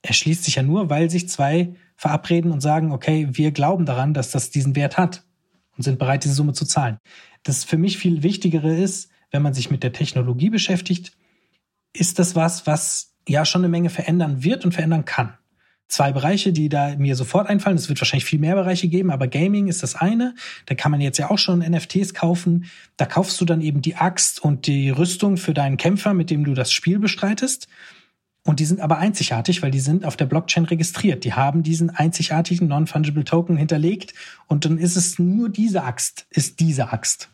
Er 0.00 0.14
schließt 0.14 0.44
sich 0.44 0.54
ja 0.54 0.62
nur, 0.62 0.88
weil 0.88 1.10
sich 1.10 1.28
zwei 1.28 1.74
verabreden 1.96 2.50
und 2.50 2.62
sagen, 2.62 2.90
okay, 2.90 3.28
wir 3.32 3.50
glauben 3.50 3.84
daran, 3.84 4.14
dass 4.14 4.30
das 4.30 4.48
diesen 4.48 4.76
Wert 4.76 4.96
hat 4.96 5.22
und 5.76 5.82
sind 5.82 5.98
bereit, 5.98 6.24
diese 6.24 6.34
Summe 6.34 6.54
zu 6.54 6.64
zahlen. 6.64 6.96
Das 7.42 7.62
für 7.62 7.76
mich 7.76 7.98
viel 7.98 8.22
Wichtigere 8.22 8.74
ist, 8.74 9.10
wenn 9.32 9.42
man 9.42 9.52
sich 9.52 9.70
mit 9.70 9.82
der 9.82 9.92
Technologie 9.92 10.48
beschäftigt, 10.48 11.12
ist 11.92 12.18
das 12.18 12.34
was, 12.34 12.66
was 12.66 13.12
ja 13.28 13.44
schon 13.44 13.60
eine 13.60 13.68
Menge 13.68 13.90
verändern 13.90 14.42
wird 14.44 14.64
und 14.64 14.72
verändern 14.72 15.04
kann. 15.04 15.34
Zwei 15.88 16.12
Bereiche, 16.12 16.52
die 16.52 16.68
da 16.68 16.96
mir 16.96 17.14
sofort 17.14 17.48
einfallen. 17.48 17.76
Es 17.76 17.88
wird 17.88 18.00
wahrscheinlich 18.00 18.24
viel 18.24 18.38
mehr 18.38 18.54
Bereiche 18.54 18.88
geben, 18.88 19.10
aber 19.10 19.28
Gaming 19.28 19.68
ist 19.68 19.82
das 19.82 19.94
eine. 19.94 20.34
Da 20.66 20.74
kann 20.74 20.90
man 20.90 21.00
jetzt 21.00 21.18
ja 21.18 21.30
auch 21.30 21.38
schon 21.38 21.58
NFTs 21.58 22.14
kaufen. 22.14 22.66
Da 22.96 23.06
kaufst 23.06 23.40
du 23.40 23.44
dann 23.44 23.60
eben 23.60 23.82
die 23.82 23.96
Axt 23.96 24.42
und 24.42 24.66
die 24.66 24.90
Rüstung 24.90 25.36
für 25.36 25.54
deinen 25.54 25.76
Kämpfer, 25.76 26.14
mit 26.14 26.30
dem 26.30 26.44
du 26.44 26.54
das 26.54 26.72
Spiel 26.72 26.98
bestreitest. 26.98 27.68
Und 28.46 28.60
die 28.60 28.66
sind 28.66 28.80
aber 28.80 28.98
einzigartig, 28.98 29.62
weil 29.62 29.70
die 29.70 29.80
sind 29.80 30.04
auf 30.04 30.16
der 30.16 30.26
Blockchain 30.26 30.64
registriert. 30.64 31.24
Die 31.24 31.32
haben 31.32 31.62
diesen 31.62 31.90
einzigartigen 31.90 32.68
Non-Fungible 32.68 33.24
Token 33.24 33.56
hinterlegt 33.56 34.12
und 34.46 34.64
dann 34.64 34.78
ist 34.78 34.96
es 34.96 35.18
nur 35.18 35.48
diese 35.48 35.84
Axt, 35.84 36.26
ist 36.30 36.60
diese 36.60 36.92
Axt. 36.92 37.30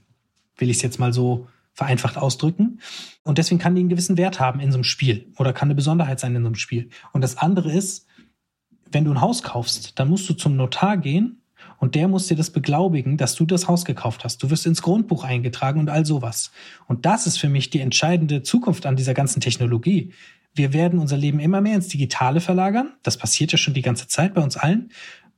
Will 0.57 0.71
ich 0.71 0.77
es 0.77 0.83
jetzt 0.83 1.01
mal 1.01 1.13
so 1.13 1.49
vereinfacht 1.73 2.17
ausdrücken. 2.17 2.81
Und 3.23 3.39
deswegen 3.39 3.59
kann 3.59 3.75
die 3.75 3.81
einen 3.81 3.89
gewissen 3.89 4.19
Wert 4.19 4.39
haben 4.39 4.61
in 4.61 4.71
so 4.71 4.77
einem 4.77 4.85
Spiel 4.85 5.33
oder 5.37 5.53
kann 5.53 5.69
eine 5.69 5.75
Besonderheit 5.75 6.21
sein 6.21 6.37
in 6.37 6.43
so 6.43 6.49
einem 6.49 6.55
Spiel. 6.55 6.91
Und 7.13 7.23
das 7.23 7.39
andere 7.39 7.73
ist, 7.73 8.07
wenn 8.93 9.05
du 9.05 9.13
ein 9.13 9.21
Haus 9.21 9.43
kaufst, 9.43 9.99
dann 9.99 10.09
musst 10.09 10.29
du 10.29 10.35
zum 10.35 10.57
Notar 10.57 10.97
gehen 10.97 11.43
und 11.79 11.95
der 11.95 12.09
muss 12.09 12.27
dir 12.27 12.37
das 12.37 12.51
beglaubigen, 12.51 13.17
dass 13.17 13.35
du 13.35 13.47
das 13.47 13.69
Haus 13.69 13.85
gekauft 13.85 14.25
hast. 14.25 14.43
Du 14.43 14.51
wirst 14.51 14.67
ins 14.67 14.83
Grundbuch 14.83 15.25
eingetragen 15.25 15.81
und 15.81 15.91
all 15.91 16.05
sowas. 16.05 16.51
Und 16.87 17.07
das 17.07 17.27
ist 17.27 17.39
für 17.39 17.49
mich 17.49 17.71
die 17.71 17.81
entscheidende 17.81 18.43
Zukunft 18.43 18.87
an 18.87 18.97
dieser 18.97 19.15
ganzen 19.15 19.41
Technologie 19.41 20.13
wir 20.55 20.73
werden 20.73 20.99
unser 20.99 21.17
Leben 21.17 21.41
immer 21.41 21.61
mehr 21.61 21.77
ins 21.77 21.89
Digitale 21.89 22.41
verlagern. 22.41 22.93
Das 23.03 23.17
passiert 23.17 23.53
ja 23.53 23.59
schon 23.59 23.75
die 23.75 23.83
ganze 23.83 24.09
Zeit 24.09 24.35
bei 24.35 24.43
uns 24.43 24.57
allen. 24.57 24.91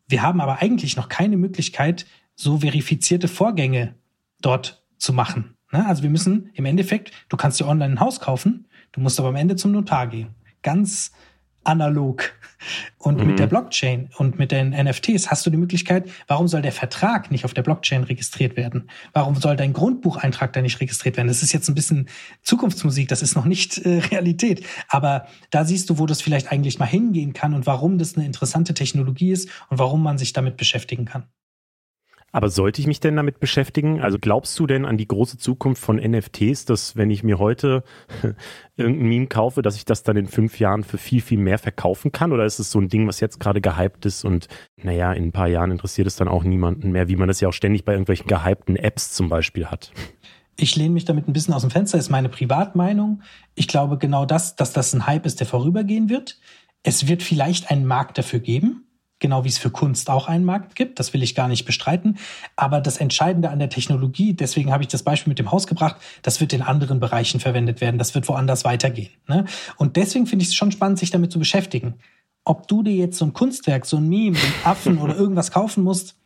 Wir 0.08 0.22
haben 0.22 0.40
aber 0.40 0.60
eigentlich 0.60 0.96
noch 0.96 1.08
keine 1.08 1.36
Möglichkeit, 1.36 2.06
so 2.34 2.58
verifizierte 2.58 3.28
Vorgänge 3.28 3.94
dort 4.40 4.84
zu 4.98 5.12
machen. 5.12 5.56
Ne? 5.70 5.84
Also 5.86 6.02
wir 6.02 6.10
müssen 6.10 6.50
im 6.54 6.64
Endeffekt, 6.64 7.12
du 7.28 7.36
kannst 7.36 7.60
dir 7.60 7.66
online 7.66 7.94
ein 7.94 8.00
Haus 8.00 8.20
kaufen, 8.20 8.66
du 8.92 9.00
musst 9.00 9.18
aber 9.18 9.28
am 9.28 9.36
Ende 9.36 9.56
zum 9.56 9.72
Notar 9.72 10.06
gehen. 10.06 10.34
Ganz 10.62 11.12
analog. 11.64 12.32
Und 12.98 13.18
mhm. 13.18 13.26
mit 13.26 13.38
der 13.38 13.48
Blockchain 13.48 14.10
und 14.18 14.38
mit 14.38 14.52
den 14.52 14.70
NFTs 14.70 15.30
hast 15.30 15.44
du 15.44 15.50
die 15.50 15.56
Möglichkeit, 15.56 16.08
warum 16.28 16.46
soll 16.46 16.62
der 16.62 16.72
Vertrag 16.72 17.30
nicht 17.30 17.44
auf 17.44 17.54
der 17.54 17.62
Blockchain 17.62 18.04
registriert 18.04 18.56
werden? 18.56 18.88
Warum 19.12 19.34
soll 19.34 19.56
dein 19.56 19.72
Grundbucheintrag 19.72 20.52
da 20.52 20.62
nicht 20.62 20.80
registriert 20.80 21.16
werden? 21.16 21.28
Das 21.28 21.42
ist 21.42 21.52
jetzt 21.52 21.68
ein 21.68 21.74
bisschen 21.74 22.08
Zukunftsmusik, 22.42 23.08
das 23.08 23.22
ist 23.22 23.34
noch 23.34 23.44
nicht 23.44 23.78
äh, 23.78 23.98
Realität. 24.10 24.64
Aber 24.88 25.26
da 25.50 25.64
siehst 25.64 25.90
du, 25.90 25.98
wo 25.98 26.06
das 26.06 26.22
vielleicht 26.22 26.52
eigentlich 26.52 26.78
mal 26.78 26.86
hingehen 26.86 27.32
kann 27.32 27.54
und 27.54 27.66
warum 27.66 27.98
das 27.98 28.16
eine 28.16 28.26
interessante 28.26 28.74
Technologie 28.74 29.32
ist 29.32 29.48
und 29.68 29.78
warum 29.78 30.02
man 30.02 30.18
sich 30.18 30.32
damit 30.32 30.56
beschäftigen 30.56 31.04
kann. 31.04 31.24
Aber 32.34 32.48
sollte 32.48 32.80
ich 32.80 32.86
mich 32.86 32.98
denn 32.98 33.14
damit 33.14 33.40
beschäftigen? 33.40 34.00
Also 34.00 34.18
glaubst 34.18 34.58
du 34.58 34.66
denn 34.66 34.86
an 34.86 34.96
die 34.96 35.06
große 35.06 35.36
Zukunft 35.36 35.82
von 35.82 35.96
NFTs, 35.96 36.64
dass 36.64 36.96
wenn 36.96 37.10
ich 37.10 37.22
mir 37.22 37.38
heute 37.38 37.84
irgendein 38.76 39.08
Meme 39.08 39.26
kaufe, 39.26 39.60
dass 39.60 39.76
ich 39.76 39.84
das 39.84 40.02
dann 40.02 40.16
in 40.16 40.26
fünf 40.26 40.58
Jahren 40.58 40.82
für 40.82 40.96
viel, 40.96 41.20
viel 41.20 41.38
mehr 41.38 41.58
verkaufen 41.58 42.10
kann? 42.10 42.32
Oder 42.32 42.46
ist 42.46 42.58
es 42.58 42.70
so 42.70 42.80
ein 42.80 42.88
Ding, 42.88 43.06
was 43.06 43.20
jetzt 43.20 43.38
gerade 43.38 43.60
gehypt 43.60 44.06
ist 44.06 44.24
und 44.24 44.48
naja, 44.82 45.12
in 45.12 45.24
ein 45.24 45.32
paar 45.32 45.48
Jahren 45.48 45.70
interessiert 45.70 46.06
es 46.06 46.16
dann 46.16 46.26
auch 46.26 46.42
niemanden 46.42 46.90
mehr, 46.90 47.08
wie 47.08 47.16
man 47.16 47.28
das 47.28 47.40
ja 47.40 47.48
auch 47.48 47.52
ständig 47.52 47.84
bei 47.84 47.92
irgendwelchen 47.92 48.26
gehypten 48.26 48.76
Apps 48.76 49.12
zum 49.12 49.28
Beispiel 49.28 49.66
hat? 49.66 49.92
Ich 50.56 50.74
lehne 50.74 50.94
mich 50.94 51.04
damit 51.04 51.28
ein 51.28 51.34
bisschen 51.34 51.52
aus 51.52 51.62
dem 51.62 51.70
Fenster, 51.70 51.98
ist 51.98 52.10
meine 52.10 52.30
Privatmeinung. 52.30 53.22
Ich 53.54 53.68
glaube 53.68 53.98
genau 53.98 54.24
das, 54.24 54.56
dass 54.56 54.72
das 54.72 54.94
ein 54.94 55.06
Hype 55.06 55.26
ist, 55.26 55.40
der 55.40 55.46
vorübergehen 55.46 56.08
wird. 56.08 56.38
Es 56.82 57.08
wird 57.08 57.22
vielleicht 57.22 57.70
einen 57.70 57.86
Markt 57.86 58.16
dafür 58.16 58.40
geben, 58.40 58.86
genau 59.22 59.44
wie 59.44 59.48
es 59.48 59.56
für 59.56 59.70
Kunst 59.70 60.10
auch 60.10 60.28
einen 60.28 60.44
Markt 60.44 60.74
gibt. 60.74 60.98
Das 60.98 61.14
will 61.14 61.22
ich 61.22 61.34
gar 61.34 61.48
nicht 61.48 61.64
bestreiten. 61.64 62.18
Aber 62.56 62.82
das 62.82 62.98
Entscheidende 62.98 63.48
an 63.48 63.58
der 63.58 63.70
Technologie, 63.70 64.34
deswegen 64.34 64.70
habe 64.70 64.82
ich 64.82 64.88
das 64.88 65.02
Beispiel 65.02 65.30
mit 65.30 65.38
dem 65.38 65.50
Haus 65.50 65.66
gebracht, 65.66 65.96
das 66.20 66.42
wird 66.42 66.52
in 66.52 66.60
anderen 66.60 67.00
Bereichen 67.00 67.40
verwendet 67.40 67.80
werden. 67.80 67.96
Das 67.96 68.14
wird 68.14 68.28
woanders 68.28 68.66
weitergehen. 68.66 69.10
Ne? 69.26 69.46
Und 69.78 69.96
deswegen 69.96 70.26
finde 70.26 70.42
ich 70.42 70.50
es 70.50 70.54
schon 70.54 70.72
spannend, 70.72 70.98
sich 70.98 71.10
damit 71.10 71.32
zu 71.32 71.38
beschäftigen. 71.38 71.94
Ob 72.44 72.68
du 72.68 72.82
dir 72.82 72.94
jetzt 72.94 73.16
so 73.16 73.24
ein 73.24 73.32
Kunstwerk, 73.32 73.86
so 73.86 73.96
ein 73.96 74.08
Meme, 74.08 74.36
einen 74.36 74.54
Affen 74.64 74.98
oder 74.98 75.16
irgendwas 75.16 75.52
kaufen 75.52 75.84
musst, 75.84 76.16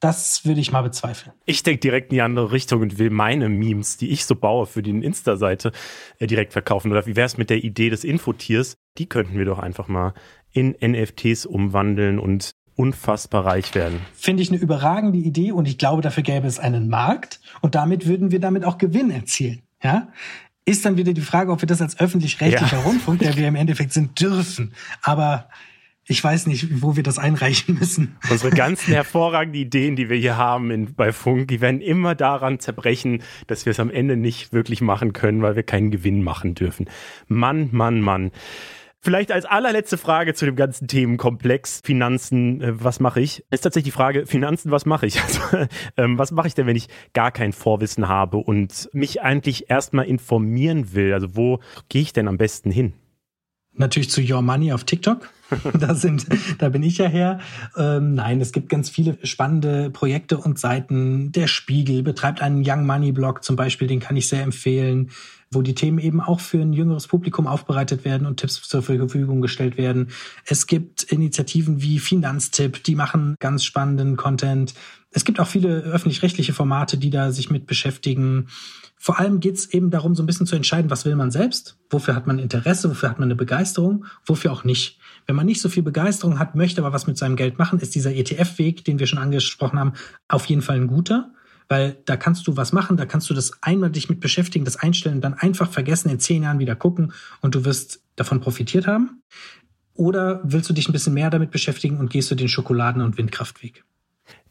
das 0.00 0.44
würde 0.44 0.60
ich 0.60 0.72
mal 0.72 0.82
bezweifeln. 0.82 1.34
Ich 1.46 1.62
denke 1.62 1.80
direkt 1.80 2.12
in 2.12 2.16
die 2.16 2.22
andere 2.22 2.52
Richtung 2.52 2.82
und 2.82 2.98
will 2.98 3.08
meine 3.10 3.48
Memes, 3.48 3.96
die 3.96 4.10
ich 4.10 4.26
so 4.26 4.36
baue 4.36 4.66
für 4.66 4.82
die 4.82 4.90
Insta-Seite, 4.90 5.72
äh, 6.18 6.26
direkt 6.26 6.52
verkaufen. 6.52 6.92
Oder 6.92 7.06
wie 7.06 7.16
wäre 7.16 7.26
es 7.26 7.38
mit 7.38 7.48
der 7.48 7.64
Idee 7.64 7.88
des 7.88 8.04
Infotiers? 8.04 8.76
Die 8.98 9.06
könnten 9.06 9.38
wir 9.38 9.46
doch 9.46 9.58
einfach 9.58 9.88
mal 9.88 10.12
in 10.56 10.74
NFTs 10.80 11.46
umwandeln 11.46 12.18
und 12.18 12.52
unfassbar 12.74 13.46
reich 13.46 13.74
werden. 13.74 14.00
Finde 14.14 14.42
ich 14.42 14.50
eine 14.50 14.58
überragende 14.58 15.18
Idee 15.18 15.52
und 15.52 15.66
ich 15.66 15.78
glaube, 15.78 16.02
dafür 16.02 16.22
gäbe 16.22 16.46
es 16.46 16.58
einen 16.58 16.88
Markt 16.88 17.40
und 17.60 17.74
damit 17.74 18.06
würden 18.06 18.30
wir 18.30 18.40
damit 18.40 18.64
auch 18.64 18.78
Gewinn 18.78 19.10
erzielen. 19.10 19.62
Ja? 19.82 20.08
Ist 20.64 20.84
dann 20.84 20.96
wieder 20.96 21.12
die 21.12 21.20
Frage, 21.20 21.52
ob 21.52 21.62
wir 21.62 21.66
das 21.66 21.80
als 21.80 21.98
öffentlich-rechtlicher 21.98 22.78
ja. 22.78 22.82
Rundfunk, 22.82 23.20
der 23.20 23.36
wir 23.36 23.48
im 23.48 23.54
Endeffekt 23.54 23.92
sind, 23.92 24.20
dürfen. 24.20 24.72
Aber 25.02 25.48
ich 26.08 26.22
weiß 26.22 26.46
nicht, 26.46 26.82
wo 26.82 26.96
wir 26.96 27.02
das 27.02 27.18
einreichen 27.18 27.78
müssen. 27.78 28.16
Unsere 28.30 28.50
ganzen 28.54 28.92
hervorragenden 28.92 29.60
Ideen, 29.60 29.96
die 29.96 30.08
wir 30.08 30.16
hier 30.16 30.36
haben 30.36 30.70
in, 30.70 30.94
bei 30.94 31.12
Funk, 31.12 31.48
die 31.48 31.60
werden 31.60 31.80
immer 31.80 32.14
daran 32.14 32.60
zerbrechen, 32.60 33.22
dass 33.46 33.66
wir 33.66 33.72
es 33.72 33.80
am 33.80 33.90
Ende 33.90 34.16
nicht 34.16 34.52
wirklich 34.52 34.80
machen 34.80 35.12
können, 35.12 35.42
weil 35.42 35.56
wir 35.56 35.64
keinen 35.64 35.90
Gewinn 35.90 36.22
machen 36.22 36.54
dürfen. 36.54 36.88
Mann, 37.26 37.70
Mann, 37.72 38.00
Mann. 38.00 38.30
Vielleicht 39.06 39.30
als 39.30 39.44
allerletzte 39.44 39.98
Frage 39.98 40.34
zu 40.34 40.46
dem 40.46 40.56
ganzen 40.56 40.88
Themenkomplex 40.88 41.80
Finanzen, 41.84 42.60
äh, 42.60 42.72
was 42.82 42.98
mache 42.98 43.20
ich? 43.20 43.44
Ist 43.52 43.60
tatsächlich 43.60 43.92
die 43.92 43.96
Frage, 43.96 44.26
Finanzen, 44.26 44.72
was 44.72 44.84
mache 44.84 45.06
ich? 45.06 45.22
Also, 45.26 45.68
ähm, 45.96 46.18
was 46.18 46.32
mache 46.32 46.48
ich 46.48 46.54
denn, 46.54 46.66
wenn 46.66 46.74
ich 46.74 46.88
gar 47.12 47.30
kein 47.30 47.52
Vorwissen 47.52 48.08
habe 48.08 48.38
und 48.38 48.88
mich 48.92 49.22
eigentlich 49.22 49.70
erstmal 49.70 50.06
informieren 50.06 50.92
will? 50.92 51.12
Also 51.12 51.36
wo 51.36 51.60
gehe 51.88 52.02
ich 52.02 52.14
denn 52.14 52.26
am 52.26 52.36
besten 52.36 52.72
hin? 52.72 52.94
Natürlich 53.76 54.10
zu 54.10 54.20
Your 54.20 54.42
Money 54.42 54.72
auf 54.72 54.84
TikTok. 54.84 55.28
da 55.78 55.94
sind, 55.94 56.26
da 56.58 56.68
bin 56.70 56.82
ich 56.82 56.98
ja 56.98 57.06
her. 57.06 57.38
Ähm, 57.76 58.14
nein, 58.14 58.40
es 58.40 58.52
gibt 58.52 58.68
ganz 58.68 58.90
viele 58.90 59.16
spannende 59.22 59.90
Projekte 59.90 60.38
und 60.38 60.58
Seiten. 60.58 61.30
Der 61.32 61.46
Spiegel 61.46 62.02
betreibt 62.02 62.42
einen 62.42 62.62
Young 62.66 62.86
Money 62.86 63.12
Blog 63.12 63.44
zum 63.44 63.54
Beispiel, 63.54 63.86
den 63.86 64.00
kann 64.00 64.16
ich 64.16 64.28
sehr 64.28 64.42
empfehlen, 64.42 65.10
wo 65.52 65.62
die 65.62 65.74
Themen 65.74 65.98
eben 65.98 66.20
auch 66.20 66.40
für 66.40 66.60
ein 66.60 66.72
jüngeres 66.72 67.06
Publikum 67.06 67.46
aufbereitet 67.46 68.04
werden 68.04 68.26
und 68.26 68.38
Tipps 68.38 68.60
zur 68.62 68.82
Verfügung 68.82 69.40
gestellt 69.40 69.76
werden. 69.76 70.08
Es 70.44 70.66
gibt 70.66 71.04
Initiativen 71.04 71.80
wie 71.80 72.00
Finanztipp, 72.00 72.82
die 72.82 72.96
machen 72.96 73.36
ganz 73.38 73.62
spannenden 73.62 74.16
Content. 74.16 74.74
Es 75.16 75.24
gibt 75.24 75.40
auch 75.40 75.46
viele 75.46 75.78
öffentlich-rechtliche 75.78 76.52
Formate, 76.52 76.98
die 76.98 77.08
da 77.08 77.32
sich 77.32 77.48
mit 77.48 77.66
beschäftigen. 77.66 78.48
Vor 78.98 79.18
allem 79.18 79.40
geht 79.40 79.54
es 79.54 79.72
eben 79.72 79.90
darum, 79.90 80.14
so 80.14 80.22
ein 80.22 80.26
bisschen 80.26 80.46
zu 80.46 80.56
entscheiden, 80.56 80.90
was 80.90 81.06
will 81.06 81.16
man 81.16 81.30
selbst, 81.30 81.78
wofür 81.88 82.14
hat 82.14 82.26
man 82.26 82.38
Interesse, 82.38 82.90
wofür 82.90 83.08
hat 83.08 83.18
man 83.18 83.28
eine 83.28 83.34
Begeisterung, 83.34 84.04
wofür 84.26 84.52
auch 84.52 84.64
nicht. 84.64 84.98
Wenn 85.24 85.34
man 85.34 85.46
nicht 85.46 85.62
so 85.62 85.70
viel 85.70 85.82
Begeisterung 85.82 86.38
hat, 86.38 86.54
möchte 86.54 86.82
aber 86.82 86.92
was 86.92 87.06
mit 87.06 87.16
seinem 87.16 87.36
Geld 87.36 87.58
machen, 87.58 87.78
ist 87.78 87.94
dieser 87.94 88.14
ETF-Weg, 88.14 88.84
den 88.84 88.98
wir 88.98 89.06
schon 89.06 89.18
angesprochen 89.18 89.78
haben, 89.78 89.94
auf 90.28 90.44
jeden 90.44 90.60
Fall 90.60 90.76
ein 90.76 90.86
guter. 90.86 91.32
Weil 91.70 91.96
da 92.04 92.18
kannst 92.18 92.46
du 92.46 92.58
was 92.58 92.74
machen, 92.74 92.98
da 92.98 93.06
kannst 93.06 93.30
du 93.30 93.32
das 93.32 93.62
einmal 93.62 93.88
dich 93.88 94.10
mit 94.10 94.20
beschäftigen, 94.20 94.66
das 94.66 94.76
einstellen, 94.76 95.22
dann 95.22 95.32
einfach 95.32 95.70
vergessen, 95.70 96.10
in 96.10 96.20
zehn 96.20 96.42
Jahren 96.42 96.58
wieder 96.58 96.76
gucken 96.76 97.14
und 97.40 97.54
du 97.54 97.64
wirst 97.64 98.02
davon 98.16 98.42
profitiert 98.42 98.86
haben. 98.86 99.22
Oder 99.94 100.42
willst 100.44 100.68
du 100.68 100.74
dich 100.74 100.90
ein 100.90 100.92
bisschen 100.92 101.14
mehr 101.14 101.30
damit 101.30 101.52
beschäftigen 101.52 101.96
und 101.96 102.10
gehst 102.10 102.30
du 102.30 102.34
den 102.34 102.48
Schokoladen- 102.48 103.00
und 103.00 103.16
Windkraftweg? 103.16 103.82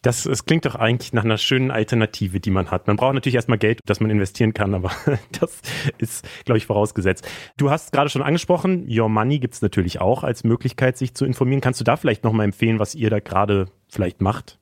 Das, 0.06 0.28
es 0.28 0.46
klingt 0.46 0.66
doch 0.66 0.76
eigentlich 0.76 1.14
nach 1.14 1.24
einer 1.24 1.40
schönen 1.40 1.72
Alternative, 1.72 2.40
die 2.40 2.52
man 2.52 2.70
hat. 2.70 2.86
Man 2.86 2.96
braucht 2.96 3.16
natürlich 3.16 3.34
erstmal 3.34 3.58
Geld, 3.58 3.80
das 3.88 4.00
man 4.00 4.12
investieren 4.12 4.54
kann, 4.54 4.76
aber 4.76 4.92
das 5.40 5.62
ist, 5.98 6.24
glaube 6.46 6.60
ich, 6.60 6.68
vorausgesetzt. 6.68 7.28
Du 7.58 7.72
hast 7.72 7.92
gerade 7.92 8.12
schon 8.12 8.22
angesprochen, 8.22 8.86
Your 8.88 9.10
Money 9.10 9.40
gibt 9.40 9.56
es 9.56 9.64
natürlich 9.64 10.02
auch 10.02 10.24
als 10.24 10.44
Möglichkeit, 10.44 10.96
sich 10.96 11.16
zu 11.16 11.26
informieren. 11.26 11.60
Kannst 11.60 11.80
du 11.80 11.84
da 11.84 11.96
vielleicht 11.96 12.24
nochmal 12.24 12.46
empfehlen, 12.46 12.78
was 12.78 12.94
ihr 12.94 13.10
da 13.10 13.20
gerade 13.20 13.66
vielleicht 13.90 14.22
macht? 14.22 14.60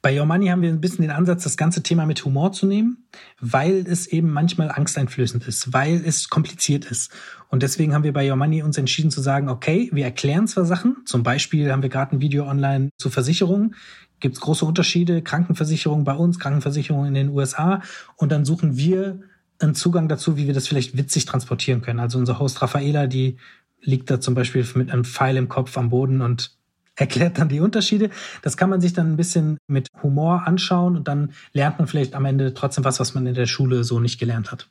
Bei 0.00 0.18
Your 0.18 0.24
Money 0.24 0.46
haben 0.46 0.62
wir 0.62 0.70
ein 0.70 0.80
bisschen 0.80 1.02
den 1.02 1.10
Ansatz, 1.10 1.44
das 1.44 1.58
ganze 1.58 1.82
Thema 1.82 2.06
mit 2.06 2.24
Humor 2.24 2.52
zu 2.52 2.66
nehmen, 2.66 3.04
weil 3.38 3.84
es 3.86 4.06
eben 4.06 4.30
manchmal 4.30 4.70
angsteinflößend 4.70 5.46
ist, 5.46 5.74
weil 5.74 6.02
es 6.06 6.30
kompliziert 6.30 6.86
ist. 6.86 7.12
Und 7.50 7.62
deswegen 7.62 7.92
haben 7.92 8.04
wir 8.04 8.14
bei 8.14 8.30
Your 8.30 8.36
Money 8.36 8.62
uns 8.62 8.78
entschieden 8.78 9.10
zu 9.10 9.20
sagen, 9.20 9.50
okay, 9.50 9.90
wir 9.92 10.04
erklären 10.04 10.48
zwar 10.48 10.64
Sachen, 10.64 10.96
zum 11.04 11.22
Beispiel 11.22 11.70
haben 11.70 11.82
wir 11.82 11.90
gerade 11.90 12.16
ein 12.16 12.22
Video 12.22 12.46
online 12.46 12.88
zu 12.96 13.10
Versicherungen, 13.10 13.74
gibt 14.20 14.36
es 14.36 14.40
große 14.40 14.64
Unterschiede, 14.64 15.22
Krankenversicherung 15.22 16.04
bei 16.04 16.14
uns, 16.14 16.38
Krankenversicherung 16.38 17.06
in 17.06 17.14
den 17.14 17.30
USA 17.30 17.82
und 18.16 18.30
dann 18.32 18.44
suchen 18.44 18.76
wir 18.76 19.20
einen 19.58 19.74
Zugang 19.74 20.08
dazu, 20.08 20.36
wie 20.36 20.46
wir 20.46 20.54
das 20.54 20.68
vielleicht 20.68 20.96
witzig 20.96 21.26
transportieren 21.26 21.82
können. 21.82 22.00
Also 22.00 22.18
unser 22.18 22.38
Host 22.38 22.62
Raffaela, 22.62 23.06
die 23.06 23.36
liegt 23.82 24.10
da 24.10 24.20
zum 24.20 24.34
Beispiel 24.34 24.66
mit 24.74 24.90
einem 24.90 25.04
Pfeil 25.04 25.36
im 25.36 25.48
Kopf 25.48 25.76
am 25.76 25.90
Boden 25.90 26.20
und 26.22 26.56
erklärt 26.96 27.38
dann 27.38 27.48
die 27.48 27.60
Unterschiede. 27.60 28.10
Das 28.42 28.56
kann 28.56 28.68
man 28.68 28.80
sich 28.80 28.92
dann 28.92 29.12
ein 29.12 29.16
bisschen 29.16 29.58
mit 29.66 29.88
Humor 30.02 30.46
anschauen 30.46 30.96
und 30.96 31.08
dann 31.08 31.32
lernt 31.52 31.78
man 31.78 31.88
vielleicht 31.88 32.14
am 32.14 32.26
Ende 32.26 32.52
trotzdem 32.52 32.84
was, 32.84 33.00
was 33.00 33.14
man 33.14 33.26
in 33.26 33.34
der 33.34 33.46
Schule 33.46 33.84
so 33.84 34.00
nicht 34.00 34.18
gelernt 34.18 34.52
hat. 34.52 34.68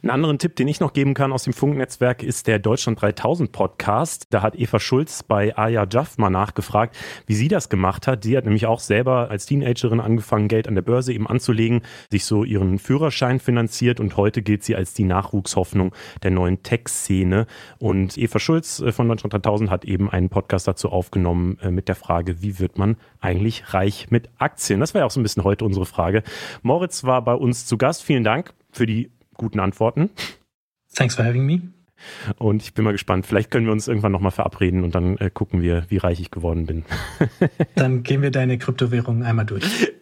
Einen 0.00 0.10
anderen 0.10 0.38
Tipp, 0.38 0.54
den 0.54 0.68
ich 0.68 0.78
noch 0.78 0.92
geben 0.92 1.12
kann 1.12 1.32
aus 1.32 1.42
dem 1.42 1.52
Funknetzwerk, 1.52 2.22
ist 2.22 2.46
der 2.46 2.60
Deutschland 2.60 3.02
3000 3.02 3.50
Podcast. 3.50 4.28
Da 4.30 4.42
hat 4.42 4.54
Eva 4.54 4.78
Schulz 4.78 5.24
bei 5.24 5.58
Aya 5.58 5.88
Jaff 5.90 6.18
mal 6.18 6.30
nachgefragt, 6.30 6.96
wie 7.26 7.34
sie 7.34 7.48
das 7.48 7.68
gemacht 7.68 8.06
hat. 8.06 8.22
Sie 8.22 8.36
hat 8.36 8.44
nämlich 8.44 8.66
auch 8.66 8.78
selber 8.78 9.28
als 9.28 9.46
Teenagerin 9.46 9.98
angefangen, 9.98 10.46
Geld 10.46 10.68
an 10.68 10.76
der 10.76 10.82
Börse 10.82 11.12
eben 11.12 11.26
anzulegen, 11.26 11.82
sich 12.12 12.26
so 12.26 12.44
ihren 12.44 12.78
Führerschein 12.78 13.40
finanziert 13.40 13.98
und 13.98 14.16
heute 14.16 14.40
gilt 14.40 14.62
sie 14.62 14.76
als 14.76 14.94
die 14.94 15.02
Nachwuchshoffnung 15.02 15.92
der 16.22 16.30
neuen 16.30 16.62
Tech-Szene. 16.62 17.48
Und 17.80 18.16
Eva 18.16 18.38
Schulz 18.38 18.78
äh, 18.78 18.92
von 18.92 19.08
Deutschland 19.08 19.32
3000 19.32 19.68
hat 19.68 19.84
eben 19.84 20.08
einen 20.08 20.28
Podcast 20.28 20.68
dazu 20.68 20.90
aufgenommen 20.90 21.58
äh, 21.60 21.72
mit 21.72 21.88
der 21.88 21.96
Frage, 21.96 22.40
wie 22.40 22.60
wird 22.60 22.78
man 22.78 22.98
eigentlich 23.20 23.74
reich 23.74 24.12
mit 24.12 24.30
Aktien? 24.38 24.78
Das 24.78 24.94
war 24.94 25.00
ja 25.00 25.06
auch 25.06 25.10
so 25.10 25.18
ein 25.18 25.24
bisschen 25.24 25.42
heute 25.42 25.64
unsere 25.64 25.86
Frage. 25.86 26.22
Moritz 26.62 27.02
war 27.02 27.20
bei 27.22 27.34
uns 27.34 27.66
zu 27.66 27.76
Gast. 27.76 28.04
Vielen 28.04 28.22
Dank 28.22 28.54
für 28.70 28.86
die 28.86 29.10
guten 29.38 29.60
Antworten. 29.60 30.10
Thanks 30.90 31.14
for 31.14 31.22
having 31.22 31.46
me. 31.46 31.62
Und 32.38 32.62
ich 32.62 32.74
bin 32.74 32.84
mal 32.84 32.92
gespannt. 32.92 33.26
Vielleicht 33.26 33.50
können 33.50 33.66
wir 33.66 33.72
uns 33.72 33.88
irgendwann 33.88 34.12
nochmal 34.12 34.32
verabreden 34.32 34.84
und 34.84 34.94
dann 34.94 35.16
äh, 35.18 35.30
gucken 35.32 35.62
wir, 35.62 35.84
wie 35.88 35.98
reich 35.98 36.20
ich 36.20 36.30
geworden 36.30 36.66
bin. 36.66 36.84
dann 37.74 38.02
gehen 38.02 38.22
wir 38.22 38.30
deine 38.30 38.58
Kryptowährungen 38.58 39.22
einmal 39.22 39.46
durch. 39.46 39.64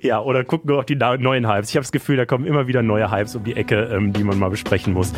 Ja, 0.00 0.20
oder 0.20 0.44
gucken 0.44 0.70
wir 0.70 0.78
auch 0.78 0.84
die 0.84 0.96
neuen 0.96 1.46
Hypes. 1.46 1.70
Ich 1.70 1.76
habe 1.76 1.82
das 1.82 1.92
Gefühl, 1.92 2.16
da 2.16 2.24
kommen 2.24 2.46
immer 2.46 2.66
wieder 2.66 2.82
neue 2.82 3.10
Hypes 3.10 3.36
um 3.36 3.44
die 3.44 3.56
Ecke, 3.56 3.90
ähm, 3.92 4.12
die 4.12 4.24
man 4.24 4.38
mal 4.38 4.48
besprechen 4.48 4.92
muss. 4.94 5.12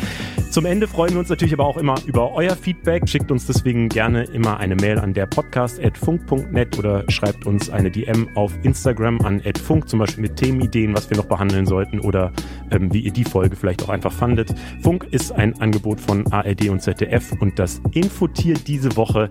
Zum 0.51 0.65
Ende 0.65 0.87
freuen 0.87 1.13
wir 1.13 1.19
uns 1.19 1.29
natürlich 1.29 1.53
aber 1.53 1.65
auch 1.65 1.77
immer 1.77 1.95
über 2.05 2.33
euer 2.33 2.55
Feedback. 2.55 3.07
Schickt 3.07 3.31
uns 3.31 3.47
deswegen 3.47 3.89
gerne 3.89 4.23
immer 4.23 4.59
eine 4.59 4.75
Mail 4.75 4.99
an 4.99 5.13
der 5.13 5.25
podcast.funk.net 5.25 6.77
oder 6.77 7.09
schreibt 7.09 7.45
uns 7.45 7.69
eine 7.69 7.89
DM 7.89 8.29
auf 8.35 8.53
Instagram 8.63 9.21
an 9.21 9.41
@funk, 9.63 9.87
zum 9.87 9.99
Beispiel 9.99 10.23
mit 10.23 10.35
Themenideen, 10.35 10.93
was 10.93 11.09
wir 11.09 11.17
noch 11.17 11.25
behandeln 11.25 11.65
sollten 11.65 11.99
oder 11.99 12.31
ähm, 12.71 12.93
wie 12.93 12.99
ihr 12.99 13.13
die 13.13 13.23
Folge 13.23 13.55
vielleicht 13.55 13.83
auch 13.83 13.89
einfach 13.89 14.11
fandet. 14.11 14.53
Funk 14.81 15.07
ist 15.11 15.31
ein 15.31 15.59
Angebot 15.59 15.99
von 16.23 16.31
ARD 16.31 16.69
und 16.69 16.81
ZDF 16.81 17.33
und 17.39 17.59
das 17.59 17.81
Infotier 17.91 18.55
diese 18.55 18.95
Woche, 18.95 19.29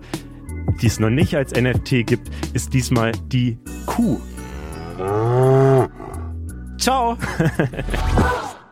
die 0.81 0.87
es 0.87 0.99
noch 0.99 1.09
nicht 1.09 1.35
als 1.35 1.53
NFT 1.53 2.05
gibt, 2.05 2.29
ist 2.53 2.73
diesmal 2.73 3.11
die 3.27 3.57
Kuh. 3.85 4.19
Ciao. 6.77 7.17